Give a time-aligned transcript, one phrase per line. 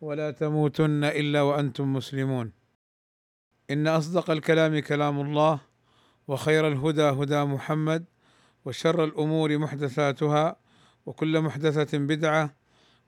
[0.00, 2.52] ولا تموتن إلا وأنتم مسلمون.
[3.70, 5.60] إن أصدق الكلام كلام الله
[6.28, 8.04] وخير الهدى هدى محمد
[8.64, 10.56] وشر الأمور محدثاتها
[11.06, 12.54] وكل محدثة بدعة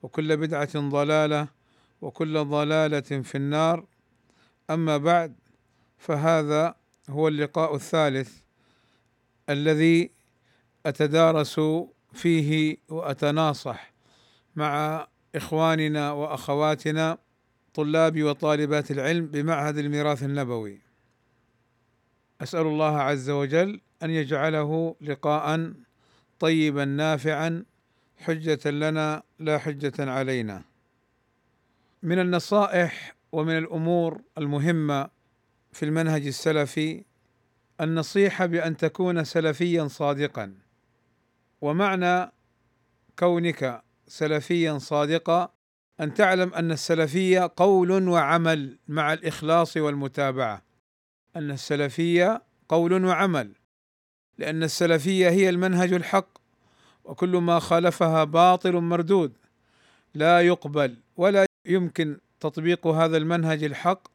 [0.02, 1.48] وكل بدعة ضلالة
[2.00, 3.86] وكل ضلالة في النار.
[4.70, 5.36] أما بعد
[5.98, 6.74] فهذا
[7.10, 8.38] هو اللقاء الثالث
[9.48, 10.10] الذي
[10.86, 11.60] أتدارس
[12.12, 13.92] فيه وأتناصح
[14.56, 15.06] مع
[15.38, 17.18] إخواننا وأخواتنا
[17.74, 20.78] طلاب وطالبات العلم بمعهد الميراث النبوي.
[22.40, 25.72] أسأل الله عز وجل أن يجعله لقاء
[26.40, 27.64] طيبا نافعا
[28.18, 30.62] حجة لنا لا حجة علينا.
[32.02, 35.08] من النصائح ومن الأمور المهمة
[35.72, 37.04] في المنهج السلفي
[37.80, 40.54] النصيحة بأن تكون سلفيا صادقا.
[41.60, 42.32] ومعنى
[43.18, 45.52] كونك سلفيا صادقا
[46.00, 50.62] أن تعلم أن السلفية قول وعمل مع الإخلاص والمتابعة.
[51.36, 53.52] أن السلفية قول وعمل
[54.38, 56.38] لأن السلفية هي المنهج الحق
[57.04, 59.32] وكل ما خالفها باطل مردود.
[60.14, 64.08] لا يقبل ولا يمكن تطبيق هذا المنهج الحق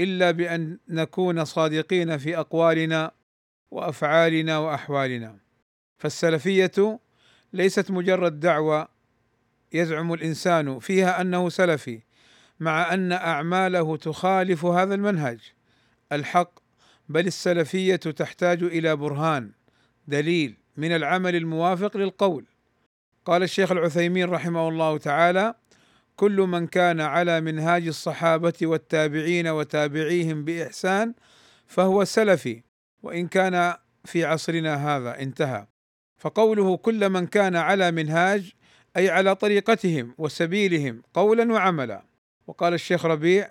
[0.00, 3.10] إلا بأن نكون صادقين في أقوالنا
[3.70, 5.36] وأفعالنا وأحوالنا.
[5.98, 6.98] فالسلفية
[7.52, 8.95] ليست مجرد دعوة
[9.76, 12.00] يزعم الإنسان فيها أنه سلفي
[12.60, 15.38] مع أن أعماله تخالف هذا المنهج.
[16.12, 16.50] الحق
[17.08, 19.52] بل السلفية تحتاج إلى برهان
[20.08, 22.44] دليل من العمل الموافق للقول.
[23.24, 25.54] قال الشيخ العثيمين رحمه الله تعالى
[26.16, 31.14] كل من كان على منهاج الصحابة والتابعين وتابعيهم بإحسان
[31.66, 32.62] فهو سلفي
[33.02, 35.66] وإن كان في عصرنا هذا انتهى.
[36.18, 38.52] فقوله كل من كان على منهاج
[38.96, 42.02] أي على طريقتهم وسبيلهم قولا وعملا.
[42.46, 43.50] وقال الشيخ ربيع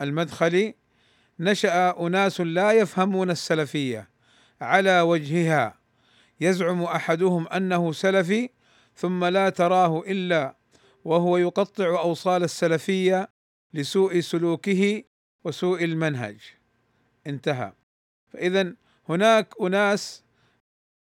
[0.00, 0.74] المدخلي
[1.40, 4.10] نشأ أناس لا يفهمون السلفية
[4.60, 5.78] على وجهها
[6.40, 8.50] يزعم أحدهم أنه سلفي
[8.96, 10.56] ثم لا تراه إلا
[11.04, 13.28] وهو يقطع أوصال السلفية
[13.74, 15.02] لسوء سلوكه
[15.44, 16.40] وسوء المنهج.
[17.26, 17.72] انتهى.
[18.28, 18.74] فاذا
[19.08, 20.24] هناك أناس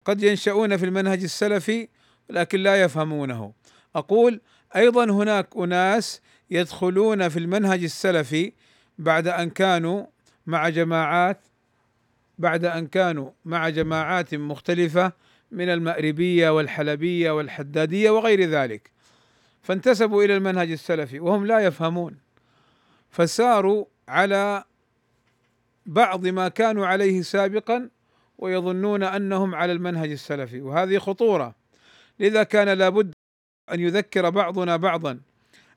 [0.05, 1.88] قد ينشؤون في المنهج السلفي
[2.31, 3.53] لكن لا يفهمونه.
[3.96, 4.42] أقول
[4.75, 8.53] أيضا هناك أناس يدخلون في المنهج السلفي
[8.97, 10.06] بعد أن كانوا
[10.46, 11.40] مع جماعات
[12.38, 15.12] بعد أن كانوا مع جماعات مختلفة
[15.52, 18.91] من المأربية والحلبية والحدادية وغير ذلك.
[19.62, 22.18] فانتسبوا إلى المنهج السلفي وهم لا يفهمون.
[23.09, 24.64] فساروا على
[25.86, 27.90] بعض ما كانوا عليه سابقا
[28.38, 30.62] ويظنون أنهم على المنهج السلفي.
[30.62, 31.60] وهذه خطورة.
[32.22, 33.14] لذا كان لابد
[33.72, 35.20] أن يذكر بعضنا بعضا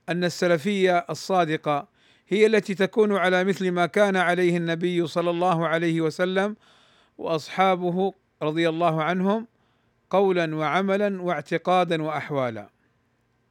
[0.09, 1.89] أن السلفية الصادقة
[2.29, 6.57] هي التي تكون على مثل ما كان عليه النبي صلى الله عليه وسلم
[7.19, 8.13] وأصحابه
[8.43, 9.47] رضي الله عنهم
[10.11, 12.69] قولا وعملا واعتقادا واحوالا.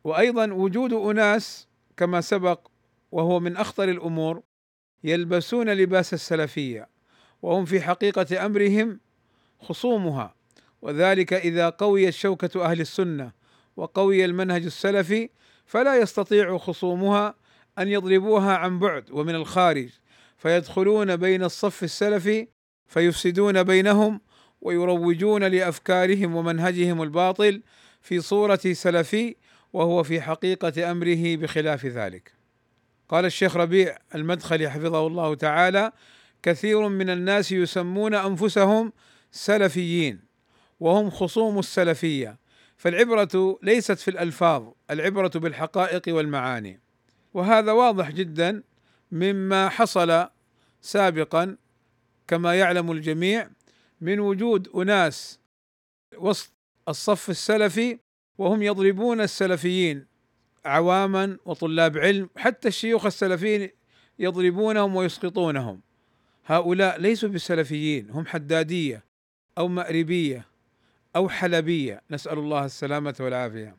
[0.04, 1.68] وأيضا وجود أناس
[1.98, 2.68] كما سبق
[3.12, 4.42] وهو من أخطر الأمور
[5.04, 6.90] يلبسون لباس السلفية
[7.42, 9.00] وهم في حقيقة أمرهم
[9.60, 10.36] خصومها.
[10.84, 13.32] وذلك إذا قويت شوكه أهل السنة
[13.78, 15.30] وقوي المنهج السلفي
[15.66, 17.36] فلا يستطيع خصومها
[17.80, 19.90] أن يضربوها عن بعد ومن الخارج
[20.38, 22.48] فيدخلون بين الصف السلفي
[22.88, 24.22] فيفسدون بينهم
[24.62, 27.62] ويروجون لأفكارهم ومنهجهم الباطل
[28.02, 29.36] في صورة سلفي
[29.74, 32.34] وهو في حقيقة أمره بخلاف ذلك.
[33.10, 35.92] قال الشيخ ربيع المدخلي حفظه الله تعالى:
[36.44, 38.94] كثير من الناس يسمون أنفسهم
[39.32, 40.33] سلفيين
[40.84, 42.40] وهم خصوم السلفية.
[42.78, 46.82] فالعبرة ليست في الألفاظ العبرة بالحقائق والمعاني.
[47.34, 48.64] وهذا واضح جدا
[49.12, 50.28] مما حصل
[50.82, 51.58] سابقا
[52.28, 53.50] كما يعلم الجميع
[54.02, 55.40] من وجود أناس
[56.18, 56.52] وسط
[56.88, 58.00] الصف السلفي
[58.38, 60.06] وهم يضربون السلفيين
[60.66, 63.70] عواما وطلاب علم حتى الشيوخ السلفيين
[64.20, 65.82] يضربونهم ويسقطونهم.
[66.46, 69.04] هؤلاء ليسوا بالسلفيين هم حدادية
[69.58, 70.53] أو مأربية.
[71.16, 72.02] أو حلبية.
[72.12, 73.76] نسأل الله السلامة والعافية.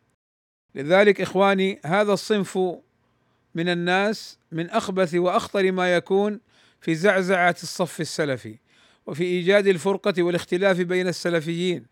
[0.75, 2.59] لذلك إخواني هذا الصنف
[3.55, 6.41] من الناس من أخبث وأخطر ما يكون
[6.81, 8.59] في زعزعة الصف السلفي
[9.07, 11.87] وفي إيجاد الفرقة والاختلاف بين السلفيين.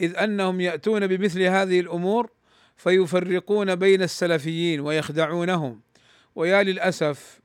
[0.00, 2.30] إذ أنهم يأتون بمثل هذه الأمور
[2.76, 5.80] فيفرقون بين السلفيين ويخدعونهم.
[6.34, 7.40] ويا للأسف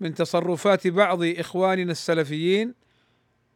[0.00, 2.74] من تصرفات بعض إخواننا السلفيين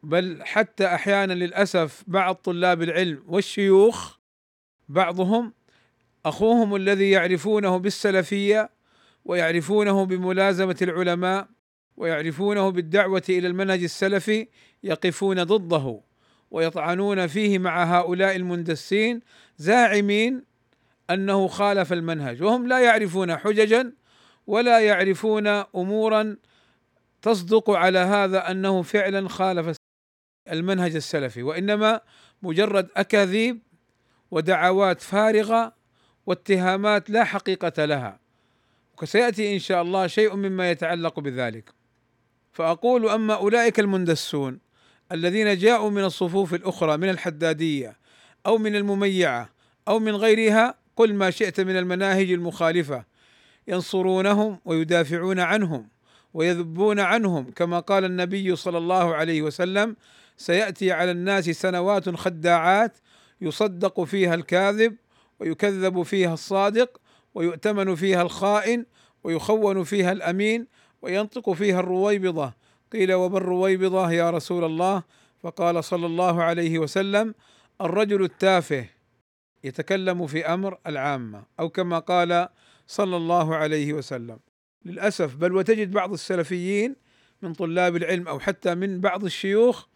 [0.02, 4.18] بل حتى أحيانا للأسف بعض طلاب العلم والشيوخ
[4.88, 5.52] بعضهم
[6.26, 8.70] أخوهم الذي يعرفونه بالسلفية
[9.24, 11.48] ويعرفونه بملازمة العلماء
[11.96, 14.48] ويعرفونه بالدعوة إلى المنهج السلفي
[14.82, 16.00] يقفون ضده
[16.50, 19.20] ويطعنون فيه مع هؤلاء المندسين
[19.56, 20.44] زاعمين
[21.10, 23.92] أنه خالف المنهج وهم لا يعرفون حججا
[24.46, 26.36] ولا يعرفون امورا
[27.22, 29.77] تصدق على هذا أنه فعلا خالف
[30.52, 32.00] المنهج السلفي وإنما
[32.42, 33.58] مجرد أكاذيب
[34.30, 35.72] ودعوات فارغة
[36.26, 38.20] واتهامات لا حقيقة لها.
[39.02, 41.78] وسيأتي إن شاء الله شيء مما يتعلق بذلك.
[42.52, 44.58] فأقول أما أولئك المندسون
[45.12, 47.96] الذين جاءوا من الصفوف الأخرى من الحدادية
[48.46, 49.50] أو من المميعة
[49.88, 53.04] أو من غيرها قل ما شئت من المناهج المخالفة
[53.68, 55.88] ينصرونهم ويدافعون عنهم
[56.34, 59.96] ويذبون عنهم كما قال النبي صلى الله عليه وسلم
[60.38, 62.98] سيأتي على الناس سنوات خداعات
[63.40, 64.96] يصدق فيها الكاذب
[65.40, 67.00] ويكذب فيها الصادق
[67.34, 68.86] ويؤتمن فيها الخائن
[69.24, 70.66] ويخون فيها الأمين
[71.02, 72.52] وينطق فيها الرويبضة.
[72.92, 75.02] قيل وما الرويبضة يا رسول الله؟
[75.40, 77.34] فقال صلى الله عليه وسلم
[77.80, 78.86] الرجل التافه
[79.64, 82.48] يتكلم في أمر العامة أو كما قال
[82.86, 84.38] صلى الله عليه وسلم.
[84.84, 86.96] للأسف بل وتجد بعض السلفيين
[87.42, 89.86] من طلاب العلم أو حتى من بعض الشيوخ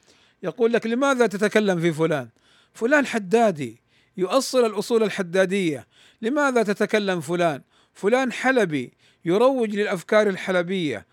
[0.43, 2.29] يقول لك لماذا تتكلم في فلان؟
[2.73, 3.83] فلان حدادي
[4.17, 5.87] يؤصل الأصول الحدادية،
[6.23, 7.62] لماذا تتكلم فلان؟
[7.93, 8.93] فلان حلبي
[9.25, 11.06] يروج للأفكار الحلبية.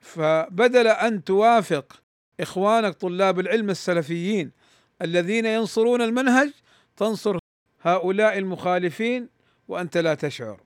[0.00, 2.02] فبدل أن توافق
[2.40, 4.50] إخوانك طلاب العلم السلفيين
[5.02, 6.50] الذين ينصرون المنهج
[6.96, 7.38] تنصر
[7.82, 9.28] هؤلاء المخالفين
[9.68, 10.60] وأنت لا تشعر.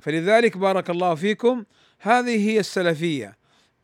[0.00, 1.64] فلذلك بارك الله فيكم.
[2.00, 3.36] هذه هي السلفية.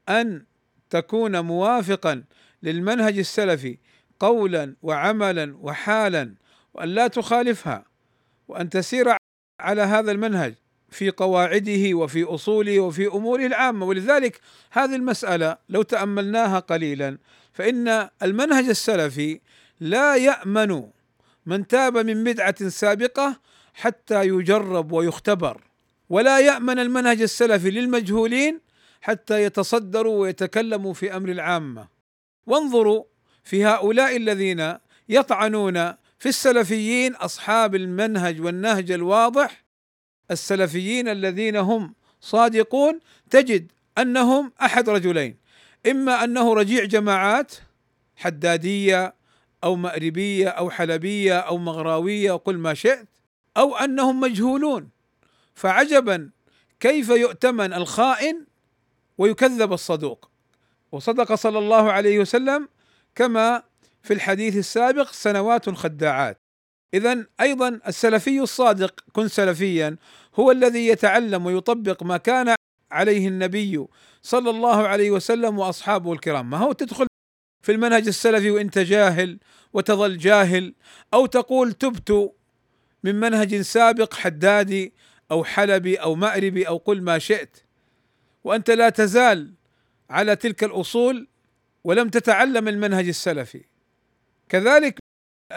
[0.09, 0.45] أن
[0.91, 2.25] تكون موافقا
[2.63, 3.79] للمنهج السلفي
[4.21, 6.35] قولا وعملا وحالا
[6.75, 7.85] وأن لا تخالفها
[8.49, 9.17] وأن تسير
[9.61, 10.55] على هذا المنهج
[10.91, 13.87] في قواعده وفي أصوله وفي أموره العامة.
[13.87, 17.19] ولذلك هذه المسألة لو تأملناها قليلا
[17.53, 19.41] فإن المنهج السلفي
[19.81, 20.87] لا يأمن
[21.47, 23.41] من تاب من بدعة سابقة
[23.75, 25.61] حتى يجرب ويختبر
[26.09, 28.61] ولا يأمن المنهج السلفي للمجهولين
[29.01, 31.89] حتى يتصدروا ويتكلموا في أمر العامة.
[32.47, 33.05] وانظروا
[33.45, 34.75] في هؤلاء الذين
[35.09, 35.75] يطعنون
[36.19, 39.65] في السلفيين أصحاب المنهج والنهج الواضح.
[40.31, 43.01] السلفيين الذين هم صادقون
[43.31, 45.37] تجد أنهم أحد رجلين
[45.91, 47.55] إما أنه رجيع جماعات
[48.17, 49.15] حدادية
[49.65, 53.09] أو مأربية أو حلبية أو مغراوية وقل ما شئت
[53.57, 54.91] أو أنهم مجهولون.
[55.55, 56.31] فعجبا
[56.81, 58.47] كيف يؤتمن الخائن
[59.19, 60.32] ويكذب الصدوق.
[60.93, 62.69] وصدق صلى الله عليه وسلم
[63.15, 63.63] كما
[64.03, 66.37] في الحديث السابق سنوات خداعات.
[66.95, 69.97] اذا أيضا السلفي الصادق كن سلفيا
[70.35, 72.55] هو الذي يتعلم ويطبق ما كان
[72.91, 73.87] عليه النبي
[74.23, 76.51] صلى الله عليه وسلم وأصحابه الكرام.
[76.51, 77.07] ما هو تدخل
[77.63, 79.39] في المنهج السلفي وأنت جاهل
[79.73, 80.75] وتظل جاهل
[81.15, 82.33] أو تقول تبت
[83.05, 84.93] من منهج سابق حدادي
[85.31, 87.57] أو حلبي أو مأربي أو قل ما شئت.
[88.45, 89.55] وأنت لا تزال
[90.13, 91.29] على تلك الأصول
[91.85, 93.65] ولم تتعلم المنهج السلفي.
[94.49, 94.99] كذلك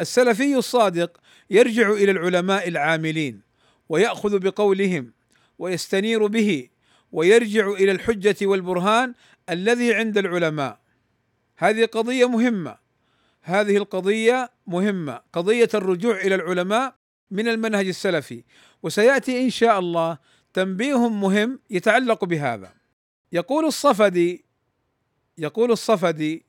[0.02, 1.18] السلفي الصادق
[1.50, 3.42] يرجع إلى العلماء العاملين
[3.90, 5.14] ويأخذ بقولهم
[5.60, 6.70] ويستنير به
[7.12, 9.14] ويرجع إلى الحجة والبرهان
[9.50, 10.80] الذي عند العلماء.
[11.58, 12.78] هذه قضية مهمة.
[13.42, 15.22] هذه القضية مهمة.
[15.34, 16.96] قضية الرجوع إلى العلماء
[17.32, 18.44] من المنهج السلفي.
[18.84, 20.18] وسيأتي إن شاء الله
[20.54, 22.74] تنبيه مهم يتعلق بهذا.
[23.32, 24.45] يقول الصفدي
[25.38, 26.46] يقول الصفدي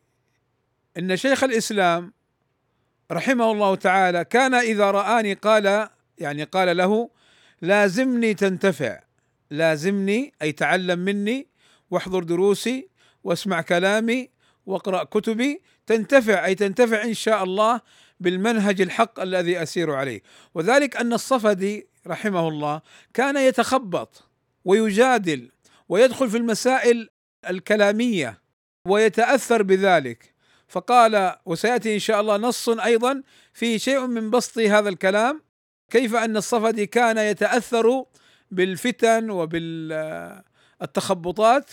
[0.98, 2.12] إن شيخ الإسلام
[3.12, 5.88] رحمه الله تعالى كان إذا رآني قال
[6.18, 7.10] يعني قال له
[7.62, 9.00] لازمني تنتفع
[9.50, 11.46] لازمني أي تعلم مني
[11.90, 12.88] واحضر دروسي
[13.24, 14.30] واسمع كلامي
[14.66, 17.80] واقرأ كتبي تنتفع أي تنتفع إن شاء الله
[18.20, 20.22] بالمنهج الحق الذي أسير عليه.
[20.54, 22.82] وذلك أن الصفدي رحمه الله
[23.14, 24.28] كان يتخبط
[24.64, 25.50] ويجادل
[25.88, 27.08] ويدخل في المسائل
[27.50, 28.45] الكلامية
[28.86, 30.34] ويتأثر بذلك.
[30.68, 35.42] فقال وسيأتي إن شاء الله نص أيضا فيه شيء من بسط هذا الكلام
[35.90, 38.04] كيف أن الصفدي كان يتأثر
[38.50, 39.92] بالفتن وبال
[40.82, 41.70] التخبطات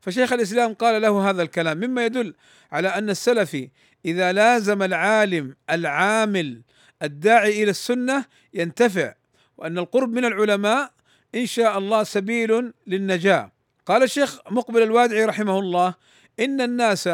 [0.00, 2.34] فشيخ الإسلام قال له هذا الكلام مما يدل
[2.72, 3.70] على أن السلفي
[4.04, 6.62] إذا لازم العالم العامل
[7.02, 8.24] الداعي إلى السنة
[8.54, 9.14] ينتفع
[9.58, 10.90] وأن القرب من العلماء
[11.34, 13.52] إن شاء الله سبيل للنجاة.
[13.86, 15.94] قال الشيخ مقبل الوادعي رحمه الله
[16.40, 17.08] إن الناس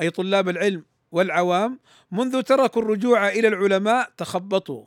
[0.00, 1.80] أي طلاب العلم والعوام
[2.12, 4.86] منذ تركوا الرجوع إلى العلماء تخبطوا.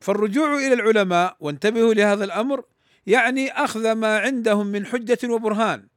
[0.00, 2.64] فالرجوع إلى العلماء وانتبهوا لهذا الأمر
[3.06, 5.88] يعني أخذ ما عندهم من حجة وبرهان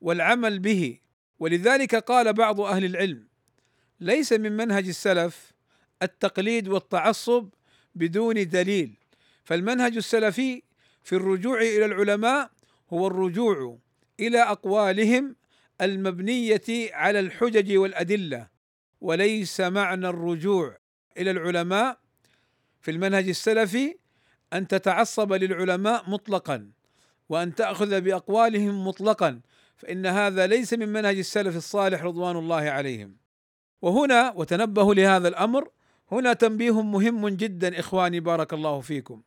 [0.00, 0.98] والعمل به.
[1.38, 3.28] ولذلك قال بعض أهل العلم
[4.00, 5.52] ليس من منهج السلف
[6.02, 7.48] التقليد والتعصب
[7.94, 8.94] بدون دليل.
[9.44, 10.62] فالمنهج السلفي
[11.02, 12.50] في الرجوع إلى العلماء
[12.92, 13.78] هو الرجوع
[14.20, 15.36] إلى أقوالهم
[15.82, 18.48] المبنية على الحجج والأدلة
[19.00, 20.78] وليس معنى الرجوع
[21.18, 21.98] إلى العلماء
[22.80, 23.98] في المنهج السلفي
[24.52, 26.70] أن تتعصب للعلماء مطلقا
[27.28, 29.40] وأن تأخذ بأقوالهم مطلقا
[29.76, 33.16] فإن هذا ليس من منهج السلف الصالح رضوان الله عليهم.
[33.82, 35.68] وهنا وتنبهوا لهذا الأمر
[36.12, 39.22] هنا تنبيه مهم جدا إخواني بارك الله فيكم.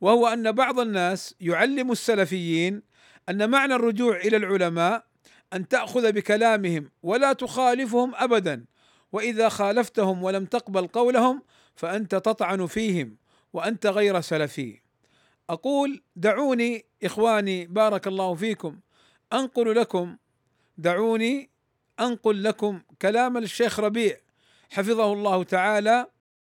[0.00, 2.82] وهو أن بعض الناس يعلم السلفيين
[3.28, 5.07] أن معنى الرجوع إلى العلماء
[5.52, 8.64] أن تأخذ بكلامهم ولا تخالفهم ابدا.
[9.12, 11.42] وإذا خالفتهم ولم تقبل قولهم
[11.76, 13.16] فأنت تطعن فيهم
[13.52, 14.80] وأنت غير سلفي.
[15.50, 18.80] أقول دعوني إخواني بارك الله فيكم.
[19.32, 20.16] أنقل لكم
[20.78, 21.50] دعوني
[22.00, 24.16] أنقل لكم كلام الشيخ ربيع
[24.70, 26.06] حفظه الله تعالى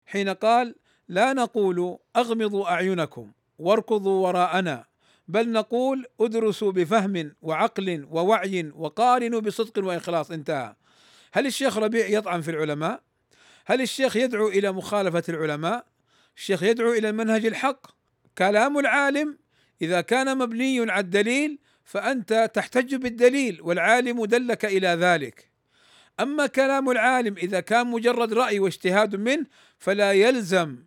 [0.05, 0.75] حين قال
[1.07, 4.85] لا نقول أغمضوا أعينكم واركضوا وراءنا.
[5.27, 10.75] بل نقول ادرسوا بفهم وعقل ووعي وقارنوا بصدق وإخلاص انتهى
[11.33, 13.01] هل الشيخ ربيع يطعن في العلماء؟
[13.65, 15.85] هل الشيخ يدعو إلى مخالفة العلماء؟
[16.37, 17.87] الشيخ يدعو إلى المنهج الحق
[18.37, 19.37] كلام العالم
[19.81, 25.51] إذا كان مبني على الدليل فأنت تحتج بالدليل والعالم دلك إلى ذلك
[26.19, 29.45] أما كلام العالم إذا كان مجرد رأي واجتهاد منه
[29.79, 30.77] فلا يلزم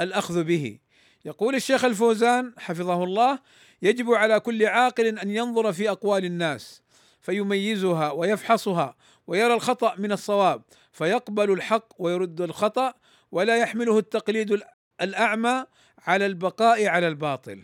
[0.00, 0.78] الأخذ به
[1.24, 3.38] يقول الشيخ الفوزان حفظه الله
[3.82, 6.82] يجب على كل عاقل أن ينظر في أقوال الناس
[7.20, 10.62] فيميزها ويفحصها ويرى الخطأ من الصواب
[10.92, 12.94] فيقبل الحق ويرد الخطأ
[13.32, 14.62] ولا يحمله التقليد
[15.00, 15.64] الأعمى
[15.98, 17.62] على البقاء على الباطل.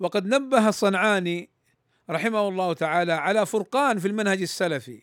[0.00, 1.50] وقد نبه الصنعاني
[2.10, 5.02] رحمه الله تعالى على فرقان في المنهج السلفي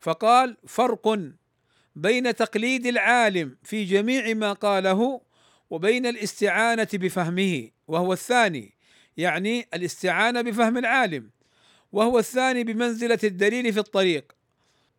[0.00, 1.18] فقال فرق
[1.96, 5.20] بين تقليد العالم في جميع ما قاله
[5.70, 8.73] وبين الاستعانة بفهمه وهو الثاني
[9.16, 11.30] يعني الاستعانة بفهم العالم
[11.92, 14.32] وهو الثاني بمنزلة الدليل في الطريق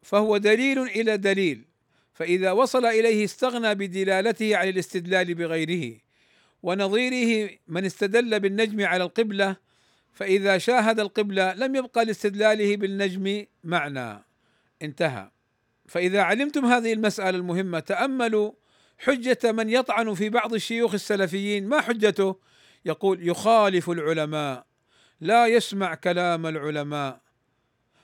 [0.03, 1.65] فهو دليل إلى دليل
[2.13, 5.97] فإذا وصل إليه استغنى بدلالته عن الاستدلال بغيره
[6.63, 9.55] ونظيره من استدل بالنجم على القبلة
[10.13, 14.23] فإذا شاهد القبلة لم يبقى لاستدلاله بالنجم معنى
[14.81, 15.29] انتهى.
[15.87, 18.51] فإذا علمتم هذه المسألة المهمة تأملوا
[18.97, 22.35] حجة من يطعن في بعض الشيوخ السلفيين ما حجته؟
[22.85, 24.65] يقول يخالف العلماء
[25.21, 27.19] لا يسمع كلام العلماء.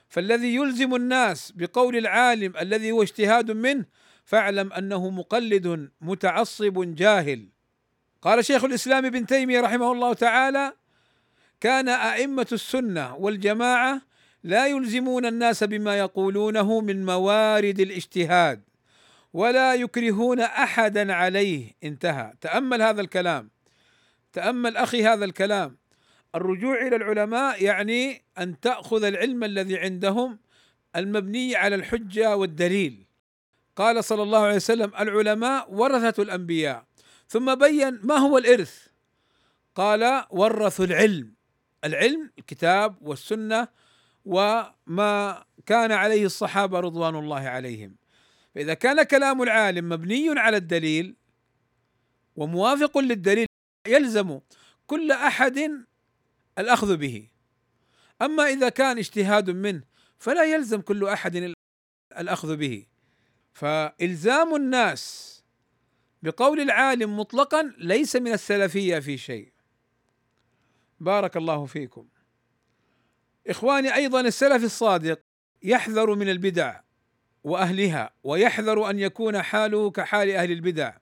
[0.08, 3.84] فالذي يلزم الناس بقول العالم الذي هو اجتهاد منه
[4.24, 7.48] فاعلم أنه مقلد متعصب جاهل.
[8.22, 10.72] قال شيخ الإسلام ابن تيمية رحمه الله تعالى
[11.60, 14.02] كان أئمة السنة والجماعة
[14.44, 18.62] لا يلزمون الناس بما يقولونه من موارد الاجتهاد
[19.32, 21.72] ولا يكرهون احدا عليه.
[21.84, 22.32] انتهى.
[22.40, 23.50] تأمل هذا الكلام.
[24.32, 25.76] تأمل أخي هذا الكلام.
[26.34, 30.38] الرجوع إلى العلماء يعني أن تأخذ العلم الذي عندهم
[30.96, 33.06] المبني على الحجة والدليل.
[33.76, 36.84] قال صلى الله عليه وسلم العلماء ورثة الأنبياء.
[37.28, 38.86] ثم بين ما هو الإرث؟
[39.74, 41.34] قال ورثوا العلم.
[41.84, 43.68] العلم الكتاب والسنة
[44.24, 47.96] وما كان عليه الصحابة رضوان الله عليهم.
[48.54, 51.16] فإذا كان كلام العالم مبني على الدليل
[52.36, 53.46] وموافق للدليل
[53.86, 54.40] يلزم
[54.86, 55.70] كل أحد
[56.58, 57.28] الأخذ به.
[58.22, 59.82] أما إذا كان اجتهاد منه
[60.18, 61.54] فلا يلزم كل أحد
[62.18, 62.86] الأخذ به.
[63.52, 65.32] فإلزام الناس
[66.22, 69.52] بقول العالم مطلقا ليس من السلفية في شيء.
[71.00, 72.08] بارك الله فيكم.
[73.48, 75.20] إخواني أيضا السلف الصادق
[75.62, 76.80] يحذر من البدع
[77.44, 80.96] وأهلها ويحذر أن يكون حاله كحال أهل البدع.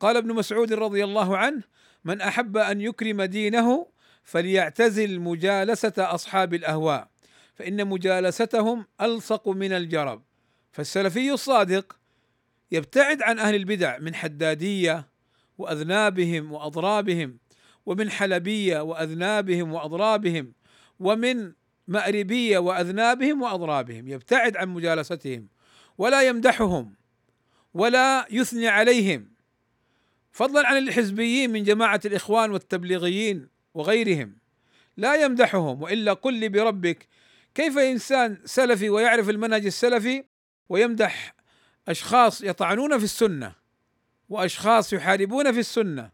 [0.00, 1.62] قال ابن مسعود رضي الله عنه
[2.06, 3.86] من أحب أن يكرم دينه
[4.24, 7.08] فليعتزل مجالسة أصحاب الأهواء
[7.54, 10.22] فإن مجالستهم ألصق من الجرب.
[10.72, 11.96] فالسلفي الصادق
[12.72, 15.08] يبتعد عن أهل البدع من حدادية
[15.58, 17.38] وأذنابهم وأضرابهم
[17.86, 20.52] ومن حلبية وأذنابهم وأضرابهم
[21.00, 21.52] ومن
[21.88, 24.08] مأربي وأذنابهم وأضرابهم.
[24.08, 25.48] يبتعد عن مجالستهم
[25.98, 26.94] ولا يمدحهم
[27.74, 29.35] ولا يثني عليهم.
[30.36, 34.36] فضلا عن الحزبيين من جماعة الإخوان والتبليغيين وغيرهم.
[34.96, 37.08] لا يمدحهم وإلا قل لي بربك
[37.54, 40.24] كيف إنسان سلفي ويعرف المنهج السلفي
[40.68, 41.34] ويمدح
[41.88, 43.52] أشخاص يطعنون في السنة
[44.28, 46.10] وأشخاص يحاربون في السنة؟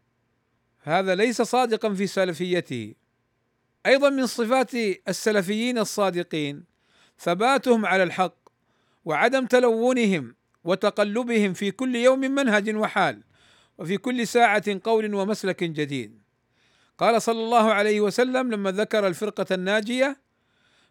[0.81, 2.93] هذا ليس صادقا في سلفيته.
[3.85, 4.75] أيضا من صفات
[5.07, 6.63] السلفيين الصادقين
[7.19, 8.37] ثباتهم على الحق
[9.05, 13.23] وعدم تلونهم وتقلبهم في كل يوم منهج وحال.
[13.77, 16.21] وفي كل ساعة قول ومسلك جديد.
[16.97, 20.21] قال صلى الله عليه وسلم لما ذكر الفرقة الناجية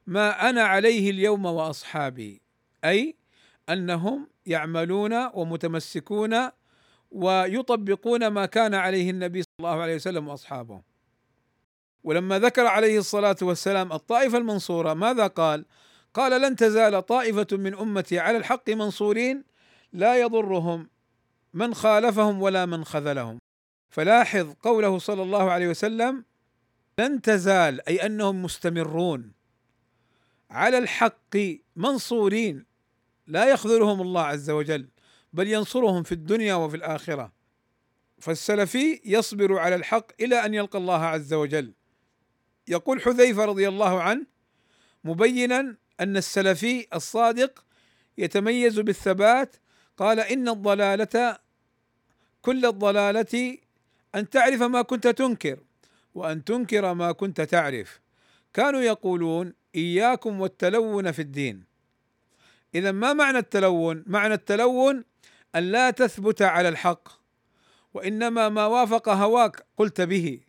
[0.06, 2.40] ما أنا عليه اليوم وأصحابي.
[2.84, 3.16] أي
[3.68, 6.48] أنهم يعملون ومتمسكون
[7.10, 10.82] ويطبقون ما كان عليه النبي صلى الله عليه وسلم وأصحابه.
[12.04, 15.64] ولما ذكر عليه الصلاة والسلام الطائفة المنصورة ماذا قال؟
[16.14, 19.44] قال لن تزال طائفة من أمتي على الحق منصورين
[19.92, 20.88] لا يضرهم
[21.54, 23.38] من خالفهم ولا من خذلهم.
[23.90, 26.24] فلاحظ قوله صلى الله عليه وسلم
[26.98, 29.32] لن تزال أي أنهم مستمرون.
[30.50, 31.36] على الحق
[31.76, 32.66] منصورين.
[33.26, 34.88] لا يخذلهم الله عز وجل
[35.32, 37.32] بل ينصرهم في الدنيا وفي الآخرة.
[38.18, 41.74] فالسلفي يصبر على الحق إلى أن يلقى الله عز وجل.
[42.68, 44.26] يقول حذيفة رضي الله عنه
[45.04, 47.64] مبينا أن السلفي الصادق
[48.18, 49.56] يتميز بالثبات
[50.02, 51.38] قال إن الضلالة
[52.42, 53.58] كل الضلالة
[54.14, 55.58] أن تعرف ما كنت تنكر
[56.14, 58.00] وأن تنكر ما كنت تعرف.
[58.54, 61.64] كانوا يقولون إياكم والتلون في الدين.
[62.74, 65.04] إذا ما معنى التلون؟ معنى التلون
[65.54, 67.08] أن لا تثبت على الحق
[67.94, 70.40] وإنما ما وافق هواك قلت به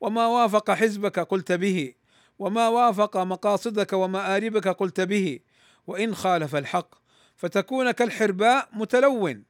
[0.00, 1.94] وما وافق حزبك قلت به
[2.38, 5.40] وما وافق مقاصدك ومآربك قلت به
[5.86, 7.03] وإن خالف الحق
[7.36, 9.44] فتكون كالحرباء متلون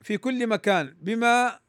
[0.00, 1.60] في كل مكان بما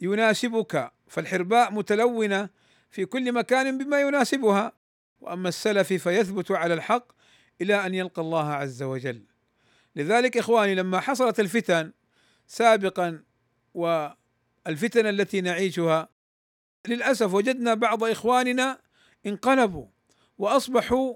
[0.00, 2.48] يناسبك فالحرباء متلونة
[2.90, 4.72] في كل مكان بما يناسبها.
[5.20, 7.12] وأما السلف فيثبت على الحق
[7.60, 9.24] إلى أن يلقى الله عز وجل.
[9.96, 11.92] لذلك إخواني لما حصلت الفتن
[12.46, 13.24] سابقا
[13.74, 16.08] والفتن التي نعيشها
[16.88, 18.78] للأسف وجدنا بعض إخواننا
[19.26, 19.86] انقلبوا
[20.38, 21.14] وأصبحوا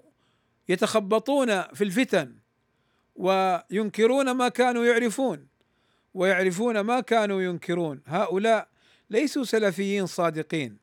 [0.68, 2.38] يتخبطون في الفتن.
[3.16, 5.46] وينكرون ما كانوا يعرفون
[6.14, 8.02] ويعرفون ما كانوا ينكرون.
[8.06, 8.68] هؤلاء
[9.10, 10.78] ليسوا سلفيين صادقين.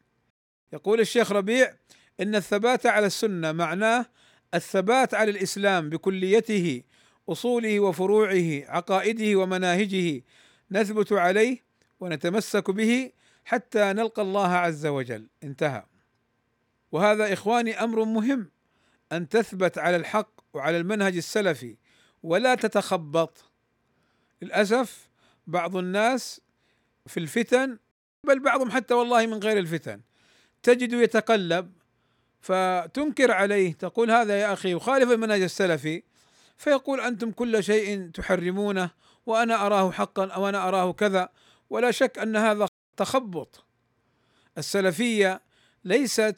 [0.74, 1.74] يقول الشيخ ربيع
[2.20, 4.06] إن الثبات على السنة معناه
[4.54, 6.84] الثبات على الإسلام بكليته
[7.30, 10.22] أصوله وفروعه عقائده ومناهجه
[10.72, 11.64] نثبت عليه
[12.00, 13.12] ونتمسك به
[13.46, 15.28] حتى نلقى الله عز وجل.
[15.44, 15.84] انتهى.
[16.92, 18.50] وهذا إخواني أمر مهم
[19.12, 21.76] أن تثبت على الحق وعلى المنهج السلفي
[22.24, 23.46] ولا تتخبط.
[24.42, 25.10] للأسف
[25.48, 26.42] بعض الناس
[27.08, 27.78] في الفتن
[28.24, 30.02] بل بعضهم حتى والله من غير الفتن
[30.64, 31.72] تجد يتقلب
[32.42, 36.04] فتنكر عليه تقول هذا يا أخي يخالف المنهج السلفي
[36.58, 38.90] فيقول أنتم كل شيء تحرمونه
[39.26, 41.30] وأنا أراه حقا أو أنا أراه كذا
[41.70, 43.66] ولا شك أن هذا تخبط.
[44.58, 45.42] السلفية
[45.84, 46.36] ليست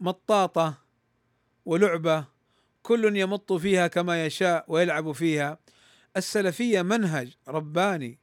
[0.00, 0.74] مطاطة
[1.66, 2.24] ولعبة
[2.86, 5.58] كل يمط فيها كما يشاء ويلعب فيها.
[6.16, 8.18] السلفية منهج رباني.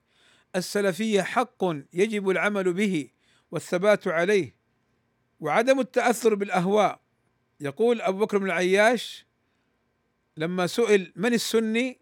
[0.55, 3.09] السلفية حق يجب العمل به
[3.51, 4.55] والثبات عليه.
[5.39, 6.99] وعدم التأثر بالأهواء.
[7.59, 9.25] يقول أبو بكر بن العياش
[10.37, 11.99] لما سئل من السني؟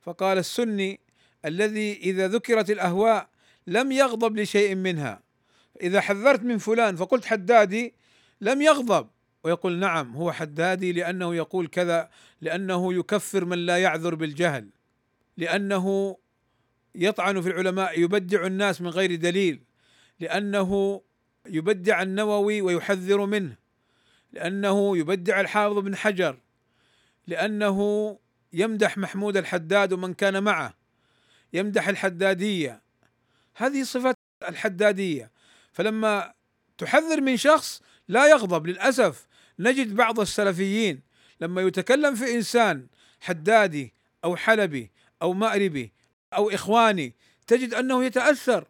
[0.00, 1.00] فقال السني
[1.44, 3.28] الذي إذا ذكرت الأهواء
[3.66, 5.22] لم يغضب لشيء منها.
[5.82, 7.94] اذا حذرت من فلان فقلت حدادي
[8.40, 9.08] لم يغضب.
[9.46, 14.68] ويقول نعم هو حدادي لأنه يقول كذا لأنه يكفر من لا يعذر بالجهل
[15.36, 16.16] لأنه
[16.94, 19.62] يطعن في العلماء يبدع الناس من غير دليل
[20.20, 21.02] لأنه
[21.46, 23.56] يبدع النووي ويحذر منه
[24.32, 26.38] لأنه يبدع الحافظ بن حجر
[27.26, 28.18] لأنه
[28.52, 30.74] يمدح محمود الحداد ومن كان معه
[31.52, 32.82] يمدح الحدادية.
[33.56, 34.16] هذه صفات
[34.48, 35.30] الحدادية.
[35.72, 36.32] فلما
[36.78, 39.26] تحذر من شخص لا يغضب للأسف.
[39.58, 41.00] نجد بعض السلفيين
[41.40, 42.86] لما يتكلم في إنسان
[43.20, 44.90] حدادي أو حلبي
[45.22, 45.92] أو مأربي
[46.32, 47.14] أو إخواني
[47.46, 48.64] تجد أنه يتأثر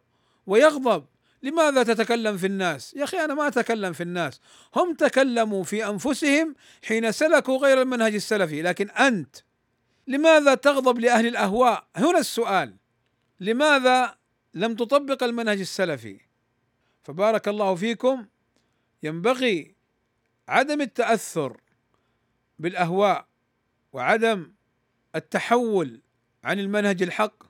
[0.47, 1.05] ويغضب
[1.43, 4.41] لماذا تتكلم في الناس؟ يا أخي أنا ما أتكلم في الناس،
[4.75, 9.35] هم تكلموا في أنفسهم حين سلكوا غير المنهج السلفي، لكن أنت
[10.07, 12.75] لماذا تغضب لأهل الأهواء؟ هنا السؤال.
[13.39, 14.17] لماذا
[14.53, 16.19] لم تطبق المنهج السلفي؟
[17.03, 18.25] فبارك الله فيكم
[19.03, 19.75] ينبغي
[20.47, 21.61] عدم التأثر
[22.59, 23.27] بالأهواء
[23.93, 24.53] وعدم
[25.15, 26.01] التحول
[26.43, 27.43] عن المنهج الحق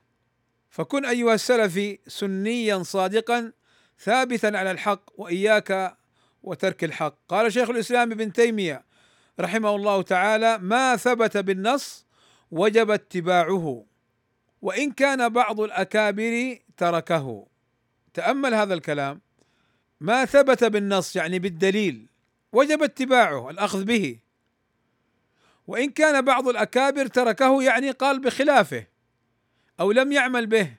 [0.70, 3.52] فكن أيها السلفي سنيا صادقا
[4.00, 5.96] ثابتا على الحق وإياك
[6.42, 7.18] وترك الحق.
[7.28, 8.84] قال شيخ الإسلام ابن تيمية
[9.40, 12.06] رحمه الله تعالى ما ثبت بالنص
[12.50, 13.84] وجب اتباعه
[14.62, 17.46] وإن كان بعض الأكابر تركه.
[18.14, 19.20] تأمل هذا الكلام.
[20.00, 22.07] ما ثبت بالنص يعني بالدليل.
[22.52, 24.18] وجب اتباعه الأخذ به.
[25.66, 28.86] وإن كان بعض الأكابر تركه يعني قال بخلافه
[29.80, 30.74] أو لم يعمل به.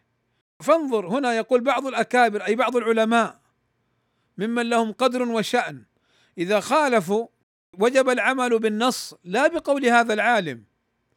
[0.60, 3.40] فانظر هنا يقول بعض الأكابر أي بعض العلماء
[4.38, 5.84] ممن لهم قدر وشأن.
[6.38, 7.28] إذا خالفوا
[7.80, 10.64] وجب العمل بالنص لا بقول هذا العالم.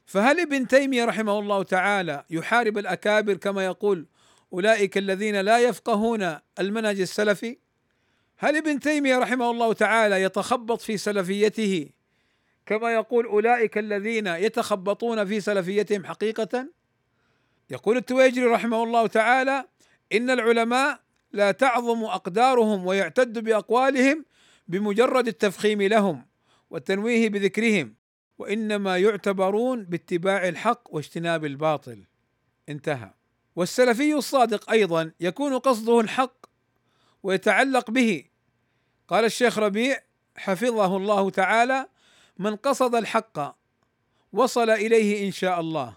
[0.06, 4.06] فهل ابن تيمية رحمه الله تعالى يحارب الأكابر كما يقول
[4.52, 7.58] أولئك الذين لا يفقهون المنهج السلفي؟
[8.42, 11.88] هل ابن تيمية رحمه الله تعالى يتخبط في سلفيته
[12.66, 16.68] كما يقول أولئك الذين يتخبطون في سلفيتهم حقيقة؟
[17.70, 19.64] يقول التويجري رحمه الله تعالى
[20.12, 21.00] إن العلماء
[21.32, 24.24] لا تعظم أقدارهم ويعتد بأقوالهم
[24.68, 26.26] بمجرد التفخيم لهم
[26.70, 27.94] والتنويه بذكرهم
[28.38, 32.04] وإنما يعتبرون باتباع الحق واجتناب الباطل.
[32.68, 33.10] انتهى.
[33.56, 36.46] والسلفي الصادق أيضا يكون قصده الحق
[37.22, 38.31] ويتعلق به
[39.12, 40.02] قال الشيخ ربيع
[40.36, 41.86] حفظه الله تعالى
[42.38, 43.56] من قصد الحق
[44.32, 45.96] وصل إليه إن شاء الله.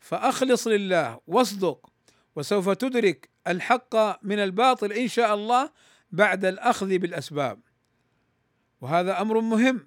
[0.00, 1.90] فأخلص لله واصدق
[2.36, 5.70] وسوف تدرك الحق من الباطل إن شاء الله
[6.10, 7.60] بعد الأخذ بالأسباب.
[8.80, 9.86] وهذا أمر مهم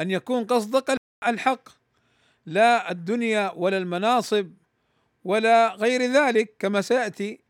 [0.00, 1.68] أن يكون قصدك الحق
[2.46, 4.50] لا الدنيا ولا المناصب
[5.24, 7.40] ولا غير ذلك كما سيأتي.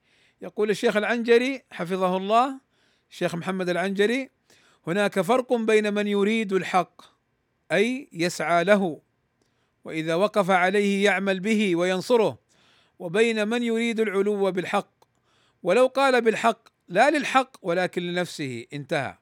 [0.42, 2.63] يقول الشيخ العنجري حفظه الله
[3.14, 4.30] الشيخ محمد العنجري
[4.86, 7.02] هناك فرق بين من يريد الحق
[7.72, 9.00] أي يسعى له
[9.84, 12.38] وإذا وقف عليه يعمل به وينصره
[12.98, 14.90] وبين من يريد العلو بالحق.
[15.62, 19.18] ولو قال بالحق لا للحق ولكن لنفسه انتهى.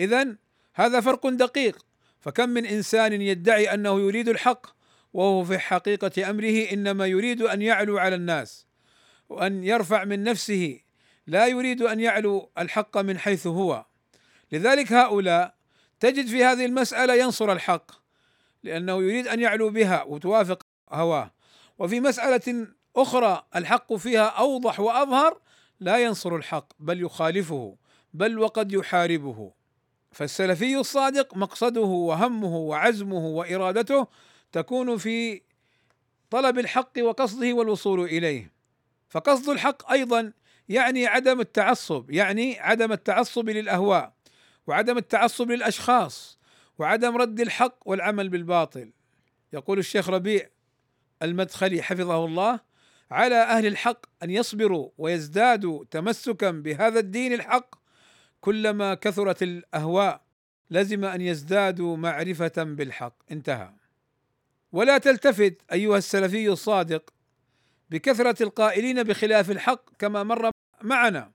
[0.00, 0.36] اذا
[0.74, 1.86] هذا فرق دقيق.
[2.20, 4.66] فكم من إنسان يدعي أنه يريد الحق
[5.12, 8.66] وهو في حقيقة أمره إنما يريد أن يعلو على الناس
[9.28, 10.83] وأن يرفع من نفسه
[11.26, 13.84] لا يريد أن يعلو الحق من حيث هو.
[14.52, 15.54] لذلك هؤلاء
[16.00, 17.92] تجد في هذه المسألة ينصر الحق
[18.62, 21.30] لأنه يريد أن يعلو بها وتوافق هواه.
[21.78, 25.40] وفي مسألة أخرى الحق فيها أوضح وأظهر
[25.80, 27.76] لا ينصر الحق بل يخالفه
[28.14, 29.52] بل وقد يحاربه.
[30.12, 34.06] فالسلفي الصادق مقصده وهمه وعزمه وإرادته
[34.52, 35.42] تكون في
[36.30, 38.52] طلب الحق وقصده والوصول إليه.
[39.08, 40.32] فقصد الحق أيضا
[40.68, 44.12] يعني عدم التعصب يعني عدم التعصب للأهواء
[44.66, 46.38] وعدم التعصب للأشخاص
[46.78, 48.92] وعدم رد الحق والعمل بالباطل.
[49.52, 50.48] يقول الشيخ ربيع
[51.22, 52.60] المدخلي حفظه الله
[53.10, 57.74] على أهل الحق أن يصبروا ويزدادوا تمسكا بهذا الدين الحق
[58.40, 60.24] كلما كثرت الأهواء
[60.70, 63.16] لزم أن يزدادوا معرفة بالحق.
[63.30, 63.72] انتهى.
[64.72, 67.14] ولا تلتفت أيها السلفي الصادق
[67.90, 70.53] بكثرة القائلين بخلاف الحق كما مر
[70.84, 71.32] معنا.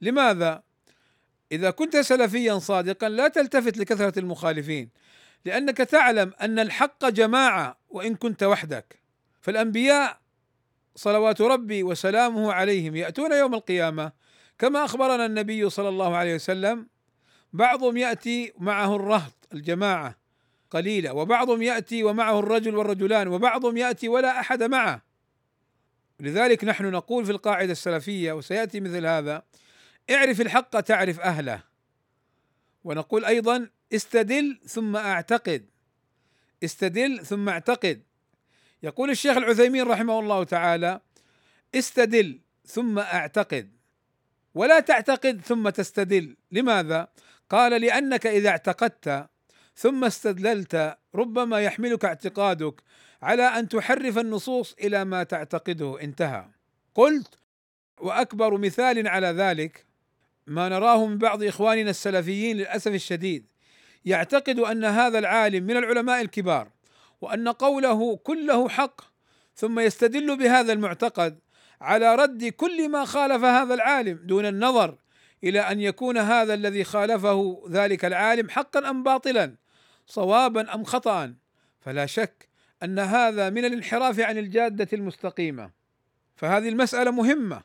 [0.00, 0.62] لماذا؟
[1.52, 4.90] إذا كنت سلفيا صادقا لا تلتفت لكثرة المخالفين
[5.44, 9.00] لأنك تعلم أن الحق جماعة وإن كنت وحدك.
[9.40, 10.20] فالأنبياء
[10.96, 14.12] صلوات ربي وسلامه عليهم يأتون يوم القيامة
[14.58, 16.86] كما أخبرنا النبي صلى الله عليه وسلم
[17.52, 20.16] بعضهم يأتي معه الرهط الجماعة
[20.70, 25.09] قليلة وبعضهم يأتي ومعه الرجل والرجلان وبعضهم يأتي ولا أحد معه.
[26.20, 29.42] لذلك نحن نقول في القاعدة السلفية وسيأتي مثل هذا
[30.10, 31.62] اعرف الحق تعرف أهله.
[32.84, 35.66] ونقول أيضا استدل ثم أعتقد.
[36.64, 38.02] استدل ثم أعتقد.
[38.82, 41.00] يقول الشيخ العثيمين رحمه الله تعالى
[41.74, 43.70] استدل ثم أعتقد.
[44.54, 46.36] ولا تعتقد ثم تستدل.
[46.52, 47.08] لماذا؟
[47.50, 49.28] قال لأنك إذا اعتقدت
[49.74, 52.82] ثم استدللت ربما يحملك اعتقادك
[53.22, 56.00] على أن تحرف النصوص إلى ما تعتقده.
[56.00, 56.44] انتهى.
[56.94, 57.38] قلت
[58.00, 59.86] وأكبر مثال على ذلك
[60.46, 63.46] ما نراه من بعض إخواننا السلفيين للأسف الشديد.
[64.04, 66.68] يعتقد أن هذا العالم من العلماء الكبار
[67.20, 69.00] وأن قوله كله حق
[69.54, 71.38] ثم يستدل بهذا المعتقد
[71.80, 74.98] على رد كل ما خالف هذا العالم دون النظر
[75.44, 79.56] إلى أن يكون هذا الذي خالفه ذلك العالم حقا أم باطلا
[80.06, 81.34] صوابا أم خطا.
[81.80, 82.48] فلا شك
[82.82, 85.70] أن هذا من الانحراف عن الجادة المستقيمة.
[86.36, 87.62] فهذه المسألة مهمة.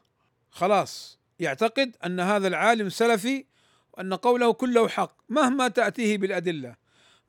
[0.51, 3.45] خلاص يعتقد أن هذا العالم سلفي
[3.93, 5.17] وأن قوله كله حق.
[5.29, 6.75] مهما تأتيه بالأدلة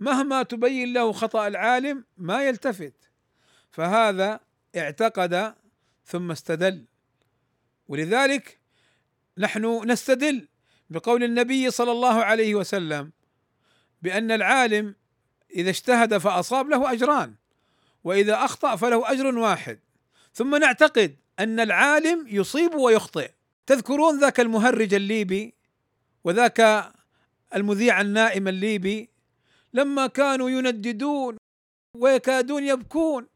[0.00, 3.10] مهما تبين له خطأ العالم ما يلتفت.
[3.70, 4.40] فهذا
[4.76, 5.54] اعتقد
[6.04, 6.84] ثم استدل.
[7.88, 8.58] ولذلك
[9.38, 10.48] نحن نستدل
[10.90, 13.12] بقول النبي صلى الله عليه وسلم
[14.02, 14.94] بأن العالم
[15.50, 17.34] إذا اجتهد فأصاب له أجران
[18.04, 19.78] وإذا أخطأ فله أجر واحد.
[20.34, 23.30] ثم نعتقد أن العالم يصيب ويخطئ.
[23.66, 25.54] تذكرون ذاك المهرج الليبي
[26.24, 26.90] وذاك
[27.54, 29.10] المذيع النائم الليبي؟
[29.72, 31.36] لما كانوا ينددون
[31.96, 33.26] ويكادون يبكون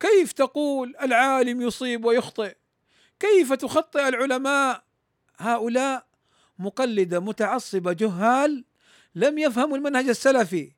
[0.00, 2.54] كيف تقول العالم يصيب ويخطئ؟
[3.20, 4.83] كيف تخطئ العلماء
[5.48, 6.06] هؤلاء
[6.58, 8.64] مقلدة متعصبة جهال
[9.14, 10.72] لم يفهموا المنهج السلفي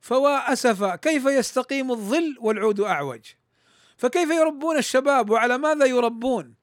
[0.00, 3.20] فوا اسفا كيف يستقيم الظل والعود أعوج؟
[3.96, 6.54] فكيف يربون الشباب وعلى ماذا يربون؟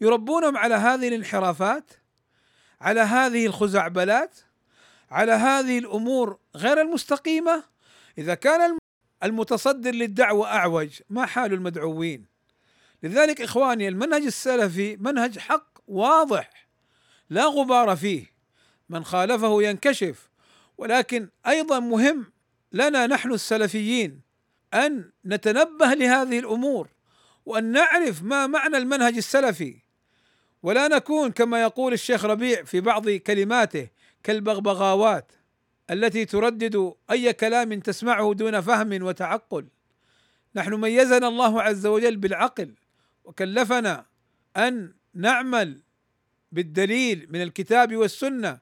[0.00, 1.90] يربونهم على هذه الانحرافات؟
[2.80, 4.38] على هذه الخزعبلات؟
[5.10, 7.64] على هذه الأمور غير المستقيمة؟
[8.18, 8.78] إذا كان
[9.22, 12.26] المتصدر للدعوة أعوج ما حال المدعوين؟
[13.02, 16.61] لذلك إخواني المنهج السلفي منهج حق واضح.
[17.30, 18.32] لا غبار فيه.
[18.88, 20.30] من خالفه ينكشف.
[20.78, 22.32] ولكن أيضا مهم
[22.72, 24.20] لنا نحن السلفيين
[24.74, 26.88] أن نتنبه لهذه الأمور
[27.46, 29.76] وأن نعرف ما معنى المنهج السلفي.
[30.62, 33.88] ولا نكون كما يقول الشيخ ربيع في بعض كلماته
[34.22, 35.32] كالبغبغاوات
[35.90, 39.66] التي تردد أي كلام تسمعه دون فهم وتعقل.
[40.54, 42.74] نحن ميزنا الله عز وجل بالعقل
[43.24, 44.06] وكلفنا
[44.56, 45.82] أن نعمل
[46.52, 48.58] بالدليل من الكتاب والسنة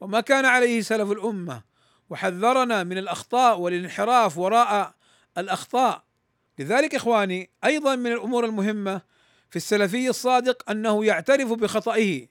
[0.00, 1.62] وما كان عليه سلف الأمة.
[2.10, 4.94] وحذرنا من الأخطاء والانحراف وراء
[5.38, 6.04] الأخطاء.
[6.58, 9.02] لذلك إخواني أيضا من الأمور المهمة
[9.50, 12.26] في السلفي الصادق أنه يعترف بخطئه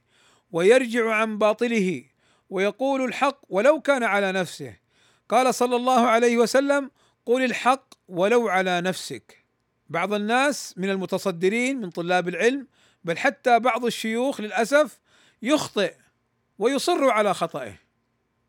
[0.51, 2.03] ويرجع عن باطله
[2.49, 4.75] ويقول الحق ولو كان على نفسه.
[5.29, 6.91] قال صلى الله عليه وسلم
[7.25, 9.45] قل الحق ولو على نفسك.
[9.89, 12.67] بعض الناس من المتصدرين من طلاب العلم
[13.03, 14.99] بل حتى بعض الشيوخ للأسف
[15.41, 15.95] يخطئ
[16.59, 17.73] ويصر على خطئه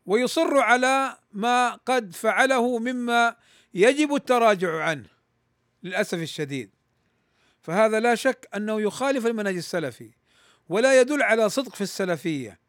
[0.05, 3.35] ويصر على ما قد فعله مما
[3.73, 5.07] يجب التراجع عنه
[5.83, 6.69] للأسف الشديد.
[7.61, 10.11] فهذا لا شك أنه يخالف المنهج السلفي
[10.69, 12.59] ولا يدل على صدق في السلفية.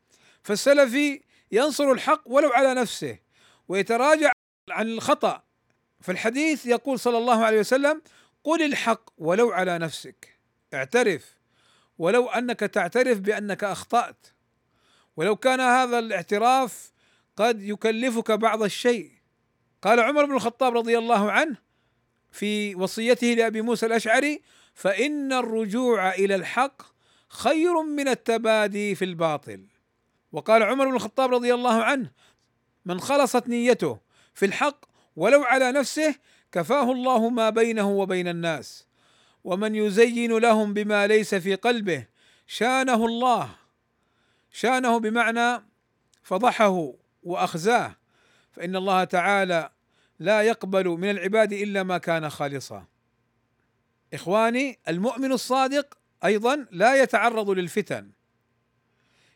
[0.43, 3.19] فالسلفي ينصر الحق ولو على نفسه
[3.69, 4.33] ويتراجع
[4.71, 5.43] عن الخطأ.
[6.01, 8.03] فالحديث يقول صلى الله عليه وسلم
[8.45, 10.39] قل الحق ولو على نفسك
[10.75, 11.42] اعترف
[11.99, 14.27] ولو أنك تعترف بأنك أخطأت.
[15.17, 16.93] ولو كان هذا الاعتراف
[17.37, 19.11] قد يكلفك بعض الشيء.
[19.83, 21.57] قال عمر بن الخطاب رضي الله عنه
[22.31, 24.43] في وصيته لأبي موسى الأشعري
[24.75, 26.83] فإن الرجوع إلى الحق
[27.29, 29.67] خير من التبادي في الباطل.
[30.33, 32.11] وقال عمر بن الخطاب رضي الله عنه
[32.85, 33.99] من خلصت نيته
[34.35, 34.85] في الحق
[35.17, 36.15] ولو على نفسه
[36.53, 38.87] كفاه الله ما بينه وبين الناس.
[39.45, 42.07] ومن يزين لهم بما ليس في قلبه
[42.47, 43.55] شانه الله
[44.53, 45.65] شانه بمعنى
[46.23, 47.97] فضحه وأخزاه.
[48.53, 49.71] فإن الله تعالى
[50.19, 52.87] لا يقبل من العباد إلا ما كان خالصا.
[54.15, 58.11] إخواني المؤمن الصادق أيضا لا يتعرض للفتن.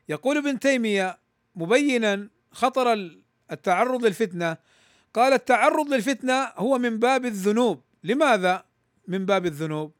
[0.08, 1.18] يقول ابن تيمية
[1.54, 3.10] مبينا خطر
[3.52, 4.56] التعرض للفتنة.
[5.14, 7.82] قال التعرض للفتنة هو من باب الذنوب.
[8.04, 8.64] لماذا
[9.08, 9.95] من باب الذنوب؟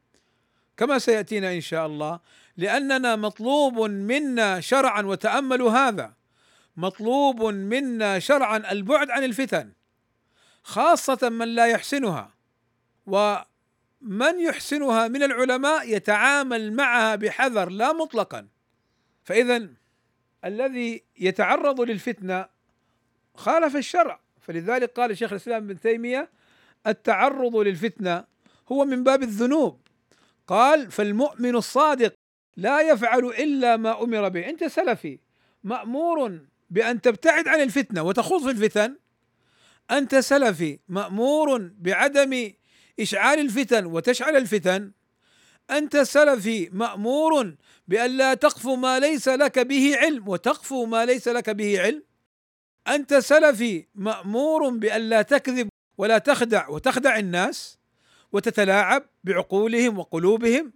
[0.77, 2.19] كما سيأتينا إن شاء الله
[2.57, 6.13] لأننا مطلوب منا شرعا وتاملوا هذا.
[6.77, 9.71] مطلوب منا شرعا البعد عن الفتن
[10.63, 12.33] خاصة من لا يحسنها.
[13.05, 18.47] ومن يحسنها من العلماء يتعامل معها بحذر لا مطلقا.
[19.23, 19.67] فاذا
[20.45, 22.45] الذي يتعرض للفتنة
[23.35, 24.19] خالف الشرع.
[24.41, 26.29] فلذلك قال شيخ الإسلام ابن تيمية
[26.87, 28.23] التعرض للفتنة
[28.71, 29.86] هو من باب الذنوب.
[30.47, 32.13] قال فالمؤمن الصادق
[32.57, 34.49] لا يفعل إلا ما أمر به.
[34.49, 35.19] أنت سلفي
[35.63, 38.95] مأمور بأن تبتعد عن الفتنة وتخوض في الفتن.
[39.91, 42.51] أنت سلفي مأمور بعدم
[42.99, 44.91] إشعال الفتن وتشعل الفتن.
[45.71, 47.55] أنت سلفي مأمور
[47.87, 52.03] بأن لا تقف ما ليس لك به علم وتقف ما ليس لك به علم.
[52.87, 57.76] أنت سلفي مأمور بأن لا تكذب ولا تخدع وتخدع الناس.
[58.37, 60.73] وتتلاعب بعقولهم وقلوبهم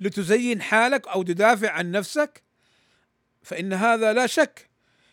[0.00, 2.42] لتزين حالك أو تدافع عن نفسك
[3.42, 4.70] فإن هذا لا شك.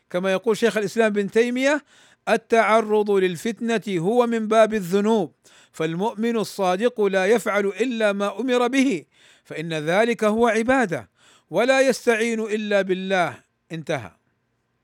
[0.09, 1.83] كما يقول شيخ الإسلام بن تيمية
[2.29, 5.33] التعرض للفتنة هو من باب الذنوب
[5.71, 9.05] فالمؤمن الصادق لا يفعل إلا ما أمر به
[9.43, 11.09] فإن ذلك هو عبادة
[11.49, 13.43] ولا يستعين إلا بالله.
[13.71, 14.11] انتهى.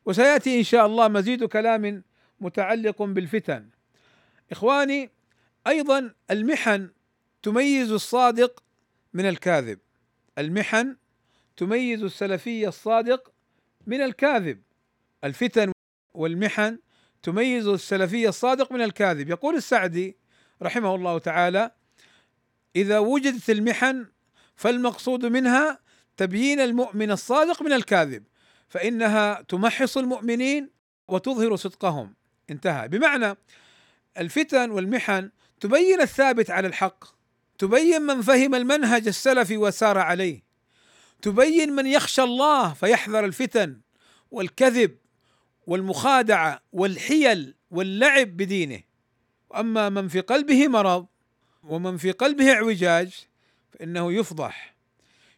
[0.05, 2.03] وسيأتي إن شاء الله مزيد كلام
[2.41, 3.69] متعلق بالفتن.
[4.51, 5.09] إخواني
[5.67, 6.89] أيضا المحن
[7.45, 8.63] تميز الصادق
[9.13, 9.79] من الكاذب.
[10.37, 10.95] المحن
[11.57, 13.33] تميز السلفي الصادق
[13.87, 14.61] من الكاذب.
[15.23, 15.71] الفتن
[16.13, 16.79] والمحن
[17.23, 19.29] تميز السلفي الصادق من الكاذب.
[19.29, 20.17] يقول السعدي
[20.61, 21.71] رحمه الله تعالى
[22.75, 24.05] إذا وجدت المحن
[24.55, 25.79] فالمقصود منها
[26.17, 28.23] تبيين المؤمن الصادق من الكاذب
[28.69, 30.69] فإنها تمحص المؤمنين
[31.07, 32.15] وتظهر صدقهم.
[32.49, 32.87] انتهى.
[32.87, 33.37] بمعنى
[34.17, 37.14] الفتن والمحن تبين الثابت على الحق
[37.57, 40.43] تبين من فهم المنهج السلفي وسار عليه.
[41.21, 43.81] تبين من يخشى الله فيحذر الفتن
[44.31, 44.97] والكذب
[45.67, 48.81] والمخادعة والحيل واللعب بدينه.
[49.49, 51.07] وأما من في قلبه مرض
[51.63, 53.27] ومن في قلبه اعوجاج
[53.71, 54.75] فإنه يفضح.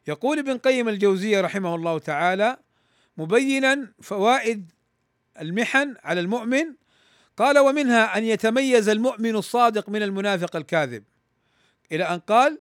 [0.07, 2.57] يقول ابن قيم الجوزية رحمه الله تعالى
[3.17, 4.71] مبينا فوائد
[5.41, 6.75] المحن على المؤمن
[7.37, 11.03] قال ومنها أن يتميز المؤمن الصادق من المنافق الكاذب.
[11.91, 12.61] إلى أن قال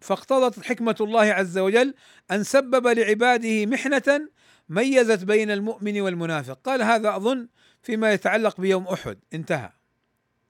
[0.00, 1.94] فاقتضت حكمة الله عز وجل
[2.30, 4.28] أن سبب لعباده محنة
[4.68, 6.58] ميزت بين المؤمن والمنافق.
[6.64, 7.48] قال هذا أظن
[7.82, 9.18] فيما يتعلق بيوم أحد.
[9.34, 9.70] انتهى.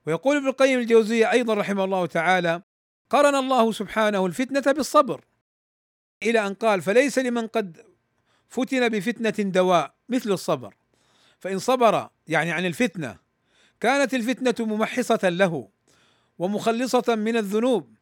[0.07, 2.63] ويقول ابن القيم الجوزيه أيضا رحمه الله تعالى
[3.11, 5.25] قرن الله سبحانه الفتنة بالصبر.
[6.23, 7.93] إلى أن قال فليس لمن قد
[8.49, 10.75] فتن بفتنة دواء مثل الصبر
[11.39, 13.17] فإن صبر يعني عن الفتنة
[13.81, 15.69] كانت الفتنة ممحصة له
[16.39, 17.95] ومخلصة من الذنوب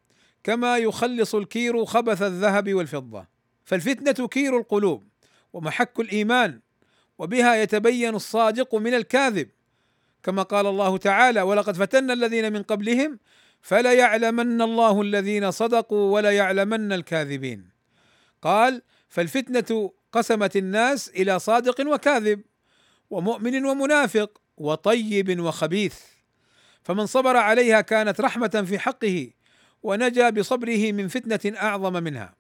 [0.45, 3.27] كما يخلص الكير خبث الذهب والفضة.
[3.65, 5.09] فالفتنة كير القلوب
[5.53, 6.61] ومحك الإيمان
[7.19, 9.49] وبها يتبين الصادق من الكاذب.
[10.23, 13.19] كما قال الله تعالى ولقد فتنا الذين من قبلهم
[13.61, 17.71] فليعلمن الله الذين صدقوا وليعلمن الكاذبين.
[18.43, 22.43] قال فالفتنة قسمت الناس إلى صادق وكاذب
[23.11, 25.99] ومؤمن ومنافق وطيب وخبيث.
[26.83, 29.31] فمن صبر عليها كانت رحمة في حقه
[29.83, 32.35] ونجا بصبره من فتنة أعظم منها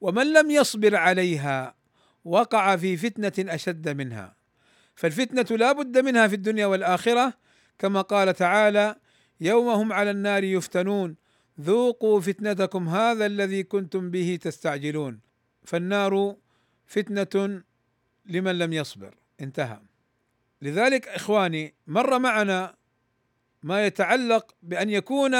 [0.00, 1.74] ومن لم يصبر عليها
[2.24, 4.36] وقع في فتنة أشد منها.
[4.94, 7.34] فالفتنة لا بد منها في الدنيا والآخرة
[7.78, 8.96] كما قال تعالى
[9.40, 11.16] يوم هم على النار يفتنون
[11.60, 15.20] ذوقوا فتنتكم هذا الذي كنتم به تستعجلون
[15.64, 16.36] فالنار
[16.86, 17.62] فتنة
[18.26, 19.80] لمن لم يصبر انتهى.
[20.62, 22.74] لذلك إخواني مر معنا
[23.62, 25.34] ما يتعلق بأن يكون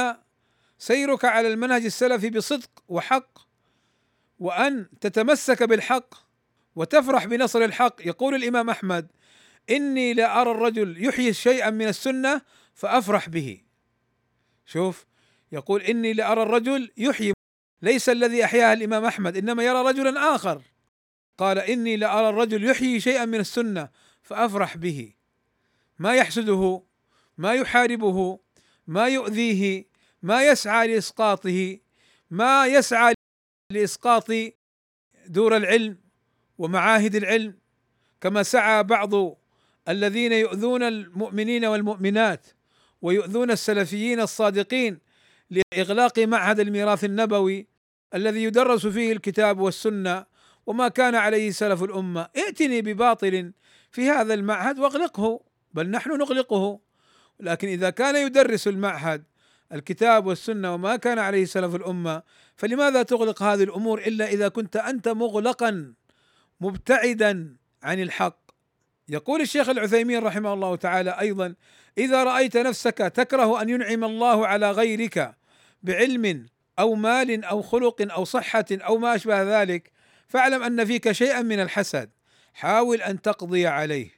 [0.83, 3.39] سيرك على المنهج السلفي بصدق وحق
[4.39, 6.15] وأن تتمسك بالحق
[6.77, 8.07] وتفرح بنصر الحق.
[8.07, 9.13] يقول الإمام أحمد
[9.71, 12.43] إني لارى الرجل يحيي شيئا من السنة
[12.75, 13.61] فأفرح به.
[14.67, 15.07] شوف
[15.53, 17.33] يقول إني لارى الرجل يحيي
[17.83, 20.63] ليس الذي احياها الإمام أحمد إنما يرى رجلا آخر.
[21.39, 23.89] قال إني لارى الرجل يحيي شيئا من السنة
[24.23, 25.13] فأفرح به.
[25.99, 26.83] ما يحسده
[27.39, 28.39] ما يحاربه
[28.87, 29.92] ما يؤذيه
[30.23, 31.79] ما يسعى لإسقاطه
[32.31, 33.15] ما يسعى
[33.73, 34.31] لإسقاط
[35.27, 35.99] دور العلم
[36.59, 37.55] ومعاهد العلم
[38.21, 39.11] كما سعى بعض
[39.89, 42.47] الذين يؤذون المؤمنين والمؤمنات
[43.03, 44.99] ويؤذون السلفيين الصادقين
[45.51, 47.67] لإغلاق معهد الميراث النبوي
[48.15, 50.25] الذي يدرس فيه الكتاب والسنة
[50.67, 52.29] وما كان عليه سلف الأمة.
[52.37, 53.53] ائتني بباطل
[53.91, 55.41] في هذا المعهد واغلقه
[55.75, 56.81] بل نحن نغلقه.
[57.41, 59.25] لكن إذا كان يدرس المعهد
[59.73, 62.23] الكتاب والسنة وما كان عليه سلف الأمة
[62.57, 65.95] فلماذا تغلق هذه الأمور إلا إذا كنت أنت مغلقا
[66.61, 68.39] مبتعدا عن الحق؟
[69.09, 71.55] يقول الشيخ العثيمين رحمه الله تعالى أيضا
[71.99, 75.35] إذا رأيت نفسك تكره أن ينعم الله على غيرك
[75.83, 76.47] بعلم
[76.79, 79.93] أو مال أو خلق أو صحة أو ما أشبه ذلك
[80.29, 82.11] فاعلم أن فيك شيئا من الحسد
[82.55, 84.11] حاول أن تقضي عليه.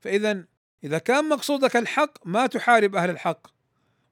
[0.00, 0.44] فاذا
[0.84, 3.55] إذا كان مقصودك الحق ما تحارب أهل الحق.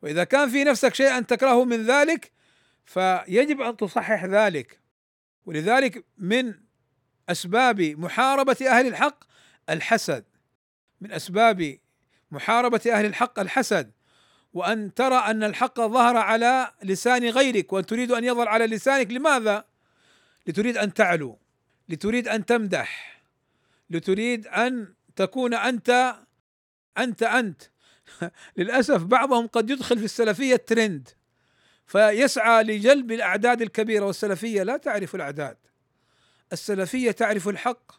[0.05, 2.33] وإذا كان في نفسك شيئا تكرهه من ذلك
[2.85, 4.81] فيجب أن تصحح ذلك.
[5.47, 6.55] ولذلك من
[7.29, 9.25] أسباب محاربة أهل الحق
[9.71, 10.25] الحسد.
[11.01, 11.79] من أسباب
[12.31, 13.93] محاربة أهل الحق الحسد.
[14.53, 19.11] وأن ترى أن الحق ظهر على لسان غيرك وأن تريد أن يظهر على لسانك.
[19.11, 19.65] لماذا؟
[20.47, 21.39] لتريد أن تعلو.
[21.89, 23.23] لتريد أن تمدح.
[23.91, 26.17] لتريد أن تكون أنت
[26.99, 27.63] أنت أنت.
[28.57, 31.09] للاسف بعضهم قد يدخل في السلفية ترند.
[31.87, 35.57] فيسعى لجلب الأعداد الكبيرة والسلفية لا تعرف الأعداد.
[36.53, 37.93] السلفية تعرف الحق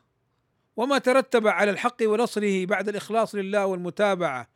[0.75, 4.49] وما ترتب على الحق ونصره بعد الإخلاص لله والمتابعة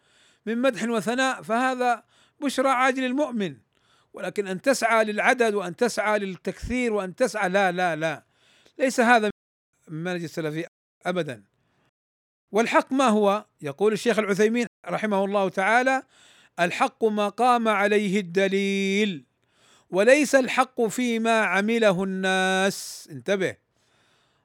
[0.45, 2.03] من مدح وثناء فهذا
[2.41, 3.57] بشرى عاجل المؤمن.
[4.13, 8.23] ولكن أن تسعى للعدد وأن تسعى للتكثير وأن تسعى لا لا لا.
[8.79, 9.29] ليس هذا
[9.87, 10.65] منهج السلفي
[11.05, 11.43] ابدا.
[12.51, 16.03] والحق ما هو؟ يقول الشيخ العثيمين رحمه الله تعالى:
[16.59, 19.25] الحق ما قام عليه الدليل
[19.91, 23.09] وليس الحق فيما عمله الناس.
[23.11, 23.55] انتبه.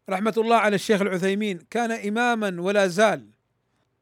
[0.08, 1.58] رحمة الله على الشيخ العثيمين.
[1.70, 3.30] كان إماما ولا زال.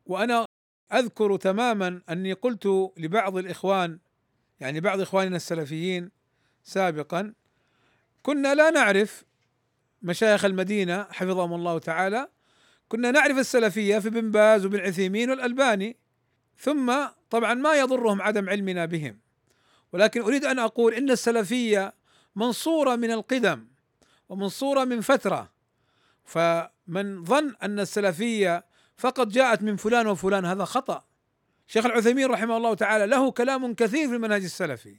[0.06, 0.46] وأنا
[0.92, 3.98] أذكر تماما أني قلت لبعض الإخوان
[4.60, 6.10] يعني بعض إخواننا السلفيين
[6.64, 7.32] سابقا
[8.22, 9.24] كنا لا نعرف
[10.02, 12.28] مشايخ المدينة حفظهم الله تعالى
[12.92, 15.96] كنا نعرف السلفية في بن باز وبن عثيمين والألباني
[16.58, 16.94] ثم
[17.30, 19.18] طبعا ما يضرهم عدم علمنا بهم.
[19.92, 21.94] ولكن أريد أن أقول إن السلفية
[22.36, 23.66] منصورة من القدم
[24.28, 25.52] ومنصورة من فترة.
[26.24, 28.64] فمن ظن أن السلفية
[28.96, 31.04] فقط جاءت من فلان وفلان هذا خطأ.
[31.66, 34.96] شيخ العثيمين رحمه الله تعالى له كلام كثير في المنهج السلفي.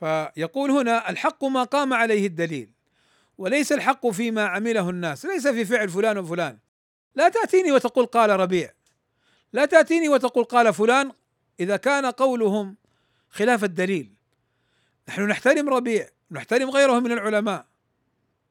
[0.00, 2.72] فيقول هنا الحق ما قام عليه الدليل
[3.38, 6.58] وليس الحق فيما عمله الناس ليس في فعل فلان وفلان.
[7.14, 8.72] لا تأتيني وتقول قال ربيع.
[9.52, 11.12] لا تأتيني وتقول قال فلان.
[11.60, 12.76] إذا كان قولهم
[13.30, 14.14] خلاف الدليل.
[15.08, 17.66] نحن نحترم ربيع نحترم غيره من العلماء.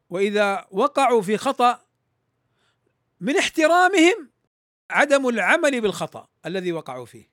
[0.09, 1.81] وإذا وقعوا في خطأ
[3.21, 4.29] من احترامهم
[4.89, 7.29] عدم العمل بالخطأ الذي وقعوا فيه.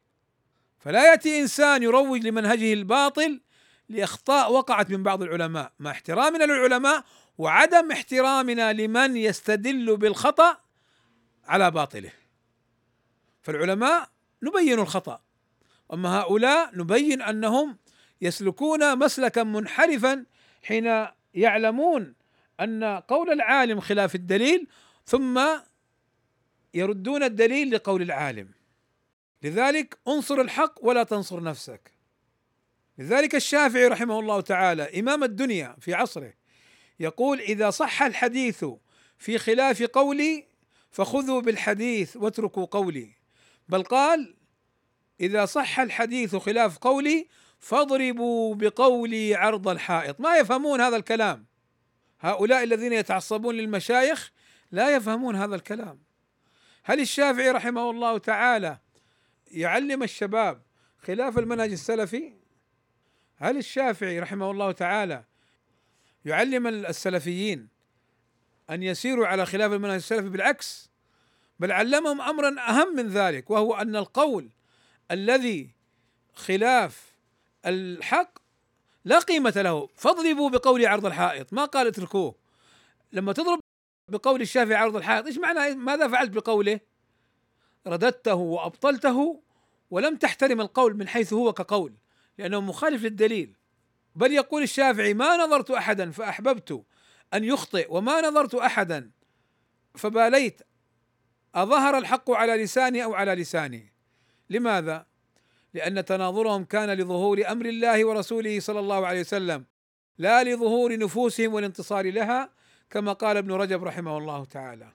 [0.78, 3.40] فلا يأتي إنسان يروج لمنهجه الباطل
[3.88, 5.72] لإخطاء وقعت من بعض العلماء.
[5.78, 7.04] مع احترامنا للعلماء
[7.38, 10.65] وعدم احترامنا لمن يستدل بالخطأ
[11.46, 12.12] على باطله.
[13.42, 14.08] فالعلماء
[14.42, 15.20] نبين الخطأ.
[15.92, 17.76] أما هؤلاء نبين أنهم
[18.20, 20.26] يسلكون مسلكا منحرفا
[20.62, 22.14] حين يعلمون
[22.60, 24.66] أن قول العالم خلاف الدليل
[25.06, 25.46] ثم
[26.74, 28.48] يردون الدليل لقول العالم.
[29.42, 31.92] لذلك انصر الحق ولا تنصر نفسك.
[32.98, 36.32] لذلك الشافعي رحمه الله تعالى إمام الدنيا في عصره
[37.00, 38.64] يقول إذا صح الحديث
[39.18, 40.46] في خلاف قولي
[40.96, 43.12] فخذوا بالحديث واتركوا قولي.
[43.68, 44.36] بل قال
[45.20, 47.28] إذا صح الحديث خلاف قولي
[47.58, 50.20] فاضربوا بقولي عرض الحائط.
[50.20, 51.46] ما يفهمون هذا الكلام.
[52.20, 54.32] هؤلاء الذين يتعصبون للمشايخ
[54.70, 56.02] لا يفهمون هذا الكلام.
[56.84, 58.78] هل الشافعي رحمه الله تعالى
[59.46, 60.62] يعلم الشباب
[60.98, 62.32] خلاف المنهج السلفي؟
[63.36, 65.24] هل الشافعي رحمه الله تعالى
[66.24, 67.75] يعلم السلفيين
[68.70, 70.90] أن يسيروا على خلاف المنهج السلفي بالعكس
[71.58, 74.50] بل علمهم امرا أهم من ذلك وهو أن القول
[75.10, 75.70] الذي
[76.34, 77.12] خلاف
[77.66, 78.38] الحق
[79.04, 79.88] لا قيمة له.
[79.94, 81.52] فاضربوا بقول عرض الحائط.
[81.52, 82.34] ما قال اتركوه.
[83.12, 83.60] لما تضرب
[84.08, 86.80] بقول الشافعي عرض الحائط إيش معنى؟ ماذا فعلت بقوله؟
[87.86, 89.42] رددته وأبطلته
[89.90, 91.94] ولم تحترم القول من حيث هو كقول
[92.38, 93.56] لأنه مخالف للدليل.
[94.14, 96.84] بل يقول الشافعي ما نظرت احدا فأحببت
[97.34, 99.10] أن يخطئ وما نظرت احدا
[99.94, 100.62] فباليت
[101.54, 103.92] أظهر الحق على لساني أو على لساني؟
[104.50, 105.06] لماذا؟
[105.74, 109.64] لأن تناظرهم كان لظهور أمر الله ورسوله صلى الله عليه وسلم
[110.18, 112.50] لا لظهور نفوسهم والانتصار لها
[112.90, 114.92] كما قال ابن رجب رحمه الله تعالى.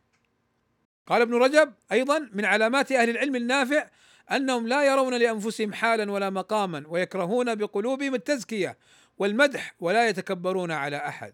[1.08, 3.88] قال ابن رجب أيضا من علامات أهل العلم النافع
[4.32, 8.78] أنهم لا يرون لأنفسهم حالا ولا مقاما ويكرهون بقلوبهم التزكية
[9.18, 11.34] والمدح ولا يتكبرون على أحد.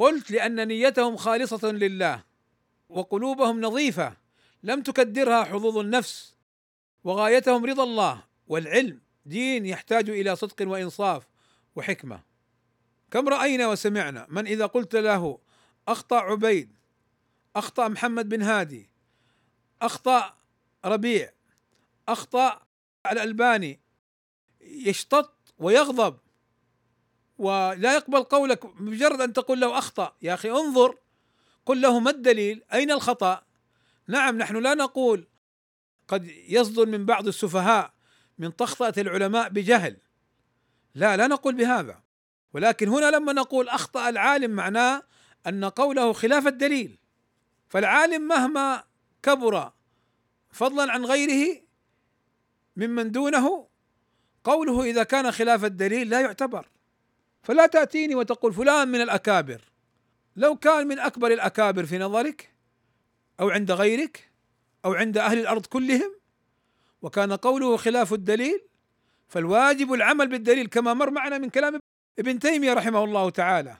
[0.00, 2.24] قلت لأن نيتهم خالصة لله
[2.88, 4.16] وقلوبهم نظيفة
[4.62, 6.34] لم تكدرها حظوظ النفس
[7.04, 9.00] وغايتهم رضا الله والعلم.
[9.26, 11.28] دين يحتاج إلى صدق وإنصاف
[11.76, 12.22] وحكمة.
[13.10, 15.38] كم رأينا وسمعنا من إذا قلت له
[15.88, 16.72] أخطأ عبيد
[17.56, 18.90] أخطأ محمد بن هادي
[19.82, 20.34] أخطأ
[20.84, 21.32] ربيع
[22.08, 22.62] أخطأ
[23.10, 23.80] الألباني
[24.60, 26.18] يشتط ويغضب.
[27.40, 30.16] ولا يقبل قولك بمجرد أن تقول له أخطأ.
[30.22, 30.96] يا أخي انظر
[31.66, 33.42] قل له ما الدليل؟ أين الخطأ؟
[34.08, 35.26] نعم نحن لا نقول.
[36.08, 37.92] قد يصدر من بعض السفهاء
[38.38, 39.96] من طخطأة العلماء بجهل.
[40.94, 42.02] لا لا نقول بهذا.
[42.52, 45.02] ولكن هنا لما نقول أخطأ العالم معناه
[45.46, 46.98] أن قوله خلاف الدليل.
[47.68, 48.84] فالعالم مهما
[49.22, 49.72] كبر
[50.50, 51.60] فضلا عن غيره
[52.76, 53.68] ممن دونه
[54.44, 56.68] قوله إذا كان خلاف الدليل لا يعتبر.
[57.42, 59.60] فلا تأتيني وتقول فلان من الأكابر.
[60.36, 62.54] لو كان من أكبر الأكابر في نظرك
[63.40, 64.30] أو عند غيرك
[64.84, 66.14] أو عند أهل الأرض كلهم
[67.02, 68.60] وكان قوله خلاف الدليل
[69.28, 71.80] فالواجب العمل بالدليل كما مر معنا من كلام
[72.18, 73.76] ابن تيمية رحمه الله تعالى.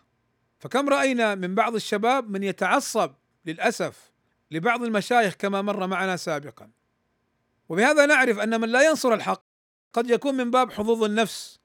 [0.59, 3.13] فكم رأينا من بعض الشباب من يتعصب
[3.47, 4.13] للأسف
[4.51, 6.71] لبعض المشايخ كما مر معنا سابقا.
[7.69, 9.43] وبهذا نعرف أن من لا ينصر الحق
[9.93, 11.60] قد يكون من باب حظوظ النفس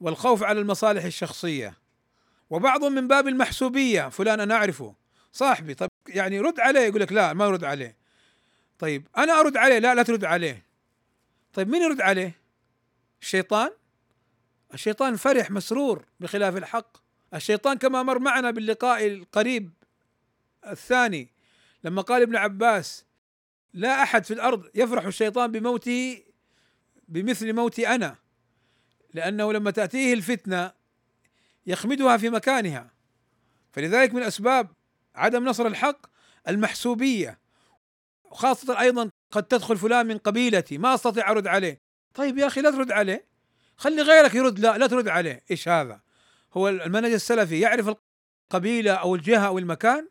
[0.00, 1.78] والخوف على المصالح الشخصية.
[2.50, 4.94] وبعض من باب المحسوبية فلان أنا أعرفه.
[5.32, 7.96] صاحبي طيب يعني رد عليه يقول لك لا ما يرد عليه.
[8.78, 10.66] طيب أنا أرد عليه؟ لا لا ترد عليه.
[11.54, 12.40] طيب مين يرد عليه؟
[13.22, 13.70] الشيطان؟
[14.74, 16.96] الشيطان فرح مسرور بخلاف الحق.
[17.34, 19.70] الشيطان كما مر معنا باللقاء القريب
[20.66, 21.28] الثاني
[21.84, 23.04] لما قال ابن عباس
[23.74, 26.22] لا أحد في الأرض يفرح الشيطان بموته
[27.08, 28.16] بمثل موتي أنا.
[29.14, 30.72] لأنه لما تأتيه الفتنة
[31.66, 32.90] يخمدها في مكانها.
[33.72, 34.68] فلذلك من أسباب
[35.14, 36.06] عدم نصر الحق
[36.48, 37.38] المحسوبية
[38.24, 41.80] وخاصة أيضا قد تدخل فلان من قبيلتي ما أستطيع أرد عليه.
[42.14, 43.24] طيب يا أخي لا ترد عليه.
[43.76, 44.58] خلي غيرك يرد.
[44.58, 45.42] لا لا ترد عليه.
[45.50, 46.00] إيش هذا؟
[46.54, 47.60] هو المنهج السلفي.
[47.60, 47.96] يعرف
[48.52, 50.08] القبيلة أو الجهة أو المكان؟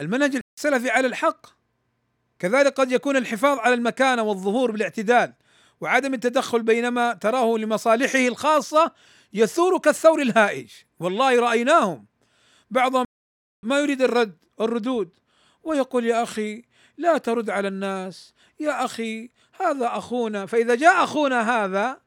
[0.00, 1.46] المنهج السلفي على الحق.
[2.38, 5.32] كذلك قد يكون الحفاظ على المكانه والظهور بالاعتدال.
[5.80, 8.92] وعدم التدخل بينما تراه لمصالحه الخاصة
[9.32, 10.70] يثور كالثور الهائج.
[11.00, 12.06] والله رأيناهم.
[12.70, 13.04] بعضهم
[13.62, 15.10] ما يريد الرد الردود
[15.62, 16.62] ويقول يا أخي
[16.98, 18.34] لا ترد على الناس.
[18.60, 20.46] يا أخي هذا أخونا.
[20.46, 22.00] فإذا جاء أخونا هذا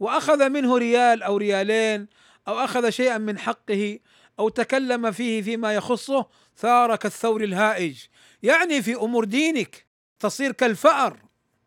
[0.00, 2.08] وأخذ منه ريال أو ريالين
[2.48, 3.98] أو أخذ شيئا من حقه
[4.38, 7.98] أو تكلم فيه فيما يخصه ثار كالثور الهائج.
[8.42, 9.86] يعني في أمور دينك
[10.18, 11.23] تصير كالفأر.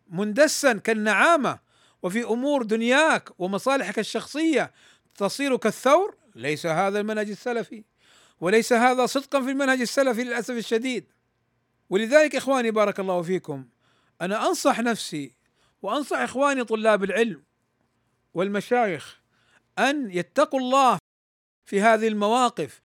[0.10, 1.60] مندسا كالنعامة
[2.04, 4.72] وفي أمور دنياك ومصالحك الشخصية
[5.16, 7.84] تصير كالثور ليس هذا المنهج السلفي
[8.42, 11.06] وليس هذا صدقا في المنهج السلفي للأسف الشديد.
[11.90, 13.66] ولذلك إخواني بارك الله فيكم
[14.22, 15.36] أنا أنصح نفسي
[15.82, 17.44] وأنصح إخواني طلاب العلم
[18.34, 19.22] والمشايخ
[19.80, 20.98] أن يتقوا الله
[21.66, 22.82] في هذه المواقف.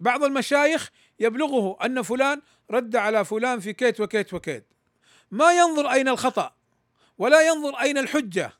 [0.00, 0.90] بعض المشايخ
[1.20, 4.75] يبلغه أن فلان رد على فلان في كيت وكيت وكيت.
[5.30, 6.54] ما ينظر أين الخطأ
[7.18, 8.52] ولا ينظر أين الحجة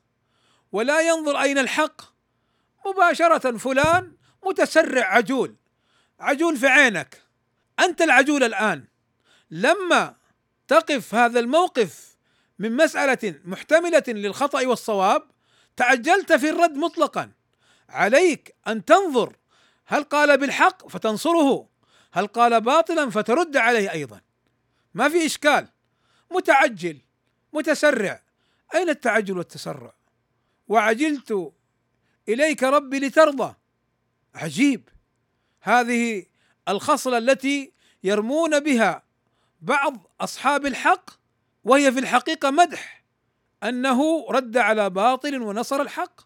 [0.71, 2.01] ولا ينظر أين الحق.
[2.85, 4.11] مباشرة فلان
[4.45, 5.55] متسرع عجول
[6.19, 7.21] عجول في عينك.
[7.79, 8.85] أنت العجول الآن.
[9.51, 10.15] لما
[10.67, 12.17] تقف هذا الموقف
[12.59, 15.23] من مسألة محتملة للخطأ والصواب
[15.75, 17.31] تعجلت في الرد مطلقا.
[17.89, 19.35] عليك أن تنظر
[19.85, 21.69] هل قال بالحق فتنصره
[22.11, 24.21] هل قال باطلا فترد عليه أيضا.
[24.93, 25.67] ما في إشكال.
[26.31, 27.01] متعجل
[27.53, 28.21] متسرع.
[28.75, 29.93] أين التعجل والتسرع؟
[30.67, 31.53] وعجلت
[32.29, 33.55] إليك ربي لترضى.
[34.35, 34.89] عجيب.
[35.61, 36.25] هذه
[36.69, 37.73] الخصلة التي
[38.03, 39.03] يرمون بها
[39.61, 41.09] بعض أصحاب الحق
[41.63, 43.03] وهي في الحقيقة مدح.
[43.63, 46.21] أنه رد على باطل ونصر الحق.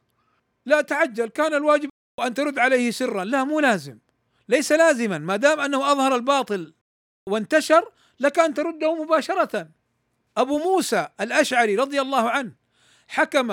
[0.66, 1.89] لا تعجل كان الواجب
[2.26, 3.24] أن ترد عليه سرا.
[3.24, 3.97] لا مو لازم.
[4.49, 5.18] ليس لازما.
[5.18, 6.74] ما دام أنه أظهر الباطل
[7.28, 9.70] وانتشر لك أن ترده مباشرة.
[10.38, 12.51] أبو موسى الأشعري رضي الله عنه
[13.07, 13.51] حكم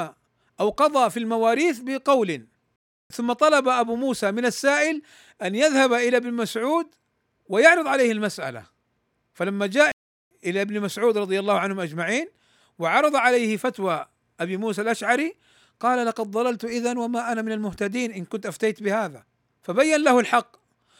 [0.60, 2.46] أو قضى في المواريث بقول
[3.12, 5.02] ثم طلب أبو موسى من السائل
[5.42, 6.86] أن يذهب إلى ابن مسعود
[7.48, 8.66] ويعرض عليه المسألة.
[9.34, 9.90] فلما جاء
[10.44, 12.28] إلى ابن مسعود رضي الله عنهم أجمعين
[12.78, 14.06] وعرض عليه فتوى
[14.40, 15.36] أبي موسى الأشعري
[15.80, 19.24] قال لقد ضللت اذا وما أنا من المهتدين إن كنت أفتيت بهذا.
[19.62, 20.56] فبين له الحق.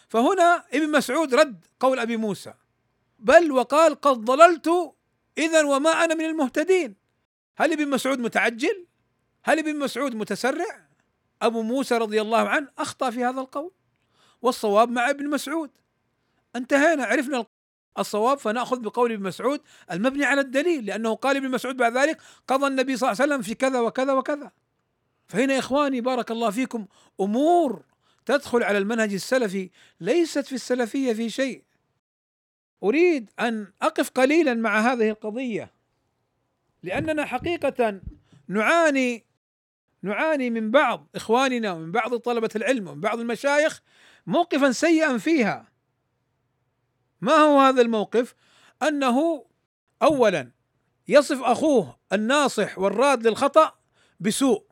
[0.09, 2.55] فهنا ابن مسعود رد قول أبي موسى.
[3.19, 4.95] بل وقال قد ضللت
[5.39, 6.97] اذا وما أنا من المهتدين.
[7.57, 8.87] هل ابن مسعود متعجل؟
[9.45, 10.89] هل ابن مسعود متسرع؟
[11.43, 13.71] أبو موسى رضي الله عنه أخطأ في هذا القول.
[14.43, 15.71] والصواب مع ابن مسعود.
[16.57, 17.47] انتهينا عرفنا
[17.99, 19.61] الصواب فنأخذ بقول ابن مسعود
[19.93, 22.19] المبني على الدليل لأنه قال ابن مسعود بعد ذلك
[22.49, 24.53] قضى النبي صلى الله عليه وسلم في كذا وكذا وكذا.
[25.27, 26.87] فهنا يا إخواني بارك الله فيكم
[27.21, 27.85] أمور
[28.27, 29.71] تدخل على المنهج السلفي
[30.01, 31.65] ليست في السلفية في شيء.
[32.83, 35.71] أريد أن أقف قليلا مع هذه القضية
[36.83, 38.01] لأننا حقيقة
[38.49, 39.25] نعاني
[40.03, 43.83] نعاني من بعض إخواننا ومن بعض طلبة العلم ومن بعض المشايخ
[44.27, 45.69] موقفا سيئا فيها
[47.21, 48.35] ما هو هذا الموقف؟
[48.83, 49.45] أنه
[50.03, 50.51] اولا
[51.09, 53.79] يصف أخوه الناصح والراد للخطأ
[54.21, 54.65] بسوء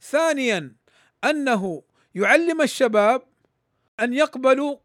[0.00, 0.76] ثانيا
[1.24, 1.82] أنه
[2.14, 3.22] يعلم الشباب
[4.00, 4.76] أن يقبلوا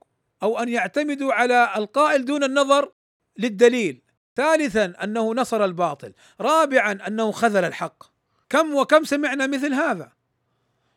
[0.44, 2.92] أو أن يعتمدوا على القائل دون النظر
[3.38, 4.02] للدليل.
[4.36, 6.14] ثالثا أنه نصر الباطل.
[6.42, 8.04] رابعا أنه خذل الحق.
[8.50, 10.12] كم وكم سمعنا مثل هذا؟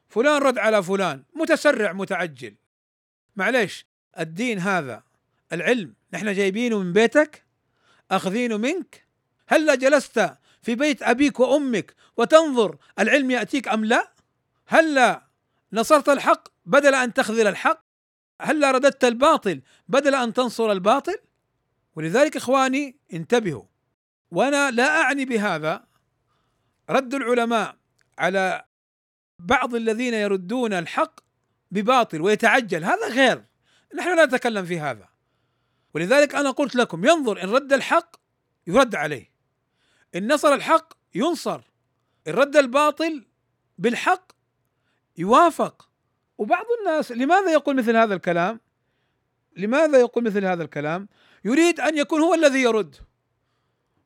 [0.09, 1.23] فلان رد على فلان.
[1.35, 2.55] متسرع متعجل.
[3.37, 3.87] معليش
[4.19, 5.03] الدين هذا
[5.53, 7.45] العلم نحن جايبينه من بيتك؟
[8.11, 9.07] أخذينه منك؟
[9.49, 10.31] هل جلست
[10.63, 14.13] في بيت أبيك وأمك وتنظر العلم يأتيك أم لا؟
[14.67, 15.21] هل
[15.73, 17.84] نصرت الحق بدل أن تخذل الحق؟
[18.43, 21.17] هل رددت الباطل بدل أن تنصر الباطل؟
[21.97, 23.65] ولذلك إخواني انتبهوا.
[24.31, 25.87] وأنا لا أعني بهذا.
[26.91, 27.77] رد العلماء
[28.19, 28.65] على
[29.39, 31.21] بعض الذين يردون الحق
[31.71, 32.85] بباطل ويتعجل.
[32.85, 33.45] هذا غير.
[33.95, 35.09] نحن لا نتكلم في هذا.
[35.95, 38.17] ولذلك أنا قلت لكم ينظر إن رد الحق
[38.67, 39.33] يرد عليه.
[40.15, 41.61] إن نصر الحق ينصر.
[42.29, 43.27] إن رد الباطل
[43.79, 44.33] بالحق
[45.17, 45.89] يوافق.
[46.39, 48.61] وبعض الناس لماذا يقول مثل هذا الكلام؟
[49.57, 51.09] لماذا يقول مثل هذا الكلام؟
[51.45, 52.97] يريد أن يكون هو الذي يرد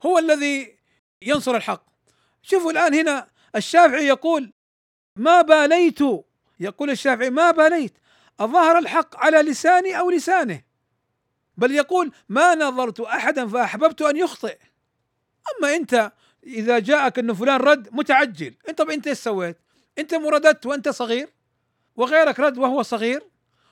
[0.06, 0.78] هو الذي
[1.22, 1.86] ينصر الحق.
[2.42, 4.52] شوفوا الآن هنا الشافعي يقول
[5.16, 5.98] ما باليت؟
[6.60, 7.98] يقول الشافعي ما باليت؟
[8.40, 10.62] أظهر الحق على لساني أو لسانه؟
[11.56, 14.58] بل يقول ما نظرت أحدا فأحببت أن يخطئ.
[15.58, 16.12] أما أنت
[16.44, 18.54] إذا جاءك أن فلان رد متعجل.
[18.68, 19.58] أنت طب أنت إيش سويت؟
[19.98, 21.28] أنت مرددت وأنت صغير؟
[21.99, 23.22] وغيرك رد وهو صغير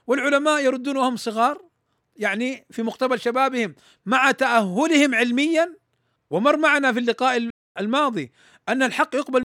[0.06, 1.62] والعلماء يردون وهم صغار
[2.16, 3.74] يعني في مقتبل شبابهم
[4.06, 5.76] مع تأهلهم علميا
[6.30, 7.50] ومر معنا في اللقاء
[7.80, 8.32] الماضي
[8.68, 9.42] أن الحق يقبل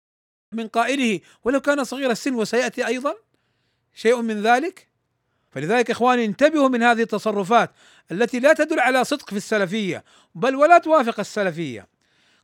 [0.54, 3.14] من قائله ولو كان صغير السن وسيأتي أيضا
[3.94, 4.88] شيء من ذلك
[5.50, 7.70] فلذلك إخواني انتبهوا من هذه التصرفات
[8.12, 10.04] التي لا تدل على صدق في السلفية
[10.34, 11.88] بل ولا توافق السلفية.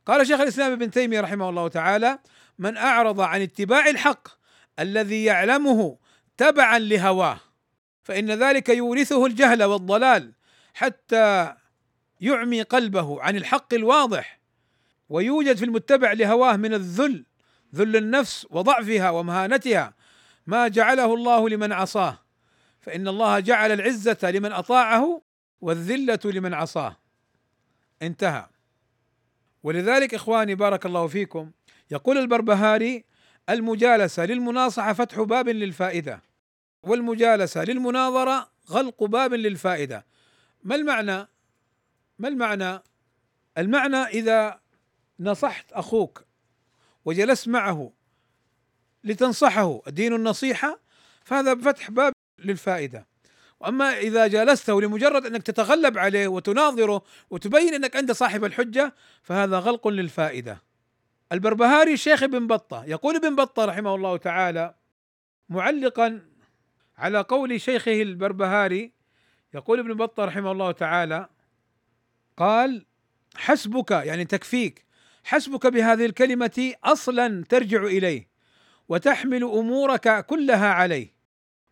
[0.05, 2.19] قال شيخ الإسلام ابن تيمية رحمه الله تعالى:
[2.59, 4.27] من أعرض عن اتباع الحق
[4.79, 5.97] الذي يعلمه
[6.37, 7.39] تبعا لهواه
[8.03, 10.33] فإن ذلك يورثه الجهل والضلال
[10.73, 11.55] حتى
[12.21, 14.39] يعمي قلبه عن الحق الواضح
[15.09, 17.25] ويوجد في المتبع لهواه من الذل
[17.75, 19.93] ذل النفس وضعفها ومهانتها
[20.47, 22.19] ما جعله الله لمن عصاه.
[22.81, 25.21] فإن الله جعل العزة لمن أطاعه
[25.61, 26.97] والذلة لمن عصاه.
[28.01, 28.45] انتهى.
[29.63, 31.51] ولذلك إخواني بارك الله فيكم
[31.91, 33.05] يقول البربهاري
[33.49, 36.21] المجالسة للمناصحة فتح باب للفائدة
[36.83, 40.05] والمجالسة للمناظرة غلق باب للفائدة
[40.63, 41.27] ما المعنى؟
[42.19, 42.79] ما المعنى؟
[43.57, 44.59] المعنى إذا
[45.19, 46.25] نصحت أخوك
[47.05, 47.91] وجلست معه
[49.03, 50.79] لتنصحه الدين النصيحة
[51.23, 53.05] فهذا فتح باب للفائدة
[53.59, 59.87] وأما إذا جالسته لمجرد أنك تتغلب عليه وتناظره وتبين أنك أنت صاحب الحجة فهذا غلق
[59.87, 60.61] للفائدة.
[61.33, 62.85] البربهاري شيخ ابن بطة.
[62.85, 64.75] يقول ابن بطة رحمه الله تعالى
[65.49, 66.21] معلقا
[66.97, 68.91] على قول شيخه البربهاري
[69.53, 71.29] يقول ابن بطة رحمه الله تعالى
[72.37, 72.85] قال
[73.35, 74.85] حسبك يعني تكفيك
[75.23, 78.27] حسبك بهذه الكلمة أصلا ترجع إليه
[78.89, 81.13] وتحمل أمورك كلها عليه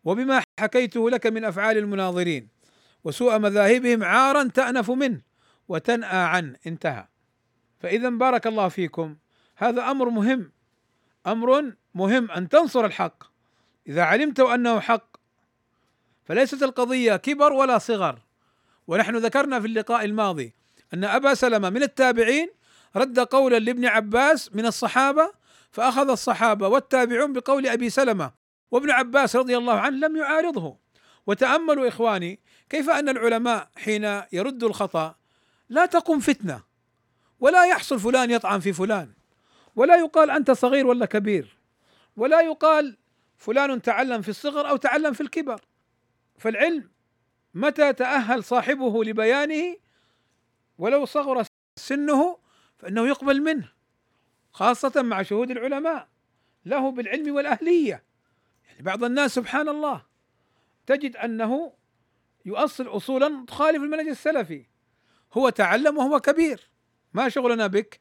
[0.04, 2.48] وبما حكيته لك من أفعال المناظرين
[3.04, 5.20] وسوء مذاهبهم عارا تأنف منه
[5.68, 7.08] وتنأى عنه انتهى.
[7.80, 9.16] فإذا بارك الله فيكم.
[9.62, 10.52] هذا أمر مهم.
[11.26, 13.24] أمر مهم أن تنصر الحق.
[13.88, 15.16] إذا علمت أنه حق
[16.24, 18.18] فليست القضية كبر ولا صغر.
[18.86, 20.54] ونحن ذكرنا في اللقاء الماضي
[20.94, 22.50] أن أبا سلمة من التابعين
[22.96, 25.32] رد قولا لابن عباس من الصحابة
[25.70, 28.32] فأخذ الصحابة والتابعون بقول أبي سلمة
[28.70, 30.76] وابن عباس رضي الله عنه لم يعارضه.
[31.26, 32.40] وتأملوا إخواني
[32.70, 35.14] كيف أن العلماء حين يردوا الخطأ
[35.68, 36.62] لا تقم فتنة
[37.40, 39.21] ولا يحصل فلان يطعن في فلان.
[39.76, 41.58] ولا يقال أنت صغير ولا كبير
[42.16, 42.96] ولا يقال
[43.36, 45.60] فلان تعلم في الصغر أو تعلم في الكبر.
[46.38, 46.90] فالعلم
[47.54, 49.76] متى تأهل صاحبه لبيانه؟
[50.78, 51.44] ولو صغر
[51.76, 52.38] سنه
[52.78, 53.72] فإنه يقبل منه
[54.52, 56.08] خاصة مع شهود العلماء
[56.66, 58.04] له بالعلم والأهلية.
[58.68, 60.02] يعني بعض الناس سبحان الله
[60.86, 61.72] تجد أنه
[62.44, 64.66] يؤصل اصولا تخالف المنهج السلفي
[65.32, 66.70] هو تعلم وهو كبير
[67.14, 68.00] ما شغلنا بك؟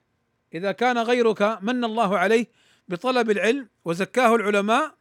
[0.53, 2.47] إذا كان غيرك من الله عليه
[2.87, 4.95] بطلب العلم وزكاه العلماء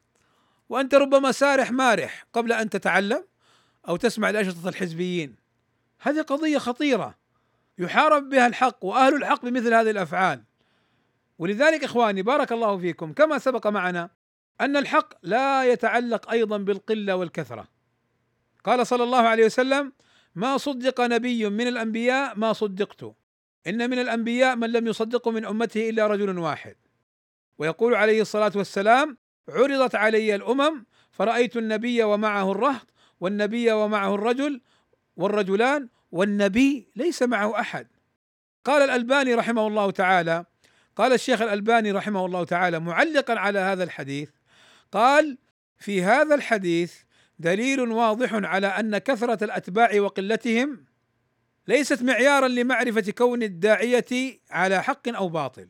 [0.68, 3.24] وأنت ربما سارح مارح قبل أن تتعلم
[3.88, 5.36] أو تسمع الاشرطه الحزبيين.
[6.00, 7.14] هذه قضية خطيرة.
[7.78, 10.42] يحارب بها الحق وأهل الحق بمثل هذه الأفعال.
[11.38, 13.12] ولذلك إخواني بارك الله فيكم.
[13.12, 14.10] كما سبق معنا
[14.60, 17.68] أن الحق لا يتعلق أيضا بالقلة والكثرة.
[18.64, 19.92] قال صلى الله عليه وسلم
[20.34, 23.14] ما صدق نبي من الأنبياء ما صدقت.
[23.66, 26.76] إن من الأنبياء من لم يصدقه من أمته إلا رجل واحد.
[27.58, 32.86] ويقول عليه الصلاة والسلام عرضت علي الأمم فرأيت النبي ومعه الرهط
[33.20, 34.60] والنبي ومعه الرجل
[35.16, 37.86] والرجلان والنبي ليس معه أحد.
[38.64, 40.44] قال الألباني رحمه الله تعالى
[40.96, 44.30] قال الشيخ الألباني رحمه الله تعالى معلقا على هذا الحديث
[44.92, 45.38] قال
[45.78, 46.94] في هذا الحديث
[47.38, 50.84] دليل واضح على أن كثرة الأتباع وقلتهم
[51.68, 55.68] ليست معيارا لمعرفة كون الداعية على حق أو باطل.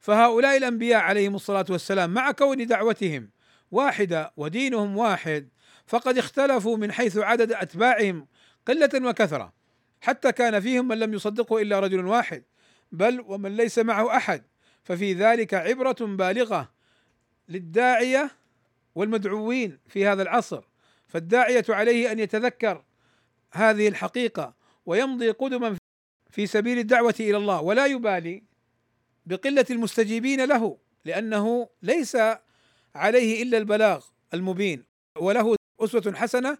[0.00, 3.30] فهؤلاء الأنبياء عليهم الصلاة والسلام مع كون دعوتهم
[3.70, 5.48] واحدة ودينهم واحد
[5.86, 8.26] فقد اختلفوا من حيث عدد أتباعهم
[8.66, 9.52] قلة وكثرة.
[10.00, 12.44] حتى كان فيهم من لم يصدقه إلا رجل واحد
[12.92, 14.42] بل ومن ليس معه أحد.
[14.84, 16.70] ففي ذلك عبرة بالغة
[17.48, 18.30] للداعية
[18.94, 20.64] والمدعوين في هذا العصر.
[21.08, 22.84] فالداعية عليه أن يتذكر
[23.52, 25.76] هذه الحقيقة ويمضي قدما
[26.30, 28.42] في سبيل الدعوة إلى الله ولا يبالي
[29.26, 32.16] بقلة المستجيبين له لأنه ليس
[32.94, 34.04] عليه إلا البلاغ
[34.34, 34.84] المبين
[35.18, 36.58] وله أسوة حسنة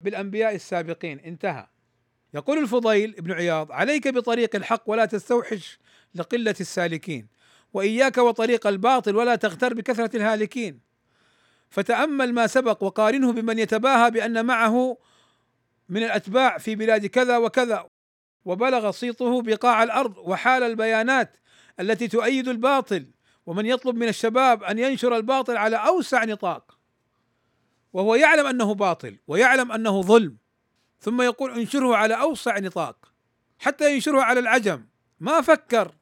[0.00, 1.18] بالأنبياء السابقين.
[1.20, 1.66] انتهى.
[2.34, 5.78] يقول الفضيل بن عياض عليك بطريق الحق ولا تستوحش
[6.14, 7.26] لقلة السالكين
[7.72, 10.80] وإياك وطريق الباطل ولا تغتر بكثرة الهالكين.
[11.70, 14.96] فتأمل ما سبق وقارنه بمن يتباهى بأن معه
[15.90, 17.88] من الأتباع في بلاد كذا وكذا.
[18.44, 21.36] وبلغ صيته بقاع الأرض وحال البيانات
[21.80, 23.06] التي تؤيد الباطل.
[23.46, 26.78] ومن يطلب من الشباب أن ينشر الباطل على أوسع نطاق.
[27.92, 30.36] وهو يعلم أنه باطل ويعلم أنه ظلم.
[31.00, 33.12] ثم يقول انشره على أوسع نطاق.
[33.58, 34.86] حتى ينشره على العجم.
[35.20, 35.94] ما فكر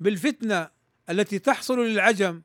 [0.00, 0.68] بالفتنة
[1.10, 2.42] التي تحصل للعجم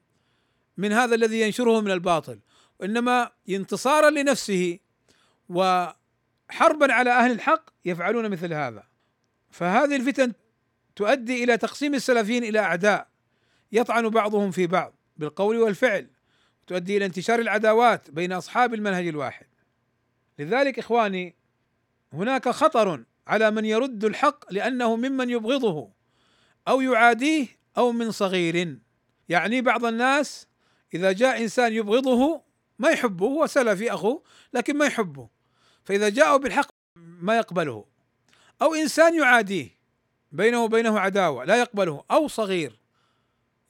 [0.77, 2.39] من هذا الذي ينشره من الباطل.
[2.79, 4.79] وإنما انتصارا لنفسه
[6.51, 8.83] وحربا على أهل الحق يفعلون مثل هذا.
[9.51, 10.33] فهذه الفتن
[10.95, 13.07] تؤدي إلى تقسيم السلفيين إلى أعداء
[13.71, 16.07] يطعن بعضهم في بعض بالقول والفعل
[16.67, 19.45] تؤدي إلى انتشار العداوات بين أصحاب المنهج الواحد.
[20.39, 21.35] لذلك إخواني
[22.13, 25.91] هناك خطر على من يرد الحق لأنه ممن يبغضه
[26.67, 27.47] أو يعاديه
[27.77, 28.77] أو من صغير.
[29.29, 30.47] يعني بعض الناس
[30.93, 32.41] إذا جاء إنسان يبغضه
[32.79, 34.23] ما يحبه هو سلفي أخوه
[34.53, 35.40] لكن ما يحبه.
[35.83, 37.85] فإذا جاءوا بالحق ما يقبله.
[38.61, 39.69] أو إنسان يعاديه
[40.31, 42.79] بينه وبينه عداوة لا يقبله أو صغير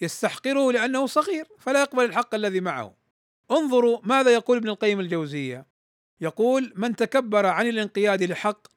[0.01, 2.93] يستحقره لأنه صغير فلا يقبل الحق الذي معه.
[3.51, 5.65] انظروا ماذا يقول ابن القيم الجوزية.
[6.21, 8.67] يقول من تكبر عن الانقياد للحق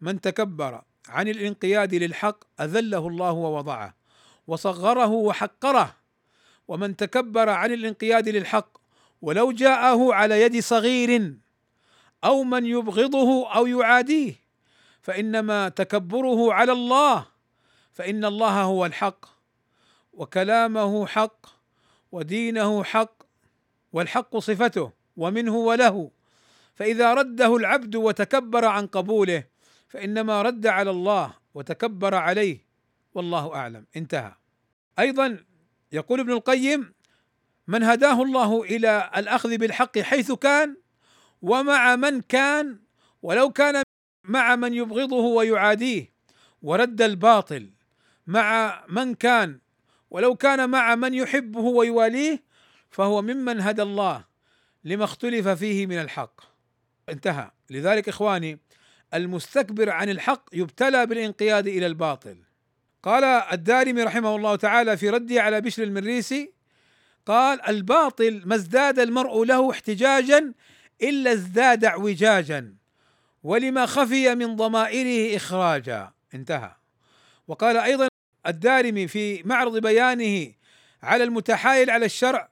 [0.00, 3.94] من تكبر عن الانقياد للحق أذله الله ووضعه
[4.46, 5.96] وصغره وحقره.
[6.68, 8.78] ومن تكبر عن الانقياد للحق
[9.22, 11.34] ولو جاءه على يد صغير
[12.24, 14.34] أو من يبغضه أو يعاديه.
[15.02, 17.26] فإنما تكبره على الله
[17.92, 19.26] فإن الله هو الحق
[20.12, 21.46] وكلامه حق
[22.12, 23.22] ودينه حق
[23.92, 26.10] والحق صفته ومنه وله.
[26.74, 29.44] فإذا رده العبد وتكبر عن قبوله
[29.88, 32.58] فإنما رد على الله وتكبر عليه.
[33.14, 33.86] والله أعلم.
[33.96, 34.32] انتهى.
[34.98, 35.44] أيضا
[35.92, 36.94] يقول ابن القيم
[37.68, 40.76] من هداه الله إلى الأخذ بالحق حيث كان
[41.42, 42.78] ومع من كان
[43.22, 43.82] ولو كان
[44.24, 46.12] مع من يبغضه ويعاديه
[46.62, 47.70] ورد الباطل
[48.26, 49.58] مع من كان
[50.10, 52.42] ولو كان مع من يحبه ويواليه
[52.90, 54.24] فهو ممن هدى الله
[54.84, 56.40] لما اختلف فيه من الحق.
[57.08, 57.50] انتهى.
[57.70, 58.58] لذلك إخواني
[59.14, 62.36] المستكبر عن الحق يبتلى بالانقياد إلى الباطل.
[63.02, 66.52] قال الدارمي رحمه الله تعالى في رده على بشر المريسي
[67.26, 70.52] قال الباطل ما ازداد المرء له احتجاجا
[71.02, 72.74] إلا ازداد اعوجاجا
[73.42, 76.12] ولما خفي من ضمائره اخراجا.
[76.34, 76.74] انتهى.
[77.48, 78.08] وقال أيضا
[78.46, 80.52] الدارمي في معرض بيانه
[81.02, 82.48] على المتحايل على الشرع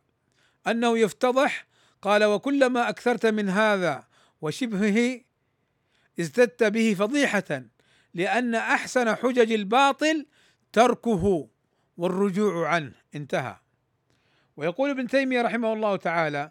[0.66, 1.66] أنه يفتضح
[2.03, 4.05] قال وكلما أكثرت من هذا
[4.40, 5.20] وشبهه
[6.20, 7.62] ازددت به فضيحة
[8.14, 10.26] لأن أحسن حجج الباطل
[10.72, 11.49] تركه
[11.97, 12.92] والرجوع عنه.
[13.14, 13.57] انتهى.
[14.57, 16.51] ويقول ابن تيمية رحمه الله تعالى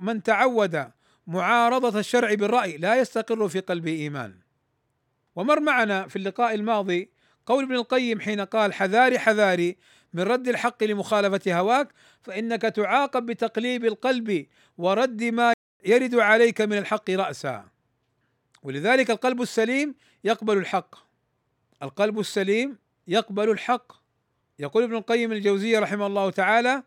[0.00, 0.90] من تعود
[1.26, 4.38] معارضة الشرع بالرأي لا يستقر في قلبه إيمان.
[5.36, 7.10] ومر معنا في اللقاء الماضي
[7.46, 9.76] قول ابن القيم حين قال حذاري حذاري
[10.12, 11.88] من رد الحق لمخالفة هواك
[12.22, 14.46] فإنك تعاقب بتقليب القلب
[14.78, 15.52] ورد ما
[15.84, 17.64] يرد عليك من الحق رأسا.
[18.62, 19.94] ولذلك القلب السليم
[20.24, 20.94] يقبل الحق.
[21.82, 23.92] القلب السليم يقبل الحق.
[24.58, 26.82] يقول ابن القيم الجوزية رحمه الله تعالى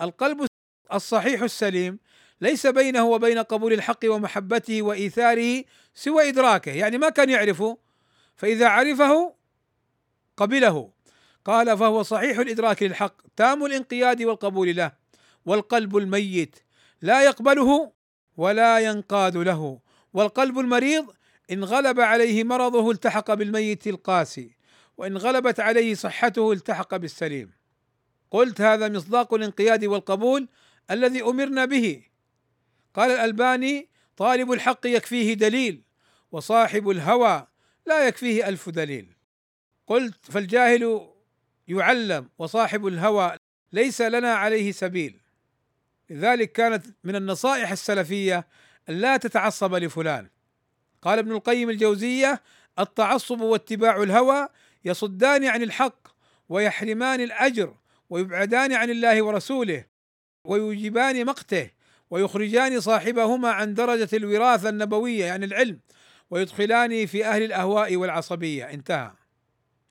[0.00, 0.46] القلب
[0.92, 1.98] الصحيح السليم
[2.40, 5.64] ليس بينه وبين قبول الحق ومحبته وإيثاره
[5.94, 6.72] سوى إدراكه.
[6.72, 7.78] يعني ما كان يعرفه
[8.36, 9.34] فإذا عرفه
[10.36, 10.90] قبله.
[11.44, 14.92] قال فهو صحيح الإدراك للحق تام الانقياد والقبول له
[15.46, 16.56] والقلب الميت
[17.02, 17.92] لا يقبله
[18.36, 19.80] ولا ينقاد له
[20.12, 21.06] والقلب المريض
[21.52, 24.56] إن غلب عليه مرضه التحق بالميت القاسي
[24.96, 27.52] وإن غلبت عليه صحته التحق بالسليم.
[28.30, 30.48] قلت هذا مصداق الانقياد والقبول
[30.90, 32.02] الذي أمرنا به.
[32.94, 35.82] قال الألباني طالب الحق يكفيه دليل
[36.32, 37.46] وصاحب الهوى
[37.86, 39.12] لا يكفيه ألف دليل.
[39.86, 41.10] قلت فالجاهل
[41.68, 43.36] يعلم وصاحب الهوى
[43.72, 45.20] ليس لنا عليه سبيل.
[46.10, 48.46] لذلك كانت من النصائح السلفية
[48.88, 50.28] أن لا تتعصب لفلان.
[51.02, 52.42] قال ابن القيم الجوزية
[52.78, 54.48] التعصب واتباع الهوى
[54.84, 56.08] يصدان عن الحق
[56.48, 57.74] ويحرمان الأجر
[58.10, 59.84] ويبعدان عن الله ورسوله
[60.44, 61.70] ويوجبان مقته.
[62.10, 65.80] ويخرجان صاحبهما عن درجة الوراثة النبوية يعني العلم
[66.30, 68.64] ويدخلان في أهل الأهواء والعصبية.
[68.64, 69.12] انتهى.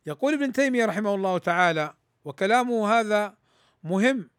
[0.06, 1.94] يقول ابن تيمية رحمه الله تعالى
[2.26, 3.36] وكلامه هذا
[3.84, 4.30] مهم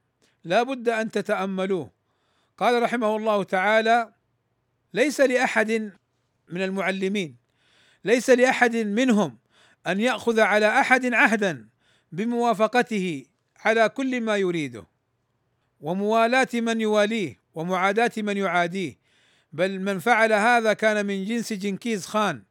[0.45, 1.91] لا بد أن تتأملوه.
[2.59, 4.13] قال رحمه الله تعالى
[4.95, 5.93] ليس لأحد
[6.49, 7.37] من المعلمين
[8.05, 9.39] ليس لأحد منهم
[9.87, 11.69] أن يأخذ على أحد عهدا
[12.13, 13.25] بموافقته
[13.65, 14.87] على كل ما يريده
[15.81, 18.99] وموالاة من يواليه ومعاداة من يعاديه.
[19.53, 22.43] بل من فعل هذا كان من جنس جنكيز خان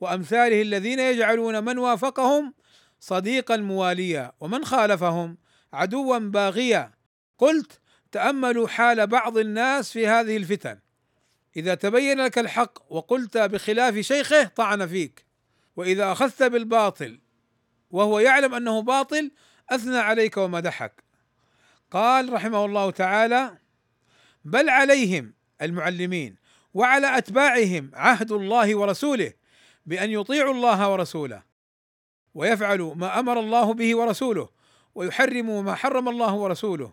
[0.00, 2.54] وأمثاله الذين يجعلون من وافقهم
[3.00, 5.38] صديقا مواليا ومن خالفهم
[5.72, 6.92] عدوا باغيا.
[7.38, 7.80] قلت
[8.12, 10.78] تأملوا حال بعض الناس في هذه الفتن.
[11.56, 15.26] إذا تبين لك الحق وقلت بخلاف شيخه طعن فيك.
[15.76, 17.20] وإذا أخذت بالباطل
[17.90, 19.30] وهو يعلم أنه باطل
[19.70, 21.04] أثنى عليك ومدحك.
[21.90, 23.58] قال رحمه الله تعالى
[24.46, 26.36] بل عليهم المعلمين
[26.74, 29.32] وعلى أتباعهم عهد الله ورسوله
[29.86, 31.42] بأن يطيعوا الله ورسوله
[32.34, 34.48] ويفعلوا ما أمر الله به ورسوله
[34.94, 36.92] ويحرموا ما حرم الله ورسوله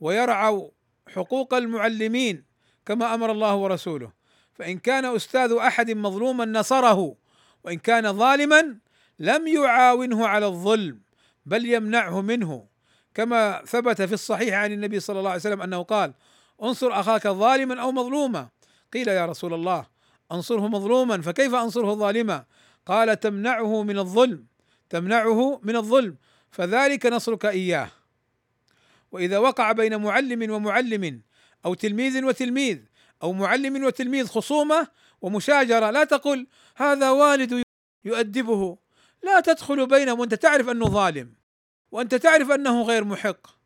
[0.00, 0.70] ويرعوا
[1.08, 2.44] حقوق المعلمين
[2.86, 4.12] كما أمر الله ورسوله.
[4.54, 7.16] فإن كان أستاذ أحد مظلوما نصره
[7.64, 8.76] وإن كان ظالما
[9.18, 11.00] لم يعاونه على الظلم
[11.46, 12.66] بل يمنعه منه
[13.14, 16.14] كما ثبت في الصحيح عن النبي صلى الله عليه وسلم أنه قال
[16.62, 18.48] انصر أخاك ظالما أو مظلوما.
[18.92, 19.86] قيل يا رسول الله
[20.32, 22.44] انصره مظلوما فكيف أنصره ظالما؟
[22.86, 24.46] قال تمنعه من الظلم
[24.90, 26.16] تمنعه من الظلم
[26.50, 27.90] فذلك نصرك إياه.
[29.12, 31.22] وإذا وقع بين معلم ومعلم
[31.64, 32.78] أو تلميذ وتلميذ
[33.22, 34.88] أو معلم وتلميذ خصومة
[35.20, 36.46] ومشاجرة لا تقل
[36.76, 37.62] هذا والد
[38.04, 38.78] يؤدبه.
[39.22, 41.34] لا تدخل بينهم وأنت تعرف أنه ظالم
[41.90, 43.61] وأنت تعرف أنه غير محق.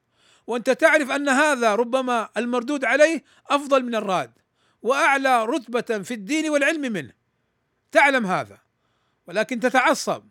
[0.46, 4.32] وأنت تعرف أن هذا ربما المردود عليه أفضل من الراد
[4.82, 7.12] وأعلى رتبة في الدين والعلم منه.
[7.92, 8.58] تعلم هذا
[9.26, 10.24] ولكن تتعصب.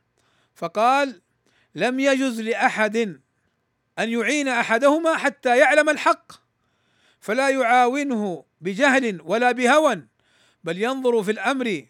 [0.55, 1.21] فقال
[1.75, 2.97] لم يجز لأحد
[3.99, 6.31] أن يعين أحدهما حتى يعلم الحق
[7.19, 10.07] فلا يعاونه بجهل ولا بهوى
[10.63, 11.85] بل ينظر في الأمر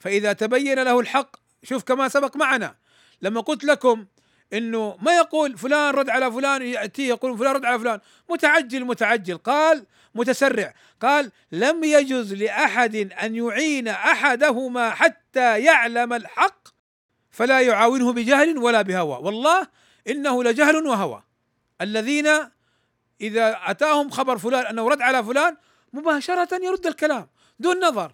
[0.00, 2.76] فإذا تبين له الحق شوف كما سبق معنا
[3.22, 4.06] لما قلت لكم
[4.54, 8.00] إنه ما يقول فلان رد على فلان ياتيه يقول فلان رد على فلان.
[8.30, 9.36] متعجل متعجل.
[9.36, 10.74] قال متسرع.
[11.02, 16.68] قال لم يجز لأحد أن يعين أحدهما حتى يعلم الحق
[17.30, 19.18] فلا يعاونه بجهل ولا بهوى.
[19.22, 19.66] والله
[20.08, 21.22] إنه لجهل وهوى.
[21.80, 22.26] الذين
[23.20, 25.56] إذا أتاهم خبر فلان أنه رد على فلان
[25.92, 27.28] مباشرة يرد الكلام
[27.58, 28.12] دون نظر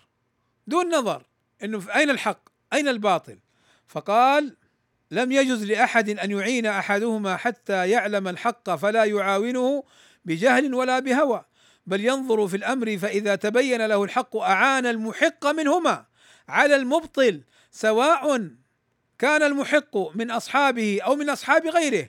[0.67, 1.23] دون نظر
[1.65, 2.41] إنه أين الحق؟
[2.73, 3.39] أين الباطل؟
[3.89, 4.57] فقال
[5.11, 9.85] لم يجز لأحد أن يعين أحدهما حتى يعلم الحق فلا يعاونه
[10.25, 11.45] بجهل ولا بهوى
[11.87, 16.05] بل ينظر في الأمر فإذا تبين له الحق أعان المحق منهما.
[16.49, 18.51] على المبطل سواء
[19.19, 22.09] كان المحق من أصحابه أو من أصحاب غيره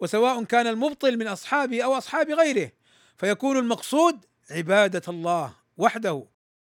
[0.00, 2.70] وسواء كان المبطل من اصحابه أو أصحاب غيره
[3.16, 6.24] فيكون المقصود عبادة الله وحده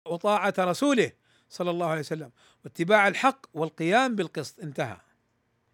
[0.06, 1.12] وطاعة رسوله
[1.48, 2.30] صلى الله عليه وسلم
[2.64, 4.60] واتباع الحق والقيام بالقسط.
[4.60, 4.96] انتهى.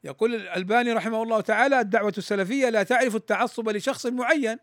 [0.04, 4.58] يقول الألباني رحمه الله تعالى الدعوة السلفية لا تعرف التعصب لشخص معين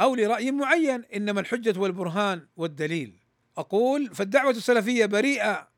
[0.00, 3.18] أو لرأي معين إنما الحجة والبرهان والدليل.
[3.58, 5.68] أقول فالدعوة السلفية بريئة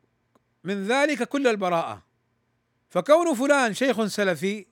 [0.64, 2.02] من ذلك كل البراءة.
[2.90, 4.66] فكون فلان شيخ سلفي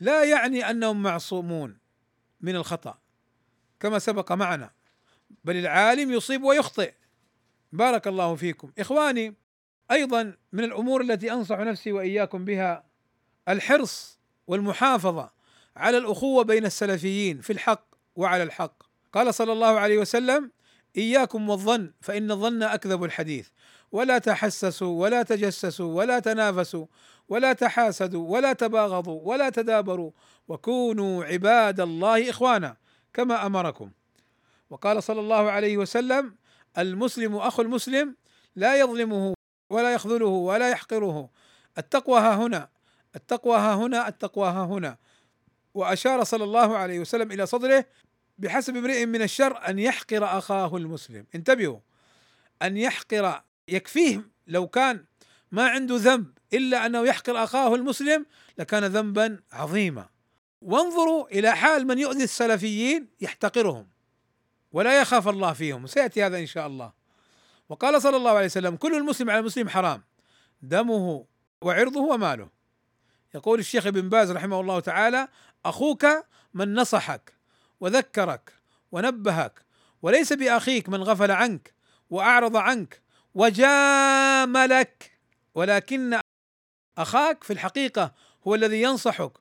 [0.00, 1.78] لا يعني أنهم معصومون
[2.40, 2.98] من الخطأ
[3.80, 4.70] كما سبق معنا.
[5.44, 6.94] بل العالم يصيب ويخطئ.
[7.72, 8.72] بارك الله فيكم.
[8.78, 9.34] إخواني
[9.90, 12.87] أيضا من الأمور التي أنصح نفسي وإياكم بها
[13.48, 15.30] الحرص والمحافظة
[15.76, 17.84] على الأخوة بين السلفيين في الحق
[18.16, 18.82] وعلى الحق.
[19.12, 20.50] قال صلى الله عليه وسلم
[20.96, 23.48] إياكم والظن فإن الظن أكذب الحديث.
[23.92, 26.86] ولا تحسسوا ولا تجسسوا ولا تنافسوا
[27.28, 30.10] ولا تحاسدوا ولا تباغضوا ولا تدابروا
[30.48, 32.76] وكونوا عباد الله إخوانا
[33.14, 33.90] كما أمركم.
[34.70, 36.34] وقال صلى الله عليه وسلم
[36.78, 38.16] المسلم أخو المسلم
[38.56, 39.34] لا يظلمه
[39.70, 41.30] ولا يخذله ولا يحقره.
[41.78, 42.68] التقوى ها هنا
[43.16, 44.96] التقوى ها هنا التقوى ها هنا.
[45.74, 47.84] وأشار صلى الله عليه وسلم إلى صدره
[48.38, 51.26] بحسب امرئ من الشر أن يحقر أخاه المسلم.
[51.34, 51.78] انتبهوا.
[52.62, 55.04] أن يحقر يكفيه لو كان
[55.52, 58.26] ما عنده ذنب إلا أنه يحقر أخاه المسلم
[58.58, 60.08] لكان ذنبا عظيما.
[60.62, 63.88] وانظروا إلى حال من يؤذي السلفيين يحتقرهم
[64.72, 65.86] ولا يخاف الله فيهم.
[65.86, 66.92] سيأتي هذا إن شاء الله.
[67.68, 70.02] وقال صلى الله عليه وسلم كل المسلم على المسلم حرام.
[70.62, 71.26] دمه
[71.62, 72.57] وعرضه وماله.
[73.34, 75.28] يقول الشيخ ابن باز رحمه الله تعالى
[75.64, 76.06] أخوك
[76.54, 77.32] من نصحك
[77.80, 78.52] وذكرك
[78.92, 79.64] ونبهك
[80.02, 81.74] وليس بأخيك من غفل عنك
[82.10, 83.02] وأعرض عنك
[83.34, 85.12] وجاملك
[85.54, 86.20] ولكن
[86.98, 88.12] أخاك في الحقيقة
[88.46, 89.32] هو الذي ينصحك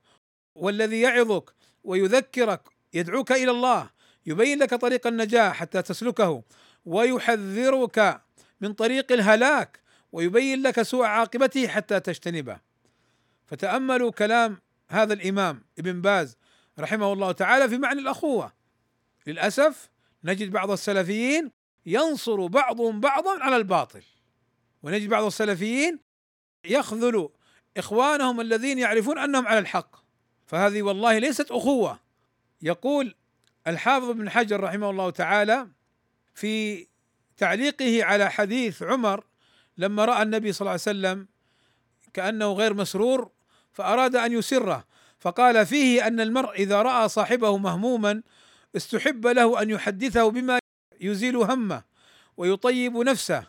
[0.55, 2.61] والذي يعظك ويذكرك
[2.93, 3.89] يدعوك إلى الله
[4.25, 6.43] يبين لك طريق النجاح حتى تسلكه
[6.85, 8.21] ويحذرك
[8.61, 9.79] من طريق الهلاك
[10.11, 12.66] ويبين لك سوء عاقبته حتى تجتنبه.
[13.47, 14.57] فتأملوا كلام
[14.89, 16.37] هذا الإمام ابن باز
[16.79, 18.53] رحمه الله تعالى في معنى الأخوة.
[19.27, 19.89] للأسف
[20.23, 21.51] نجد بعض السلفيين
[21.85, 24.03] ينصر بعضهم بعضا على الباطل
[24.83, 25.99] ونجد بعض السلفيين
[26.65, 27.29] يخذل
[27.77, 29.95] إخوانهم الذين يعرفون أنهم على الحق.
[30.45, 31.99] فهذه والله ليست أخوة.
[32.61, 33.15] يقول
[33.67, 35.67] الحافظ ابن حجر رحمه الله تعالى
[36.33, 36.87] في
[37.37, 39.23] تعليقه على حديث عمر
[39.77, 41.27] لما رأى النبي صلى الله عليه وسلم
[42.13, 43.31] كأنه غير مسرور
[43.77, 44.85] فأراد أن يسره.
[45.19, 48.21] فقال فيه أن المرء إذا رأى صاحبه مهموما
[48.75, 50.59] استحب له أن يحدثه بما
[51.01, 51.83] يزيل همه
[52.37, 53.43] ويطيب نفسه.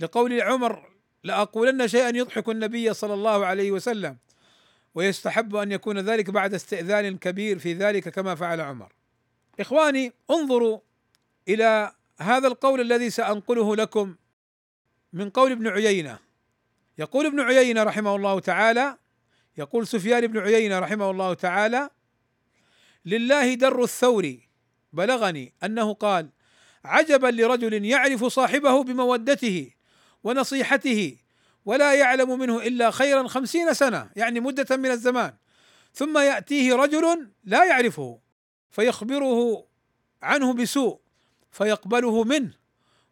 [0.00, 0.90] لقول عمر
[1.24, 4.16] لأقولن شيئا يضحك النبي صلى الله عليه وسلم
[4.94, 8.92] ويستحب أن يكون ذلك بعد استئذان كبير في ذلك كما فعل عمر.
[9.60, 10.78] إخواني انظروا
[11.48, 14.14] إلى هذا القول الذي سأنقله لكم
[15.12, 16.18] من قول ابن عيينة.
[16.98, 18.96] يقول ابن عيينة رحمه الله تعالى
[19.58, 21.90] يقول سفيان بن عيينة رحمه الله تعالى
[23.04, 24.36] لله در الثور
[24.92, 26.30] بلغني أنه قال
[26.84, 29.70] عجبا لرجل يعرف صاحبه بمودته
[30.24, 31.16] ونصيحته
[31.64, 35.34] ولا يعلم منه إلا خيرا خمسين سنة يعني مدة من الزمان
[35.92, 38.20] ثم يأتيه رجل لا يعرفه
[38.70, 39.66] فيخبره
[40.22, 41.00] عنه بسوء
[41.50, 42.54] فيقبله منه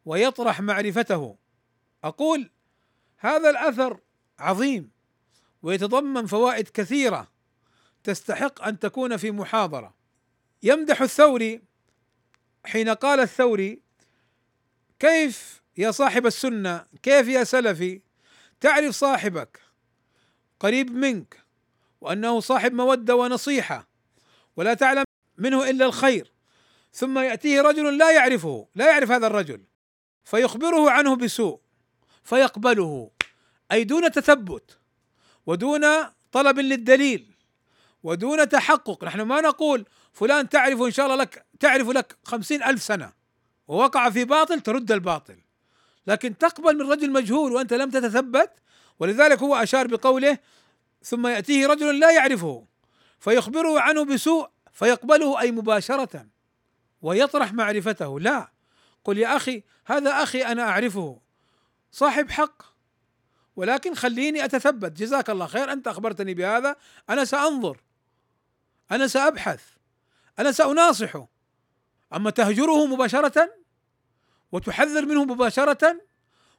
[0.05, 1.36] ويطرح معرفته.
[2.05, 2.51] أقول
[3.18, 4.01] هذا الأثر
[4.38, 4.90] عظيم.
[5.64, 7.30] ويتضمن فوائد كثيرة
[8.04, 9.94] تستحق أن تكون في محاضرة.
[10.62, 11.62] يمدح الثوري
[12.66, 13.80] حين قال الثوري
[14.98, 18.00] كيف يا صاحب السنة كيف يا سلفي؟
[18.60, 19.60] تعرف صاحبك
[20.60, 21.40] قريب منك
[22.00, 23.88] وأنه صاحب مودة ونصيحة
[24.56, 25.04] ولا تعلم
[25.38, 26.32] منه إلا الخير
[26.92, 29.64] ثم يأتيه رجل لا يعرفه لا يعرف هذا الرجل
[30.24, 31.60] فيخبره عنه بسوء
[32.22, 33.10] فيقبله
[33.72, 34.84] أي دون تثبت.
[35.47, 35.84] ودون
[36.32, 37.34] طلب للدليل
[38.03, 39.05] ودون تحقق.
[39.05, 43.12] نحن ما نقول فلان تعرف إن شاء الله لك تعرف لك خمسين ألف سنة
[43.68, 45.38] ووقع في باطل ترد الباطل.
[46.07, 48.51] لكن تقبل من رجل مجهول وأنت لم تتثبت
[49.01, 50.38] ولذلك هو أشار بقوله
[51.03, 52.66] ثم يأتيه رجل لا يعرفه
[53.20, 56.26] فيخبره عنه بسوء فيقبله أي مباشرة
[57.03, 58.20] ويطرح معرفته.
[58.20, 58.53] لا
[59.05, 61.20] قل يا أخي هذا أخي أنا أعرفه.
[61.92, 62.62] صاحب حق
[63.57, 64.92] ولكن خليني أتثبت.
[64.92, 65.72] جزاك الله خير.
[65.72, 66.76] أنت أخبرتني بهذا.
[67.11, 67.80] أنا سأنظر.
[68.92, 69.62] أنا سأبحث.
[70.38, 71.28] أنا سأناصحه.
[72.14, 73.50] أما تهجره مباشرة
[74.52, 76.00] وتحذر منه مباشرة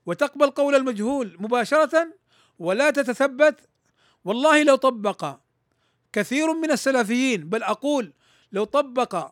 [0.05, 2.07] وتقبل قول المجهول مباشرة
[2.59, 3.59] ولا تتثبت
[4.25, 5.35] والله لو طبق
[6.13, 8.13] كثير من السلفيين بل أقول
[8.51, 9.31] لو طبق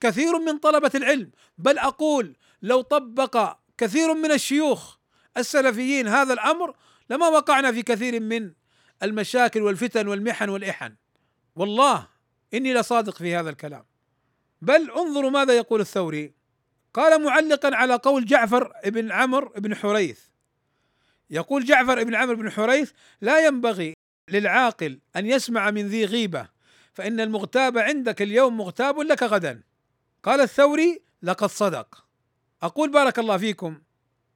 [0.00, 4.96] كثير من طلبة العلم بل أقول لو طبق كثير من الشيوخ
[5.36, 6.74] السلفيين هذا الأمر
[7.10, 8.52] لما وقعنا في كثير من
[9.02, 10.94] المشاكل والفتن والمحن والإحن.
[11.56, 12.08] والله
[12.54, 13.84] إني لصادق في هذا الكلام.
[14.62, 16.34] بل انظروا ماذا يقول الثوري.
[16.94, 20.20] قال معلقا على قول جعفر بن عمرو بن حريث.
[21.30, 23.94] يقول جعفر بن عمرو بن حريث لا ينبغي
[24.28, 26.48] للعاقل أن يسمع من ذي غيبة
[26.92, 29.62] فإن المغتاب عندك اليوم مغتاب لك غدا.
[30.22, 32.04] قال الثوري لقد صدق.
[32.62, 33.80] أقول بارك الله فيكم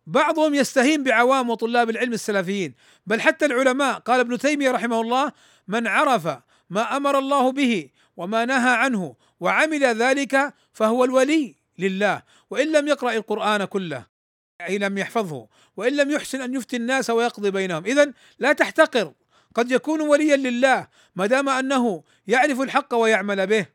[0.06, 2.74] بعضهم يستهين بعوام وطلاب العلم السلفيين.
[3.06, 5.32] بل حتى العلماء قال ابن تيمية رحمه الله
[5.68, 6.38] من عرف
[6.70, 13.12] ما أمر الله به وما نهى عنه وعمل ذلك فهو الولي لله وإن لم يقرأ
[13.12, 14.06] القرآن كله
[14.60, 15.46] أي لم يحفظه
[15.76, 17.84] وإن لم يحسن أن يفتي الناس ويقضي بينهم.
[17.84, 19.12] اذا لا تحتقر
[19.54, 20.86] قد يكون وليا لله
[21.16, 23.66] ما دام أنه يعرف الحق ويعمل به.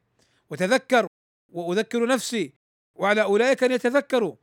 [0.50, 1.08] وتذكر
[1.50, 2.54] وأذكر نفسي
[2.96, 4.36] وعلى أولئك أن يتذكروا.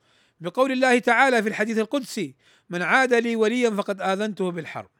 [0.44, 2.34] بقول الله تعالى في الحديث القدسي
[2.70, 4.90] من عاد لي وليا فقد آذنته بالحرب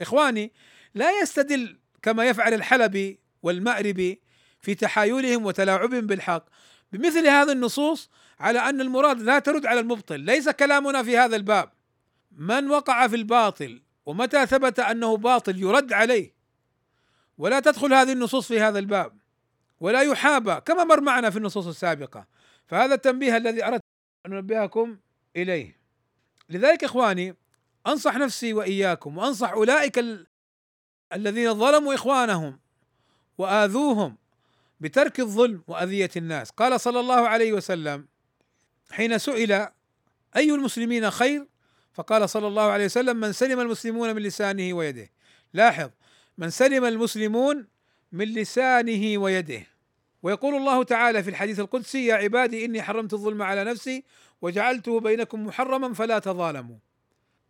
[0.00, 0.52] إخواني
[0.94, 4.20] لا يستدل كما يفعل الحلبي والمأربي
[4.60, 6.44] في تحايلهم وتلاعبهم بالحق
[6.92, 11.70] بمثل هذه النصوص على أن المراد لا ترد على المبطل، ليس كلامنا في هذا الباب.
[12.32, 16.34] من وقع في الباطل ومتى ثبت أنه باطل يرد عليه.
[17.38, 19.12] ولا تدخل هذه النصوص في هذا الباب.
[19.80, 22.26] ولا يحابى كما مر معنا في النصوص السابقة.
[22.66, 23.83] فهذا التنبيه الذي أردت
[24.26, 24.96] ان انبهكم
[25.36, 25.76] إليه.
[26.48, 27.36] لذلك إخواني
[27.86, 30.26] أنصح نفسي وإياكم وأنصح أولئك ال...
[31.12, 32.58] الذين ظلموا إخوانهم
[33.38, 34.16] وآذوهم
[34.80, 36.50] بترك الظلم وأذية الناس.
[36.50, 38.06] قال صلى الله عليه وسلم
[38.90, 39.52] حين سئل
[40.36, 41.46] أي المسلمين خير؟
[41.92, 45.10] فقال صلى الله عليه وسلم من سلم المسلمون من لسانه ويده.
[45.52, 45.90] لاحظ
[46.38, 47.66] من سلم المسلمون
[48.12, 49.66] من لسانه ويده.
[50.24, 54.04] ويقول الله تعالى في الحديث القدسي يا عبادي إني حرمت الظلم على نفسي
[54.42, 56.76] وجعلته بينكم محرما فلا تظالموا.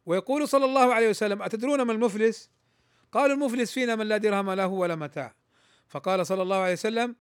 [0.07, 2.51] ويقول صلى الله عليه وسلم أتدرون ما المفلس؟
[3.13, 5.35] قالوا المفلس فينا من لا درهم له ولا متاع.
[5.89, 7.17] فقال صلى الله عليه وسلم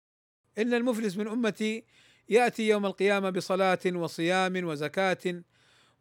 [0.59, 1.85] إن المفلس من أمتي
[2.29, 5.43] يأتي يوم القيامة بصلاة وصيام وزكاة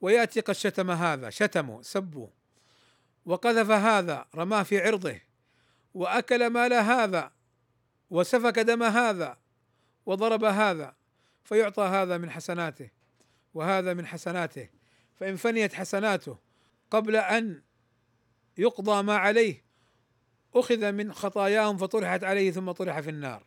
[0.01, 2.29] ويأتي قد شتم هذا شتمه سبه
[3.25, 5.19] وقذف هذا رماه في عرضه
[5.93, 7.36] وأكل مال هذا
[8.09, 9.37] وسفك دم هذا
[10.05, 10.95] وضرب هذا
[11.43, 12.89] فيعطى هذا من حسناته
[13.53, 14.69] وهذا من حسناته
[15.15, 16.37] فإن فنيت حسناته
[16.91, 17.61] قبل أن
[18.57, 19.63] يقضى ما عليه
[20.55, 23.43] أخذ من خطاياهم فطرحت عليه ثم طرح في النار.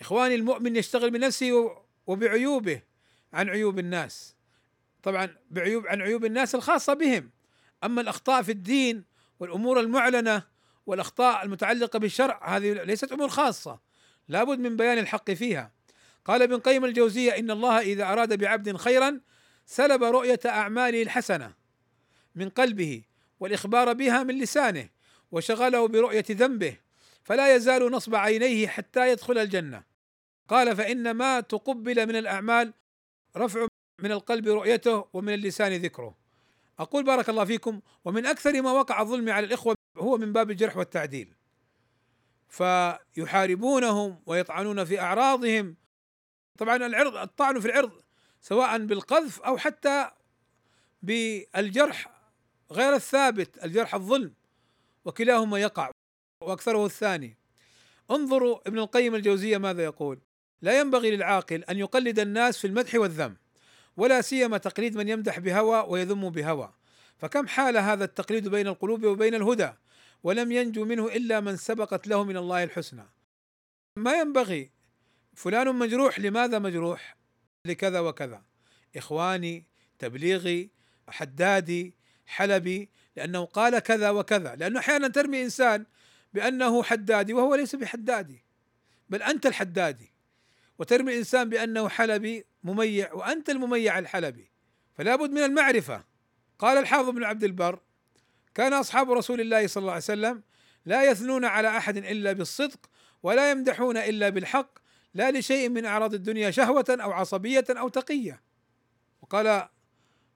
[0.00, 1.76] إخواني المؤمن يشتغل بنفسه
[2.06, 2.82] وبعيوبه
[3.32, 4.36] عن عيوب الناس.
[5.02, 7.30] طبعا بعيوب عن عيوب الناس الخاصة بهم.
[7.84, 9.04] أما الأخطاء في الدين
[9.40, 10.42] والأمور المعلنة
[10.86, 13.80] والأخطاء المتعلقة بالشرع هذه ليست أمور خاصة
[14.28, 15.72] لابد من بيان الحق فيها.
[16.24, 19.20] قال ابن قيم الجوزية إن الله إذا أراد بعبد خيرا
[19.66, 21.54] سلب رؤية أعماله الحسنة
[22.34, 23.02] من قلبه
[23.40, 24.88] والإخبار بها من لسانه
[25.32, 26.76] وشغله برؤية ذنبه
[27.24, 29.82] فلا يزال نصب عينيه حتى يدخل الجنة.
[30.48, 32.72] قال فإن ما تقبل من الأعمال
[33.36, 33.66] رفع
[33.98, 36.25] من القلب رؤيته ومن اللسان ذكره.
[36.78, 40.76] أقول بارك الله فيكم ومن أكثر ما وقع الظلم على الإخوة هو من باب الجرح
[40.76, 41.34] والتعديل.
[42.48, 45.76] فيحاربونهم ويطعنون في أعراضهم.
[46.58, 47.92] طبعا العرض الطعن في العرض
[48.40, 50.10] سواء بالقذف أو حتى
[51.02, 52.10] بالجرح
[52.72, 54.34] غير الثابت الجرح الظلم
[55.04, 55.90] وكلاهما يقع
[56.42, 57.36] وأكثره الثاني.
[58.10, 60.18] انظروا ابن القيم الجوزية ماذا يقول؟
[60.62, 63.36] لا ينبغي للعاقل أن يقلد الناس في المدح والذم.
[63.96, 66.72] ولا سيما تقليد من يمدح بهوى ويذم بهوى.
[67.18, 69.72] فكم حال هذا التقليد بين القلوب وبين الهدى؟
[70.22, 73.04] ولم ينجو منه إلا من سبقت له من الله الحسنى.
[73.96, 74.70] ما ينبغي؟
[75.34, 77.16] فلان مجروح لماذا مجروح؟
[77.64, 78.42] لكذا وكذا.
[78.96, 79.64] إخواني
[79.98, 80.70] تبليغي
[81.08, 81.94] حدادي
[82.26, 84.56] حلبي لأنه قال كذا وكذا.
[84.56, 85.86] لأنه أحيانا ترمي إنسان
[86.34, 88.44] بأنه حدادي وهو ليس بحدادي
[89.10, 90.12] بل أنت الحدادي.
[90.78, 94.50] وترمي الانسان بأنه حلبي مميع وأنت المميع الحلبي.
[94.94, 96.04] فلا بد من المعرفة.
[96.58, 97.80] قال الحافظ بن عبد البر
[98.54, 100.42] كان أصحاب رسول الله صلى الله عليه وسلم
[100.84, 102.90] لا يثنون على أحد إلا بالصدق
[103.22, 104.78] ولا يمدحون إلا بالحق
[105.14, 108.42] لا لشيء من أعراض الدنيا شهوة أو عصبية أو تقية.
[109.22, 109.68] وقال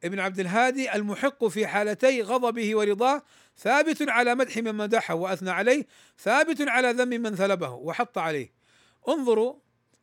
[0.05, 3.22] ابن عبد الهادي المحق في حالتي غضبه ورضاه
[3.59, 5.87] ثابت على مدح من مدحه وأثنى عليه
[6.18, 8.53] ثابت على ذم من ثلبه وحط عليه.
[9.09, 9.55] انظروا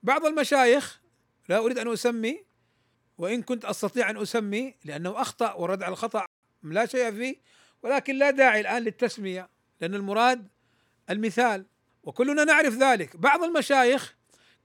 [0.04, 1.02] بعض المشايخ
[1.50, 2.46] لا أريد أن أسمي
[3.18, 6.26] وإن كنت أستطيع أن أسمي لأنه أخطأ ورد على الخطأ
[6.64, 7.36] لا شيء فيه
[7.84, 9.50] ولكن لا داعي الآن للتسمية
[9.82, 10.48] لأن المراد
[11.10, 11.66] المثال
[12.04, 13.18] وكلنا نعرف ذلك.
[13.18, 14.16] بعض المشايخ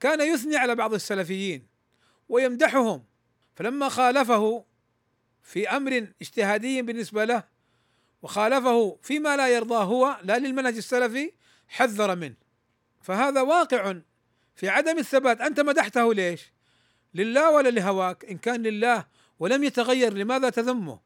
[0.01, 1.67] كان يثني على بعض السلفيين
[2.29, 3.05] ويمدحهم
[3.55, 4.65] فلما خالفه
[5.43, 7.45] في أمر اجتهادي بالنسبة له
[8.23, 11.33] وخالفه فيما لا يرضاه هو لا للمنهج السلفي
[11.69, 12.37] حذر منه.
[13.01, 13.97] فهذا واقع
[14.57, 15.41] في عدم الثبات.
[15.41, 16.53] أنت مدحته ليش؟
[17.15, 19.07] لله ولا لهواك؟ إن كان لله
[19.39, 21.01] ولم يتغير لماذا تذمه؟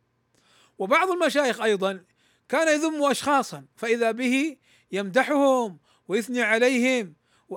[0.79, 2.05] وبعض المشايخ أيضا
[2.49, 4.57] كان يذم اشخاصا فإذا به
[4.93, 5.79] يمدحهم
[6.09, 7.15] ويثني عليهم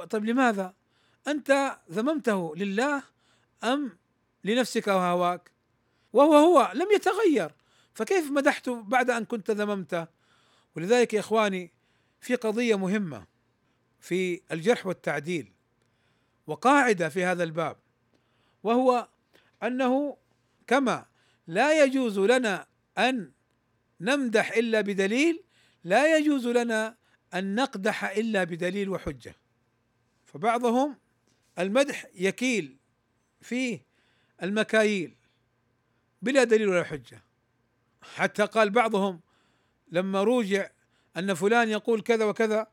[0.09, 0.73] طيب لماذا؟
[1.27, 3.03] أنت ذممته لله
[3.63, 3.97] أم
[4.43, 5.51] لنفسك وهواك؟
[6.13, 7.51] وهو هو لم يتغير
[7.93, 10.07] فكيف مدحته بعد أن كنت ذممته؟
[10.75, 11.71] ولذلك يا إخواني
[12.21, 13.25] في قضية مهمة
[13.99, 15.51] في الجرح والتعديل
[16.47, 17.77] وقاعدة في هذا الباب
[18.63, 19.07] وهو
[19.63, 20.17] أنه
[20.67, 21.05] كما
[21.47, 22.67] لا يجوز لنا
[22.97, 23.31] أن
[24.01, 25.43] نمدح إلا بدليل
[25.83, 26.97] لا يجوز لنا
[27.33, 29.35] أن نقدح إلا بدليل وحجة.
[30.25, 30.97] فبعضهم
[31.59, 32.77] المدح يكيل
[33.41, 33.85] فيه
[34.43, 35.15] المكاييل
[36.21, 37.23] بلا دليل ولا حجة.
[38.01, 39.21] حتى قال بعضهم
[39.87, 40.69] لما روجع
[41.17, 42.67] أن فلان يقول كذا وكذا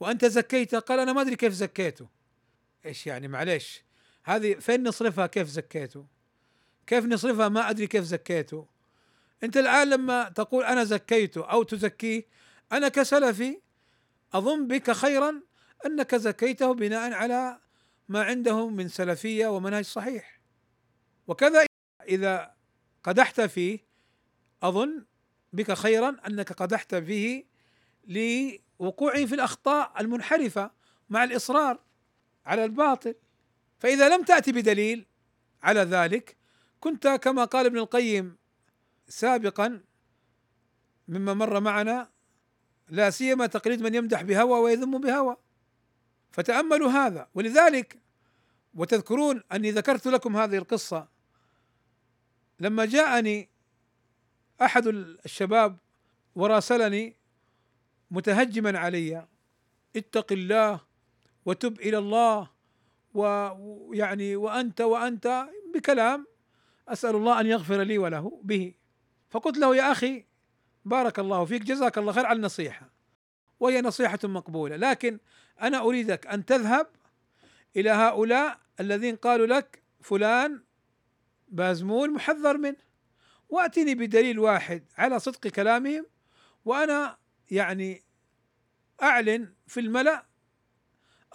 [0.00, 2.08] وأنت زكيته قال أنا ما أدري كيف زكيته.
[2.86, 3.85] إيش يعني؟ معليش.
[4.26, 6.06] هذه فين نصرفها؟ كيف زكيته؟
[6.86, 8.66] كيف نصرفها؟ ما أدري كيف زكيته.
[9.44, 12.26] أنت الآن لما تقول أنا زكيته أو تزكيه
[12.72, 13.60] أنا كسلفي
[14.34, 15.42] أظن بك خيرا
[15.86, 17.60] أنك زكيته بناء على
[18.08, 20.40] ما عنده من سلفية ومنهج صحيح.
[21.26, 21.66] وكذا
[22.08, 22.54] إذا
[23.02, 23.86] قدحت فيه
[24.62, 25.04] أظن
[25.52, 27.46] بك خيرا أنك قدحت فيه
[28.06, 30.70] لوقوعه في الأخطاء المنحرفة
[31.10, 31.78] مع الإصرار
[32.46, 33.14] على الباطل.
[33.78, 35.06] فإذا لم تأتي بدليل
[35.62, 36.36] على ذلك
[36.80, 38.36] كنت كما قال ابن القيم
[39.08, 39.80] سابقا
[41.08, 42.08] مما مر معنا
[42.88, 45.36] لا سيما تقليد من يمدح بهوى ويذم بهوى.
[46.32, 47.28] فتأملوا هذا.
[47.34, 47.98] ولذلك
[48.74, 51.08] وتذكرون أني ذكرت لكم هذه القصة
[52.60, 53.48] لما جاءني
[54.62, 54.86] أحد
[55.24, 55.76] الشباب
[56.34, 57.16] وراسلني
[58.10, 59.26] متهجما علي
[59.96, 60.80] اتق الله
[61.44, 62.50] وتب إلى الله
[63.16, 66.26] ويعني وأنت وأنت بكلام
[66.88, 68.74] أسأل الله أن يغفر لي وله به.
[69.30, 70.24] فقلت له يا أخي
[70.84, 72.90] بارك الله فيك جزاك الله خير على النصيحة.
[73.60, 74.76] وهي نصيحة مقبولة.
[74.76, 75.18] لكن
[75.62, 76.86] أنا أريدك أن تذهب
[77.76, 80.62] إلى هؤلاء الذين قالوا لك فلان
[81.48, 82.86] بازمول محذر منه.
[83.48, 86.06] وأتني بدليل واحد على صدق كلامهم
[86.64, 87.18] وأنا
[87.50, 88.02] يعني
[89.02, 90.26] أعلن في الملأ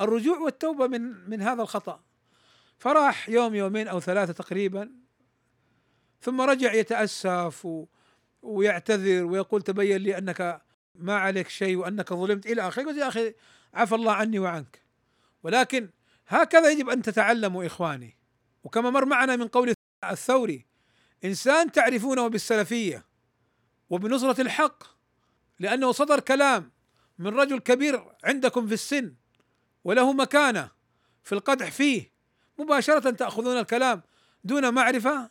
[0.01, 2.03] الرجوع والتوبة من من هذا الخطأ.
[2.77, 4.91] فراح يوم يومين أو ثلاثة تقريبا
[6.21, 7.85] ثم رجع يتأسف و
[8.41, 10.61] ويعتذر ويقول تبين لي أنك
[10.95, 13.33] ما عليك شيء وأنك ظلمت إلى آخره قلت يا أخي
[13.73, 14.81] عفى الله عني وعنك.
[15.43, 15.89] ولكن
[16.27, 18.17] هكذا يجب أن تتعلموا إخواني.
[18.63, 19.73] وكما مر معنا من قول
[20.03, 20.65] الثوري
[21.25, 23.05] إنسان تعرفونه بالسلفية
[23.89, 24.83] وبنصرة الحق
[25.59, 26.71] لأنه صدر كلام
[27.19, 29.15] من رجل كبير عندكم في السن
[29.83, 30.69] وله مكانة
[31.23, 32.11] في القدح فيه
[32.57, 34.01] مباشرة تأخذون الكلام
[34.43, 35.29] دون معرفة.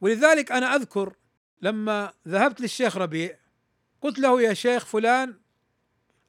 [0.00, 1.14] ولذلك أنا أذكر
[1.62, 3.38] لما ذهبت للشيخ ربيع
[4.02, 5.40] قلت له يا شيخ فلان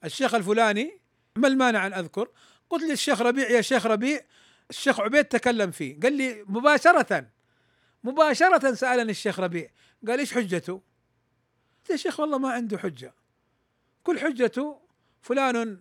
[0.03, 1.01] الشيخ الفلاني
[1.35, 2.29] ما المانع أن أذكر؟
[2.69, 4.21] قلت للشيخ ربيع يا شيخ ربيع
[4.69, 5.99] الشيخ عبيد تكلم فيه.
[5.99, 7.25] قال لي مباشرة
[8.03, 9.69] مباشرة سألني الشيخ ربيع
[10.07, 10.81] قال إيش حجته؟
[11.79, 13.13] قلت يا شيخ والله ما عنده حجة.
[14.03, 14.81] كل حجته
[15.21, 15.79] فلان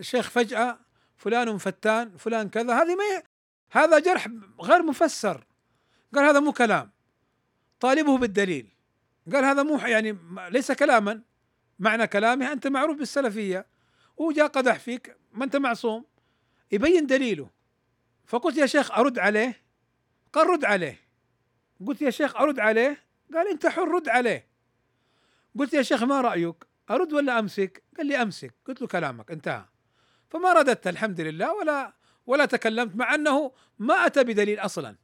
[0.00, 0.78] شيخ فجأة
[1.16, 2.82] فلان فتان فلان كذا.
[2.82, 3.22] هذه ما
[3.70, 4.28] هذا جرح
[4.60, 5.46] غير مفسر.
[6.14, 6.90] قال هذا مو كلام.
[7.80, 8.74] طالبه بالدليل.
[9.32, 10.18] قال هذا مو يعني
[10.50, 11.22] ليس كلاما.
[11.78, 13.66] معنى كلامه أنت معروف بالسلفية.
[14.20, 16.04] هو جاء قدح فيك ما أنت معصوم.
[16.72, 17.50] يبين دليله.
[18.26, 19.62] فقلت يا شيخ أرد عليه؟
[20.32, 21.00] قال رد عليه.
[21.86, 23.04] قلت يا شيخ أرد عليه؟
[23.34, 24.46] قال أنت حر رد عليه.
[25.58, 28.54] قلت يا شيخ ما رأيك؟ أرد ولا أمسك؟ قال لي أمسك.
[28.66, 29.64] قلت له كلامك انتهى.
[30.34, 31.92] فما رددت الحمد لله ولا
[32.26, 34.96] ولا تكلمت مع أنه ما أتى بدليل أصلا.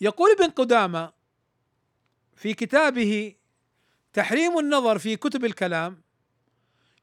[0.00, 1.12] يقول ابن قدامة
[2.36, 3.34] في كتابه
[4.12, 6.02] تحريم النظر في كتب الكلام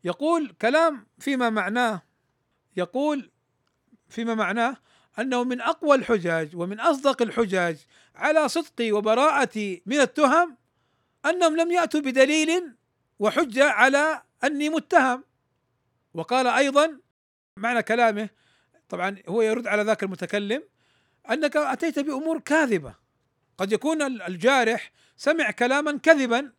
[0.03, 2.01] يقول كلام فيما معناه
[2.77, 3.31] يقول
[4.09, 4.77] فيما معناه
[5.19, 7.77] أنه من أقوى الحجج ومن أصدق الحجج
[8.15, 10.57] على صدقي وبراءتي من التهم
[11.25, 12.75] أنهم لم يأتوا بدليل
[13.19, 15.23] وحجة على أني متهم.
[16.13, 17.08] وقال أيضا
[17.59, 18.29] معنى كلامه
[18.89, 20.63] طبعا هو يرد على ذاك المتكلم
[21.31, 22.95] أنك أتيت بأمور كاذبة.
[23.57, 26.53] قد يكون الجارح سمع كلاما كذبا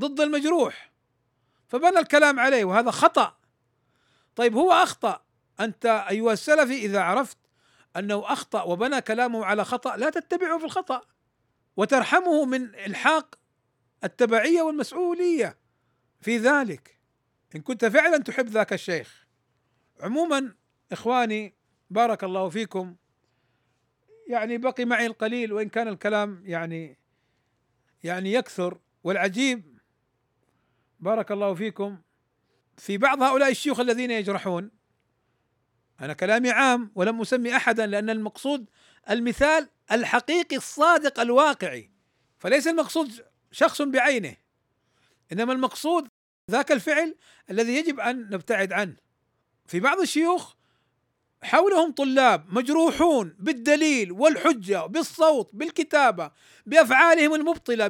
[0.00, 0.92] ضد المجروح
[1.68, 3.36] فبنى الكلام عليه وهذا خطأ.
[4.36, 5.24] طيب هو أخطأ.
[5.60, 7.38] أنت أيها السلفي إذا عرفت
[7.96, 11.02] أنه أخطأ وبنى كلامه على خطأ لا تتبعه في الخطأ
[11.76, 13.34] وترحمه من إلحاق
[14.04, 15.58] التبعية والمسؤولية
[16.20, 16.98] في ذلك.
[17.56, 19.27] إن كنت فعلا تحب ذاك الشيخ.
[20.00, 20.54] عموما
[20.92, 21.54] إخواني
[21.90, 22.96] بارك الله فيكم.
[24.28, 26.98] يعني بقي معي القليل وإن كان الكلام يعني
[28.04, 28.78] يعني يكثر.
[29.04, 29.78] والعجيب
[31.00, 31.98] بارك الله فيكم
[32.76, 34.70] في بعض هؤلاء الشيوخ الذين يجرحون
[36.00, 38.70] أنا كلامي عام ولم أسمي احدا لأن المقصود
[39.10, 41.90] المثال الحقيقي الصادق الواقعي.
[42.38, 44.36] فليس المقصود شخص بعينه
[45.32, 46.08] إنما المقصود
[46.50, 47.16] ذاك الفعل
[47.50, 48.96] الذي يجب أن نبتعد عنه.
[49.68, 50.54] في بعض الشيوخ
[51.42, 56.30] حولهم طلاب مجروحون بالدليل والحجة بالصوت بالكتابة
[56.66, 57.88] بأفعالهم المبطلة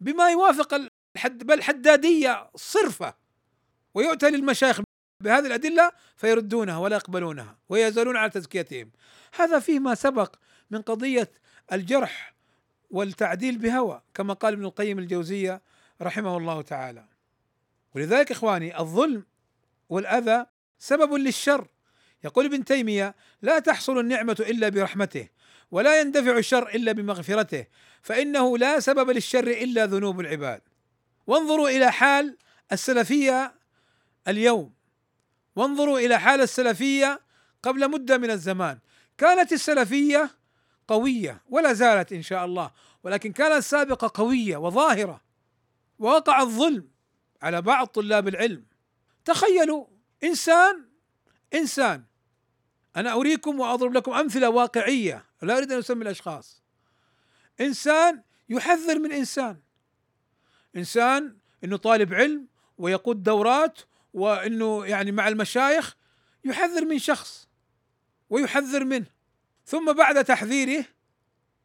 [0.00, 0.74] بما يوافق
[1.16, 3.14] الحد بل حداديه صرفة.
[3.94, 4.80] ويؤتى للمشايخ
[5.22, 8.90] بهذه الأدلة فيردونها ولا يقبلونها ويزالون على تزكيتهم.
[9.34, 10.34] هذا فيه ما سبق
[10.70, 11.30] من قضية
[11.72, 12.34] الجرح
[12.90, 15.62] والتعديل بهوى كما قال ابن القيم الجوزية
[16.02, 17.04] رحمه الله تعالى.
[17.94, 19.24] ولذلك إخواني الظلم
[19.88, 20.46] والأذى
[20.80, 21.66] سبب للشر.
[22.24, 25.28] يقول ابن تيمية لا تحصل النعمة إلا برحمته
[25.70, 27.66] ولا يندفع الشر إلا بمغفرته
[28.02, 30.60] فإنه لا سبب للشر إلا ذنوب العباد.
[31.26, 32.36] وانظروا إلى حال
[32.72, 33.54] السلفية
[34.28, 34.74] اليوم.
[35.56, 37.20] وانظروا إلى حال السلفية
[37.62, 38.78] قبل مدة من الزمان.
[39.18, 40.30] كانت السلفية
[40.88, 42.70] قوية ولا زالت إن شاء الله
[43.04, 45.20] ولكن كانت السابقة قوية وظاهرة.
[45.98, 46.88] ووقع الظلم
[47.42, 48.64] على بعض طلاب العلم.
[49.24, 49.86] تخيلوا
[50.24, 50.84] إنسان
[51.54, 52.04] إنسان.
[52.96, 56.62] أنا أريكم وأضرب لكم أمثلة واقعية لا أريد أن أسمي الأشخاص.
[57.60, 59.60] إنسان يحذر من إنسان.
[60.76, 62.46] إنسان إنه طالب علم
[62.78, 63.80] ويقود دورات
[64.12, 65.96] وإنه يعني مع المشايخ
[66.44, 67.48] يحذر من شخص
[68.30, 69.06] ويحذر منه.
[69.66, 70.84] ثم بعد تحذيره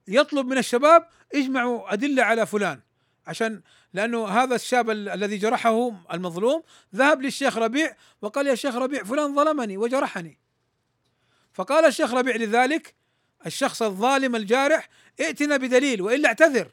[0.07, 2.79] يطلب من الشباب اجمعوا أدلة على فلان
[3.27, 3.61] عشان
[3.95, 6.63] لأنه هذا الشاب الذي جرحه المظلوم
[6.95, 10.37] ذهب للشيخ ربيع وقال يا شيخ ربيع فلان ظلمني وجرحني.
[11.53, 12.95] فقال الشيخ ربيع لذلك
[13.45, 14.89] الشخص الظالم الجارح
[15.19, 16.67] ائتنا بدليل وإلا اعتذر.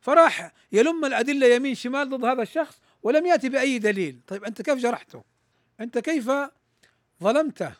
[0.00, 4.20] فراح يلم الأدلة يمين شمال ضد هذا الشخص ولم يأتي بأي دليل.
[4.26, 5.24] طيب أنت كيف جرحته؟
[5.80, 6.30] أنت كيف
[7.22, 7.72] ظلمته؟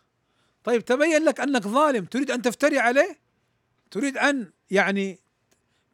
[0.65, 3.19] طيب تبين لك أنك ظالم تريد أن تفتري عليه؟
[3.91, 5.19] تريد أن يعني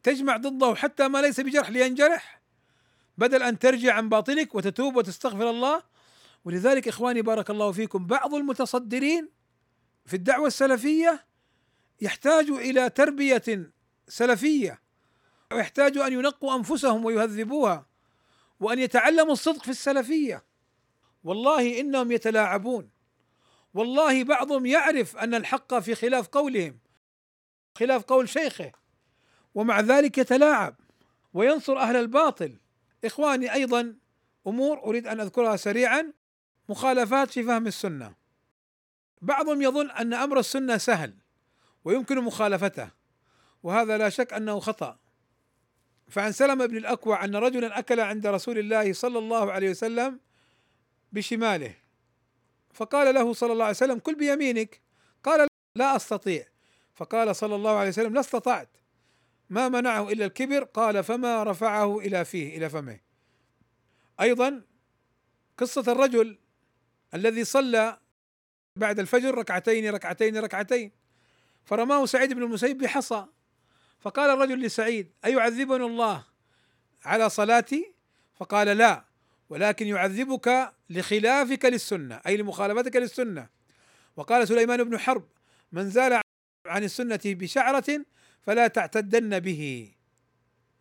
[0.03, 2.42] تجمع ضده حتى ما ليس بجرح لينجرح؟
[3.17, 5.83] بدل أن ترجع عن باطلك وتتوب وتستغفر الله.
[6.45, 9.29] ولذلك إخواني بارك الله فيكم بعض المتصدرين
[10.05, 11.25] في الدعوة السلفية
[12.01, 13.71] يحتاج إلى تربية
[14.07, 14.81] سلفية
[15.51, 17.85] ويحتاج أن ينقوا أنفسهم ويهذبوها
[18.59, 20.43] وأن يتعلموا الصدق في السلفية.
[21.23, 22.89] والله إنهم يتلاعبون.
[23.73, 26.79] والله بعضهم يعرف أن الحق في خلاف قولهم
[27.77, 28.71] خلاف قول شيخه
[29.55, 30.75] ومع ذلك يتلاعب
[31.33, 32.62] وينصر أهل الباطل.
[33.05, 33.95] إخواني أيضا
[34.47, 36.13] أمور أريد أن أذكرها سريعا
[36.69, 38.15] مخالفات في فهم السنة.
[39.21, 41.13] بعضهم يظن أن أمر السنة سهل
[41.85, 42.89] ويمكن مخالفته
[43.63, 44.99] وهذا لا شك أنه خطأ.
[46.09, 50.19] فعن سلمة بن الأكوع أن رجلا أكل عند رسول الله صلى الله عليه وسلم
[51.11, 51.75] بشماله
[52.73, 54.81] فقال له صلى الله عليه وسلم كل بيمينك.
[55.23, 56.47] قال لا أستطيع.
[56.95, 58.69] فقال صلى الله عليه وسلم لا استطعت.
[59.49, 62.99] ما منعه إلا الكبر قال فما رفعه إلى فيه إلى فمه.
[64.21, 64.61] أيضا
[65.57, 66.37] قصة الرجل
[67.13, 67.99] الذي صلى
[68.75, 70.91] بعد الفجر ركعتين ركعتين ركعتين
[71.65, 73.25] فرماه سعيد بن المسيب بحصى.
[73.99, 76.25] فقال الرجل لسعيد أيعذبني الله
[77.05, 77.93] على صلاتي؟
[78.35, 79.05] فقال لا
[79.49, 83.49] ولكن يعذبك لخلافك للسنة أي لمخالفتك للسنة.
[84.15, 85.27] وقال سليمان بن حرب
[85.71, 86.21] من زال
[86.65, 88.05] عن السنة بشعرة
[88.43, 89.91] فلا تعتدن به.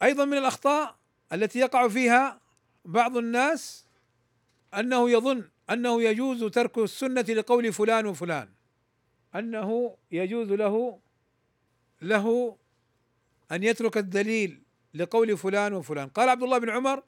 [0.02, 0.96] أيضا من الأخطاء
[1.32, 2.40] التي يقع فيها
[2.84, 3.86] بعض الناس
[4.74, 8.48] أنه يظن أنه يجوز ترك السنة لقول فلان وفلان.
[9.34, 11.00] أنه يجوز له
[12.02, 12.56] له
[13.52, 14.62] أن يترك الدليل
[14.94, 16.08] لقول فلان وفلان.
[16.08, 17.02] قال عبد الله بن عمر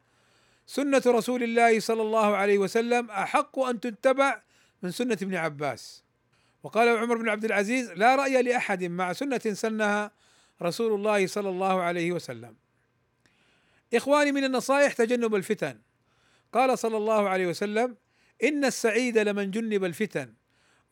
[0.66, 4.42] سنة رسول الله صلى الله عليه وسلم أحق أن تتبع
[4.82, 6.04] من سنة ابن عباس.
[6.62, 10.10] وقال عمر بن عبد العزيز لا رأي لأحد مع سنة سنها
[10.64, 12.56] رسول الله صلى الله عليه وسلم.
[13.94, 15.80] إخواني من النصائح تجنب الفتن.
[16.52, 17.96] قال صلى الله عليه وسلم
[18.44, 20.34] إن السعيد لمن جنب الفتن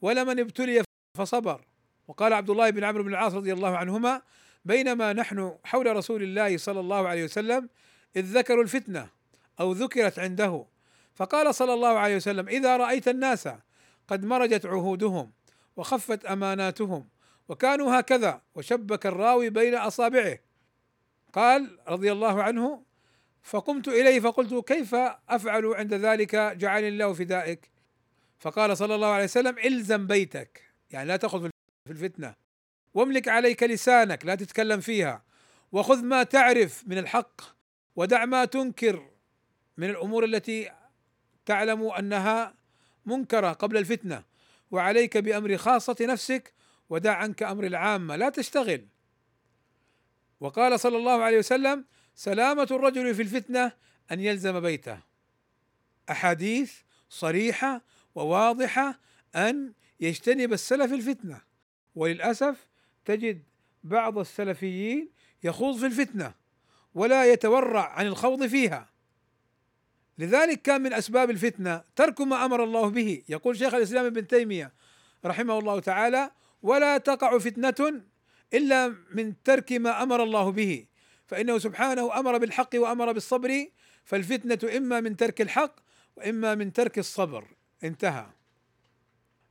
[0.01, 0.82] ولمن ابتلي
[1.19, 1.61] فصبر.
[2.09, 4.23] وقال عبد الله بن عمرو بن العاص رضي الله عنهما
[4.65, 7.69] بينما نحن حول رسول الله صلى الله عليه وسلم
[8.16, 9.09] إذ ذكروا الفتنة
[9.61, 10.66] أو ذكرت عنده.
[11.15, 13.49] فقال صلى الله عليه وسلم إذا رأيت الناس
[14.09, 15.32] قد مرجت عهودهم
[15.77, 17.09] وخفت أماناتهم
[17.53, 18.43] وكانوا هكذا.
[18.55, 20.39] وشبك الراوي بين أصابعه.
[21.33, 22.83] قال رضي الله عنه
[23.43, 24.95] فقمت إليه فقلت كيف
[25.29, 27.70] أفعل عند ذلك؟ جعلني الله فدائك
[28.39, 30.62] فقال صلى الله عليه وسلم إلزم بيتك.
[30.91, 31.49] يعني لا تأخذ
[31.87, 32.35] في الفتنة.
[32.95, 35.23] واملك عليك لسانك لا تتكلم فيها.
[35.73, 37.41] وخذ ما تعرف من الحق
[37.97, 39.11] ودع ما تنكر
[39.77, 40.70] من الأمور التي
[41.47, 42.55] تعلم أنها
[43.07, 44.24] منكرة قبل الفتنة.
[44.70, 46.53] وعليك بأمر خاصة نفسك
[46.93, 48.86] ودع عنك أمر العامة لا تشتغل.
[50.40, 53.73] وقال صلى الله عليه وسلم سلامة الرجل في الفتنة
[54.12, 54.98] أن يلزم بيته.
[56.10, 56.74] أحاديث
[57.09, 57.82] صريحة
[58.14, 59.01] وواضحة
[59.36, 61.40] أن يجتنب السلف الفتنة.
[61.94, 62.66] وللأسف
[63.05, 63.43] تجد
[63.85, 65.09] بعض السلفيين
[65.44, 66.35] يخوض في الفتنة
[66.94, 68.89] ولا يتورع عن الخوض فيها.
[70.19, 73.23] لذلك كان من أسباب الفتنة ترك ما أمر الله به.
[73.28, 74.73] يقول شيخ الإسلام ابن تيمية
[75.24, 76.31] رحمه الله تعالى
[76.62, 78.02] ولا تقع فتنة
[78.55, 80.86] إلا من ترك ما أمر الله به.
[81.26, 83.66] فإنه سبحانه أمر بالحق وأمر بالصبر
[84.05, 85.74] فالفتنة إما من ترك الحق
[86.16, 87.44] وإما من ترك الصبر.
[87.84, 88.26] انتهى.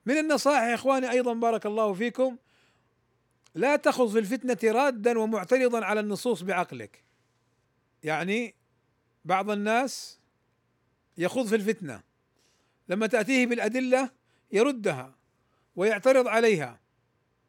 [0.05, 2.38] من النصائح يا إخواني أيضا بارك الله فيكم
[3.55, 7.03] لا تخذ في الفتنة رادا ومعترضا على النصوص بعقلك.
[8.03, 8.55] يعني
[9.25, 10.19] بعض الناس
[11.17, 12.03] يخوض في الفتنة
[12.89, 14.09] لما تأتيه بالأدلة
[14.51, 15.15] يردها
[15.75, 16.79] ويعترض عليها.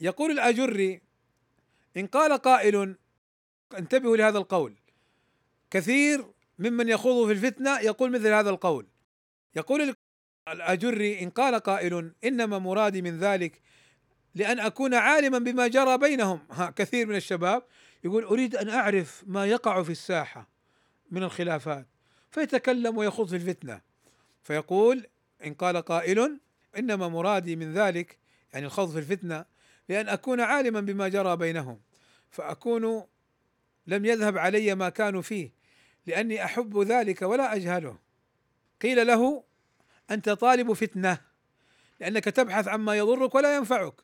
[0.03, 1.01] يقول الأجري
[1.97, 2.97] إن قال قائل
[3.79, 4.77] انتبهوا لهذا القول.
[5.71, 6.25] كثير
[6.59, 8.87] ممن يخوض في الفتنة يقول مثل هذا القول.
[9.57, 9.95] يقول
[10.49, 13.61] الأجري إن قال قائل إنما مرادي من ذلك
[14.35, 16.41] لأن أكون عالما بما جرى بينهم.
[16.51, 17.63] ها كثير من الشباب
[18.05, 20.49] يقول أريد أن أعرف ما يقع في الساحة
[21.11, 21.87] من الخلافات.
[22.31, 23.81] فيتكلم ويخوض في الفتنة.
[24.43, 25.07] فيقول
[25.47, 26.41] إن قال قائل
[26.79, 28.19] إنما مرادي من ذلك
[28.53, 29.52] يعني الخوض في الفتنة
[29.93, 31.81] لأن أكون عالما بما جرى بينهم
[32.31, 33.05] فأكون
[33.87, 35.53] لم يذهب علي ما كانوا فيه
[36.07, 37.99] لأني أحب ذلك ولا أجهله.
[38.83, 39.45] قيل له
[40.11, 41.19] أنت طالب فتنة
[42.01, 43.95] لأنك تبحث عما يضرك ولا ينفعك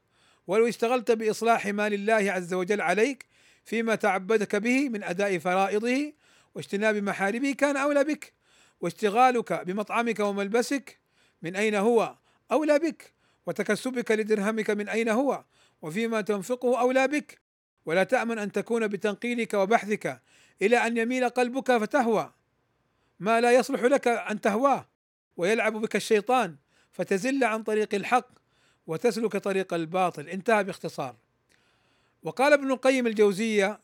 [0.47, 3.27] ولو اشتغلت بإصلاح ما لله عز وجل عليك
[3.65, 6.13] فيما تعبدك به من أداء فرائضه
[6.55, 8.33] واجتناب محارمه كان أولى بك
[8.81, 10.99] واشتغالك بمطعمك وملبسك
[11.43, 12.17] من أين هو
[12.53, 13.13] أولى بك
[13.47, 15.45] وتكسبك لدرهمك من أين هو
[15.83, 17.41] وفيما تنفقه أولى بك.
[17.87, 20.23] ولا تأمن أن تكون بتنقيلك وبحثك
[20.63, 22.33] إلى أن يميل قلبك فتهوى.
[23.21, 24.89] ما لا يصلح لك أن تهواه.
[25.37, 26.57] ويلعب بك الشيطان
[26.93, 28.29] فتزل عن طريق الحق
[28.87, 30.29] وتسلك طريق الباطل.
[30.29, 31.17] انتهى باختصار.
[32.23, 33.81] وقال ابن القيم الجوزية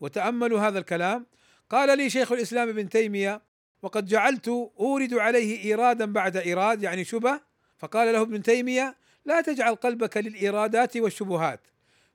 [0.00, 1.26] وتأملوا هذا الكلام
[1.70, 3.42] قال لي شيخ الإسلام ابن تيمية
[3.82, 4.48] وقد جعلت
[4.80, 7.40] أورد عليه إيرادا بعد إيراد يعني شبه
[7.78, 11.60] فقال له ابن تيمية لا تجعل قلبك للإيرادات والشبهات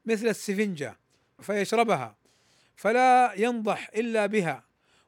[0.05, 0.99] مثل السفنجة
[1.41, 2.15] فيشربها
[2.75, 4.63] فلا ينضح إلا بها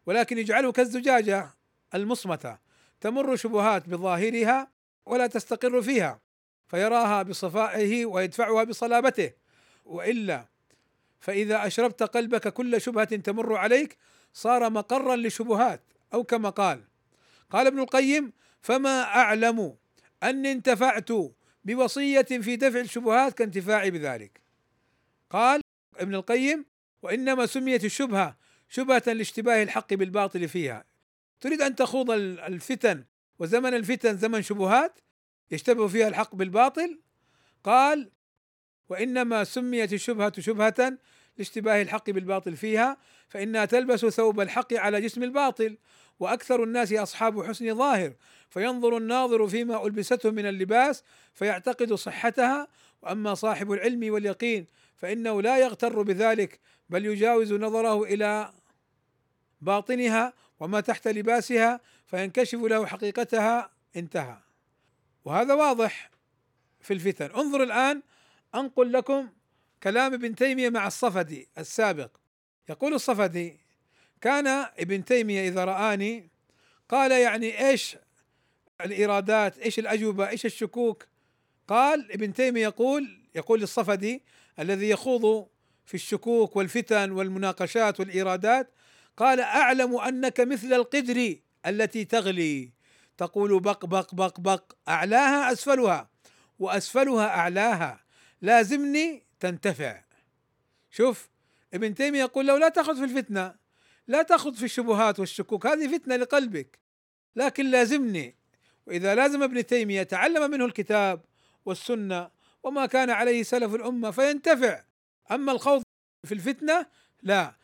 [0.06, 1.50] ولكن اجعله كالزجاجة
[1.96, 2.58] المصمتة
[3.02, 4.68] تمر شبهات بظاهرها
[5.06, 6.20] ولا تستقر فيها
[6.68, 9.32] فيراها بصفائه ويدفعها بصلابته
[9.86, 10.46] وإلا
[11.20, 13.98] فإذا أشربت قلبك كل شبهة تمر عليك
[14.34, 15.82] صار مقرا لشبهات
[16.14, 16.84] أو كما قال.
[17.50, 19.76] قال ابن القيم فما أعلم
[20.24, 21.10] اني انتفعت
[21.68, 24.42] بوصية في دفع الشبهات كانتفاعي بذلك.
[25.30, 25.62] قال
[25.98, 26.66] ابن القيم
[27.02, 28.38] وإنما سميت الشبهة
[28.70, 30.86] شبهة لاشتباه الحق بالباطل فيها.
[31.42, 33.06] تريد أن تخوض الفتن
[33.40, 35.00] وزمن الفتن زمن شبهات
[35.52, 37.00] يشتبه فيها الحق بالباطل؟
[37.64, 38.12] قال
[38.90, 40.98] وإنما سميت الشبهة شبهة
[41.38, 42.98] لاشتباه الحق بالباطل فيها
[43.30, 45.78] فإنها تلبس ثوب الحق على جسم الباطل
[46.20, 48.14] وأكثر الناس أصحاب حسن ظاهر
[48.50, 51.04] فينظر الناظر فيما ألبسته من اللباس
[51.34, 52.68] فيعتقد صحتها
[53.02, 54.66] وأما صاحب العلم واليقين
[54.96, 56.60] فإنه لا يغتر بذلك
[56.90, 58.54] بل يجاوز نظره إلى
[59.62, 64.38] باطنها وما تحت لباسها فينكشف له حقيقتها انتهى.
[65.26, 66.12] وهذا واضح
[66.82, 67.26] في الفتن.
[67.26, 68.02] انظر الآن
[68.56, 69.30] أنقل لكم
[69.84, 72.10] كلام ابن تيمية مع الصفدي السابق.
[72.70, 73.60] يقول الصفدي
[74.22, 76.30] كان ابن تيمية إذا رآني
[76.90, 77.98] قال يعني إيش
[78.82, 81.06] الإيرادات إيش الأجوبة إيش الشكوك؟
[81.68, 84.24] قال ابن تيمية يقول يقول الصفدي
[84.60, 85.48] الذي يخوض
[85.86, 88.74] في الشكوك والفتن والمناقشات والإيرادات
[89.18, 91.36] قال أعلم أنك مثل القدر
[91.66, 92.72] التي تغلي.
[93.18, 96.10] تقول بق بق بق بق أعلاها أسفلها
[96.60, 98.04] وأسفلها أعلاها.
[98.42, 100.04] لازمني تنتفع.
[100.92, 101.30] شوف
[101.74, 103.56] ابن تيمية يقول لو لا تأخذ في الفتنة
[104.08, 106.80] لا تأخذ في الشبهات والشكوك هذه فتنة لقلبك
[107.36, 108.36] لكن لازمني
[108.88, 111.22] وإذا لازم ابن تيمية تعلم منه الكتاب
[111.66, 112.30] والسنة
[112.64, 114.84] وما كان عليه سلف الأمة فينتفع.
[115.32, 115.84] أما الخوض
[116.24, 116.86] في الفتنة
[117.24, 117.56] لا.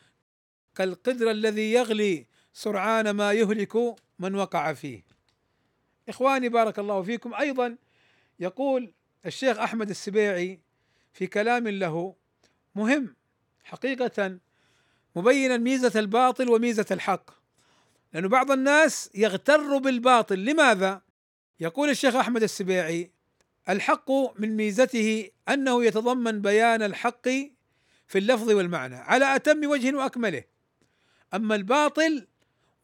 [0.74, 3.76] كالقدر الذي يغلي سرعان ما يهلك
[4.18, 5.04] من وقع فيه.
[6.08, 7.34] إخواني بارك الله فيكم.
[7.34, 7.76] أيضا
[8.40, 8.92] يقول
[9.26, 10.60] الشيخ أحمد السبيعي
[11.12, 12.14] في كلام له
[12.74, 13.16] مهم
[13.64, 14.38] حقيقة
[15.16, 17.30] مبينا ميزة الباطل وميزة الحق.
[18.12, 20.44] لأن بعض الناس يغتر بالباطل.
[20.44, 21.02] لماذا؟
[21.60, 23.10] يقول الشيخ أحمد السبيعي
[23.68, 24.10] الحق
[24.40, 27.28] من ميزته أنه يتضمن بيان الحق
[28.06, 30.44] في اللفظ والمعنى على أتم وجه وأكمله.
[31.34, 32.26] أما الباطل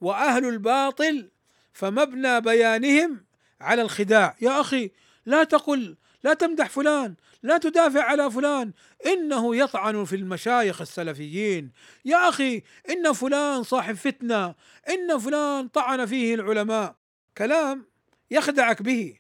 [0.00, 1.30] وأهل الباطل
[1.72, 3.24] فمبنى بيانهم
[3.60, 4.36] على الخداع.
[4.40, 4.90] يا أخي
[5.26, 8.72] لا تقل لا تمدح فلان لا تدافع على فلان
[9.06, 11.72] إنه يطعن في المشايخ السلفيين.
[12.04, 14.54] يا أخي إن فلان صاحب فتنة
[14.88, 16.96] إن فلان طعن فيه العلماء.
[17.38, 17.89] كلام
[18.30, 19.16] يخدعك به.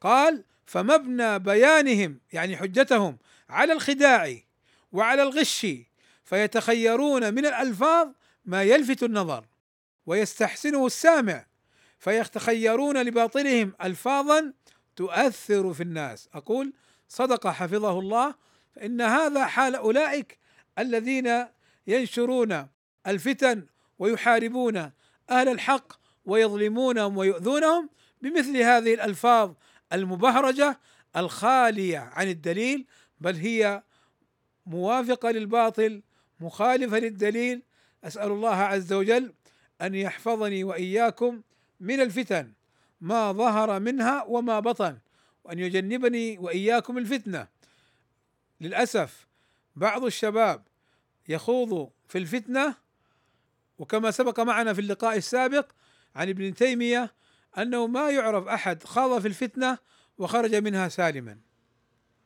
[0.00, 3.18] قال فمبنى بيانهم يعني حجتهم
[3.48, 4.36] على الخداع
[4.92, 5.66] وعلى الغش
[6.24, 8.08] فيتخيرون من الألفاظ
[8.44, 9.46] ما يلفت النظر
[10.06, 11.46] ويستحسنه السامع
[11.98, 14.52] فيتخيرون لباطلهم الفاظا
[14.96, 16.28] تؤثر في الناس.
[16.34, 16.72] أقول
[17.08, 18.34] صدق حفظه الله
[18.74, 20.38] فإن هذا حال أولئك
[20.78, 21.46] الذين
[21.86, 22.66] ينشرون
[23.06, 23.66] الفتن
[23.98, 24.76] ويحاربون
[25.30, 25.92] أهل الحق
[26.24, 27.90] ويظلمونهم ويؤذونهم
[28.24, 29.52] بمثل هذه الألفاظ
[29.92, 30.80] المبهرجة
[31.16, 32.86] الخالية عن الدليل
[33.20, 33.82] بل هي
[34.66, 36.02] موافقة للباطل
[36.40, 37.62] مخالفة للدليل.
[38.04, 39.32] أسأل الله عز وجل
[39.82, 41.42] أن يحفظني وإياكم
[41.80, 42.52] من الفتن
[43.00, 44.98] ما ظهر منها وما بطن
[45.44, 47.46] وأن يجنبني وإياكم الفتنة.
[48.60, 49.26] للأسف
[49.76, 50.62] بعض الشباب
[51.28, 52.74] يخوض في الفتنة
[53.78, 55.70] وكما سبق معنا في اللقاء السابق
[56.16, 57.14] عن ابن تيمية
[57.58, 59.78] أنه ما يعرف أحد خاض في الفتنة
[60.18, 61.38] وخرج منها سالما.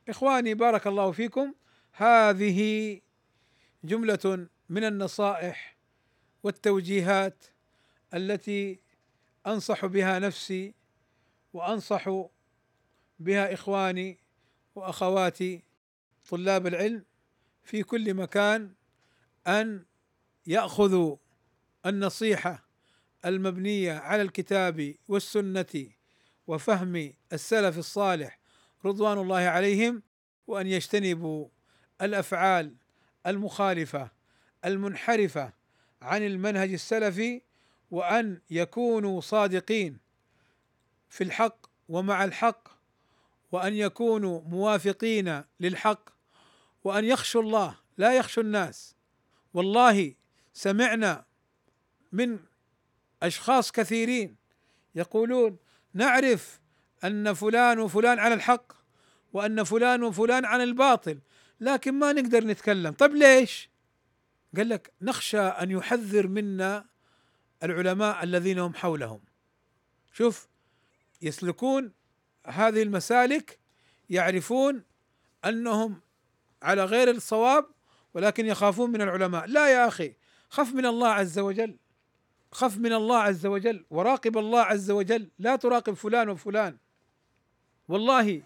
[0.09, 1.55] إخواني بارك الله فيكم
[1.93, 3.01] هذه
[3.85, 5.77] جملة من النصائح
[6.43, 7.45] والتوجيهات
[8.15, 8.81] التي
[9.47, 10.75] أنصح بها نفسي
[11.53, 12.11] وأنصح
[13.19, 14.19] بها إخواني
[14.75, 15.63] وأخواتي
[16.31, 17.05] طلاب العلم
[17.63, 18.75] في كل مكان
[19.47, 19.85] أن
[20.47, 21.17] يأخذوا
[21.87, 22.68] النصيحة
[23.25, 25.87] المبنية على الكتاب والسنة
[26.47, 28.39] وفهم السلف الصالح
[28.85, 30.03] رضوان الله عليهم
[30.47, 31.49] وأن يجتنبوا
[32.03, 32.75] الأفعال
[33.27, 34.11] المخالفة
[34.65, 35.53] المنحرفة
[36.03, 37.43] عن المنهج السلفي
[37.91, 39.99] وأن يكونوا صادقين
[41.09, 42.69] في الحق ومع الحق
[43.53, 46.11] وأن يكونوا موافقين للحق
[46.85, 48.97] وأن يخشوا الله لا يخشوا الناس.
[49.55, 50.15] والله
[50.53, 51.25] سمعنا
[52.13, 52.39] من
[53.23, 54.37] أشخاص كثيرين
[54.95, 55.57] يقولون
[55.95, 56.61] نعرف
[57.05, 58.73] أن فلان وفلان على الحق
[59.33, 61.19] وأن فلان وفلان على الباطل
[61.61, 62.93] لكن ما نقدر نتكلم.
[62.93, 63.71] طيب ليش؟
[64.57, 66.85] قال لك نخشى أن يحذر منا
[67.63, 69.21] العلماء الذين هم حولهم.
[70.13, 70.49] شوف
[71.23, 71.93] يسلكون
[72.47, 73.59] هذه المسالك
[74.11, 74.85] يعرفون
[75.45, 76.01] أنهم
[76.63, 77.67] على غير الصواب
[78.15, 79.47] ولكن يخافون من العلماء.
[79.47, 80.15] لا يا أخي
[80.49, 81.77] خف من الله عز وجل.
[82.53, 86.77] خف من الله عز وجل وراقب الله عز وجل لا تراقب فلان وفلان.
[87.89, 88.43] والله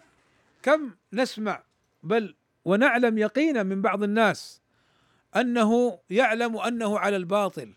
[0.63, 1.63] كم نسمع
[2.03, 2.35] بل
[2.65, 4.63] ونعلم يقينا من بعض الناس
[5.37, 7.75] أنه يعلم أنه على الباطل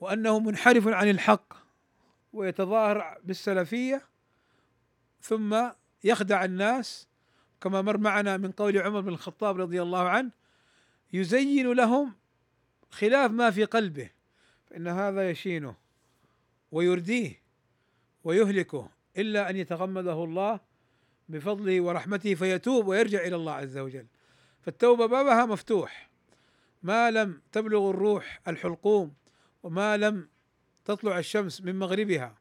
[0.00, 1.54] وأنه منحرف عن الحق
[2.32, 4.02] ويتظاهر بالسلفية
[5.20, 5.70] ثم
[6.04, 7.08] يخدع الناس.
[7.60, 10.30] كما مر معنا من قول عمر بن الخطاب رضي الله عنه
[11.12, 12.12] يزين لهم
[12.90, 14.10] خلاف ما في قلبه.
[14.70, 15.74] فإن هذا يشينه
[16.72, 17.42] ويرديه
[18.24, 20.60] ويهلكه إلا أن يتغمده الله
[21.28, 24.06] بفضله ورحمته فيتوب ويرجع إلى الله عز وجل.
[24.60, 26.10] فالتوبة بابها مفتوح.
[26.82, 29.14] ما لم تبلغ الروح الحلقوم
[29.62, 30.28] وما لم
[30.84, 32.38] تطلع الشمس من مغربها.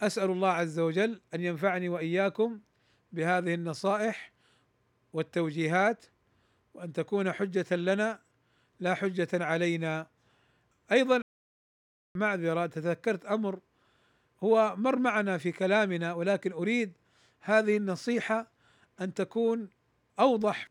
[0.00, 2.60] أسأل الله عز وجل أن ينفعني وإياكم
[3.12, 4.32] بهذه النصائح
[5.12, 6.04] والتوجيهات
[6.74, 8.20] وأن تكون حجة لنا
[8.80, 10.06] لا حجة علينا.
[10.92, 11.25] أيضا
[12.16, 13.60] معذرة تذكرت أمر
[14.44, 16.92] هو مر معنا في كلامنا ولكن أريد
[17.40, 18.50] هذه النصيحة
[19.00, 19.68] أن تكون
[20.20, 20.70] أوضح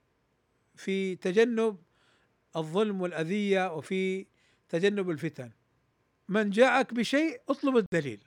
[0.75, 1.77] في تجنب
[2.55, 4.25] الظلم والأذية وفي
[4.69, 5.51] تجنب الفتن.
[6.29, 8.23] من جاءك بشيء اطلب الدليل.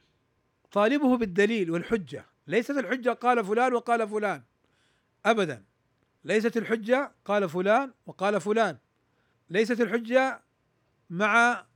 [0.73, 2.27] طالبه بالدليل والحجة.
[2.47, 4.43] ليست الحجة قال فلان وقال فلان.
[5.27, 5.65] ابدا.
[6.24, 8.78] ليست الحجة قال فلان وقال فلان.
[9.51, 10.43] ليست الحجة
[11.11, 11.66] مع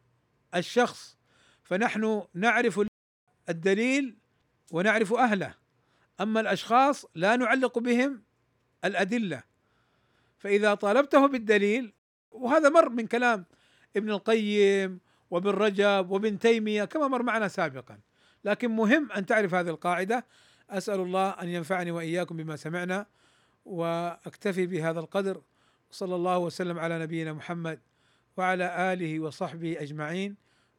[0.55, 1.16] الشخص
[1.73, 2.81] فنحن نعرف
[3.49, 4.16] الدليل
[4.70, 5.55] ونعرف أهله.
[6.20, 8.23] أما الأشخاص لا نعلق بهم
[8.85, 9.43] الأدلة.
[10.39, 11.93] فإذا طالبته بالدليل
[12.31, 13.44] وهذا مر من كلام
[13.97, 15.01] ابن القيم
[15.31, 17.99] وابن رجب وابن تيمية كما مر معنا سابقا.
[18.44, 20.27] لكن مهم أن تعرف هذه القاعدة.
[20.70, 23.07] أسأل الله أن ينفعني وإياكم بما سمعنا
[23.65, 25.43] وأكتفي بهذا القدر.
[25.90, 27.81] صلى الله وسلم على نبينا محمد
[28.36, 30.36] وعلى آله وصحبه أجمعين.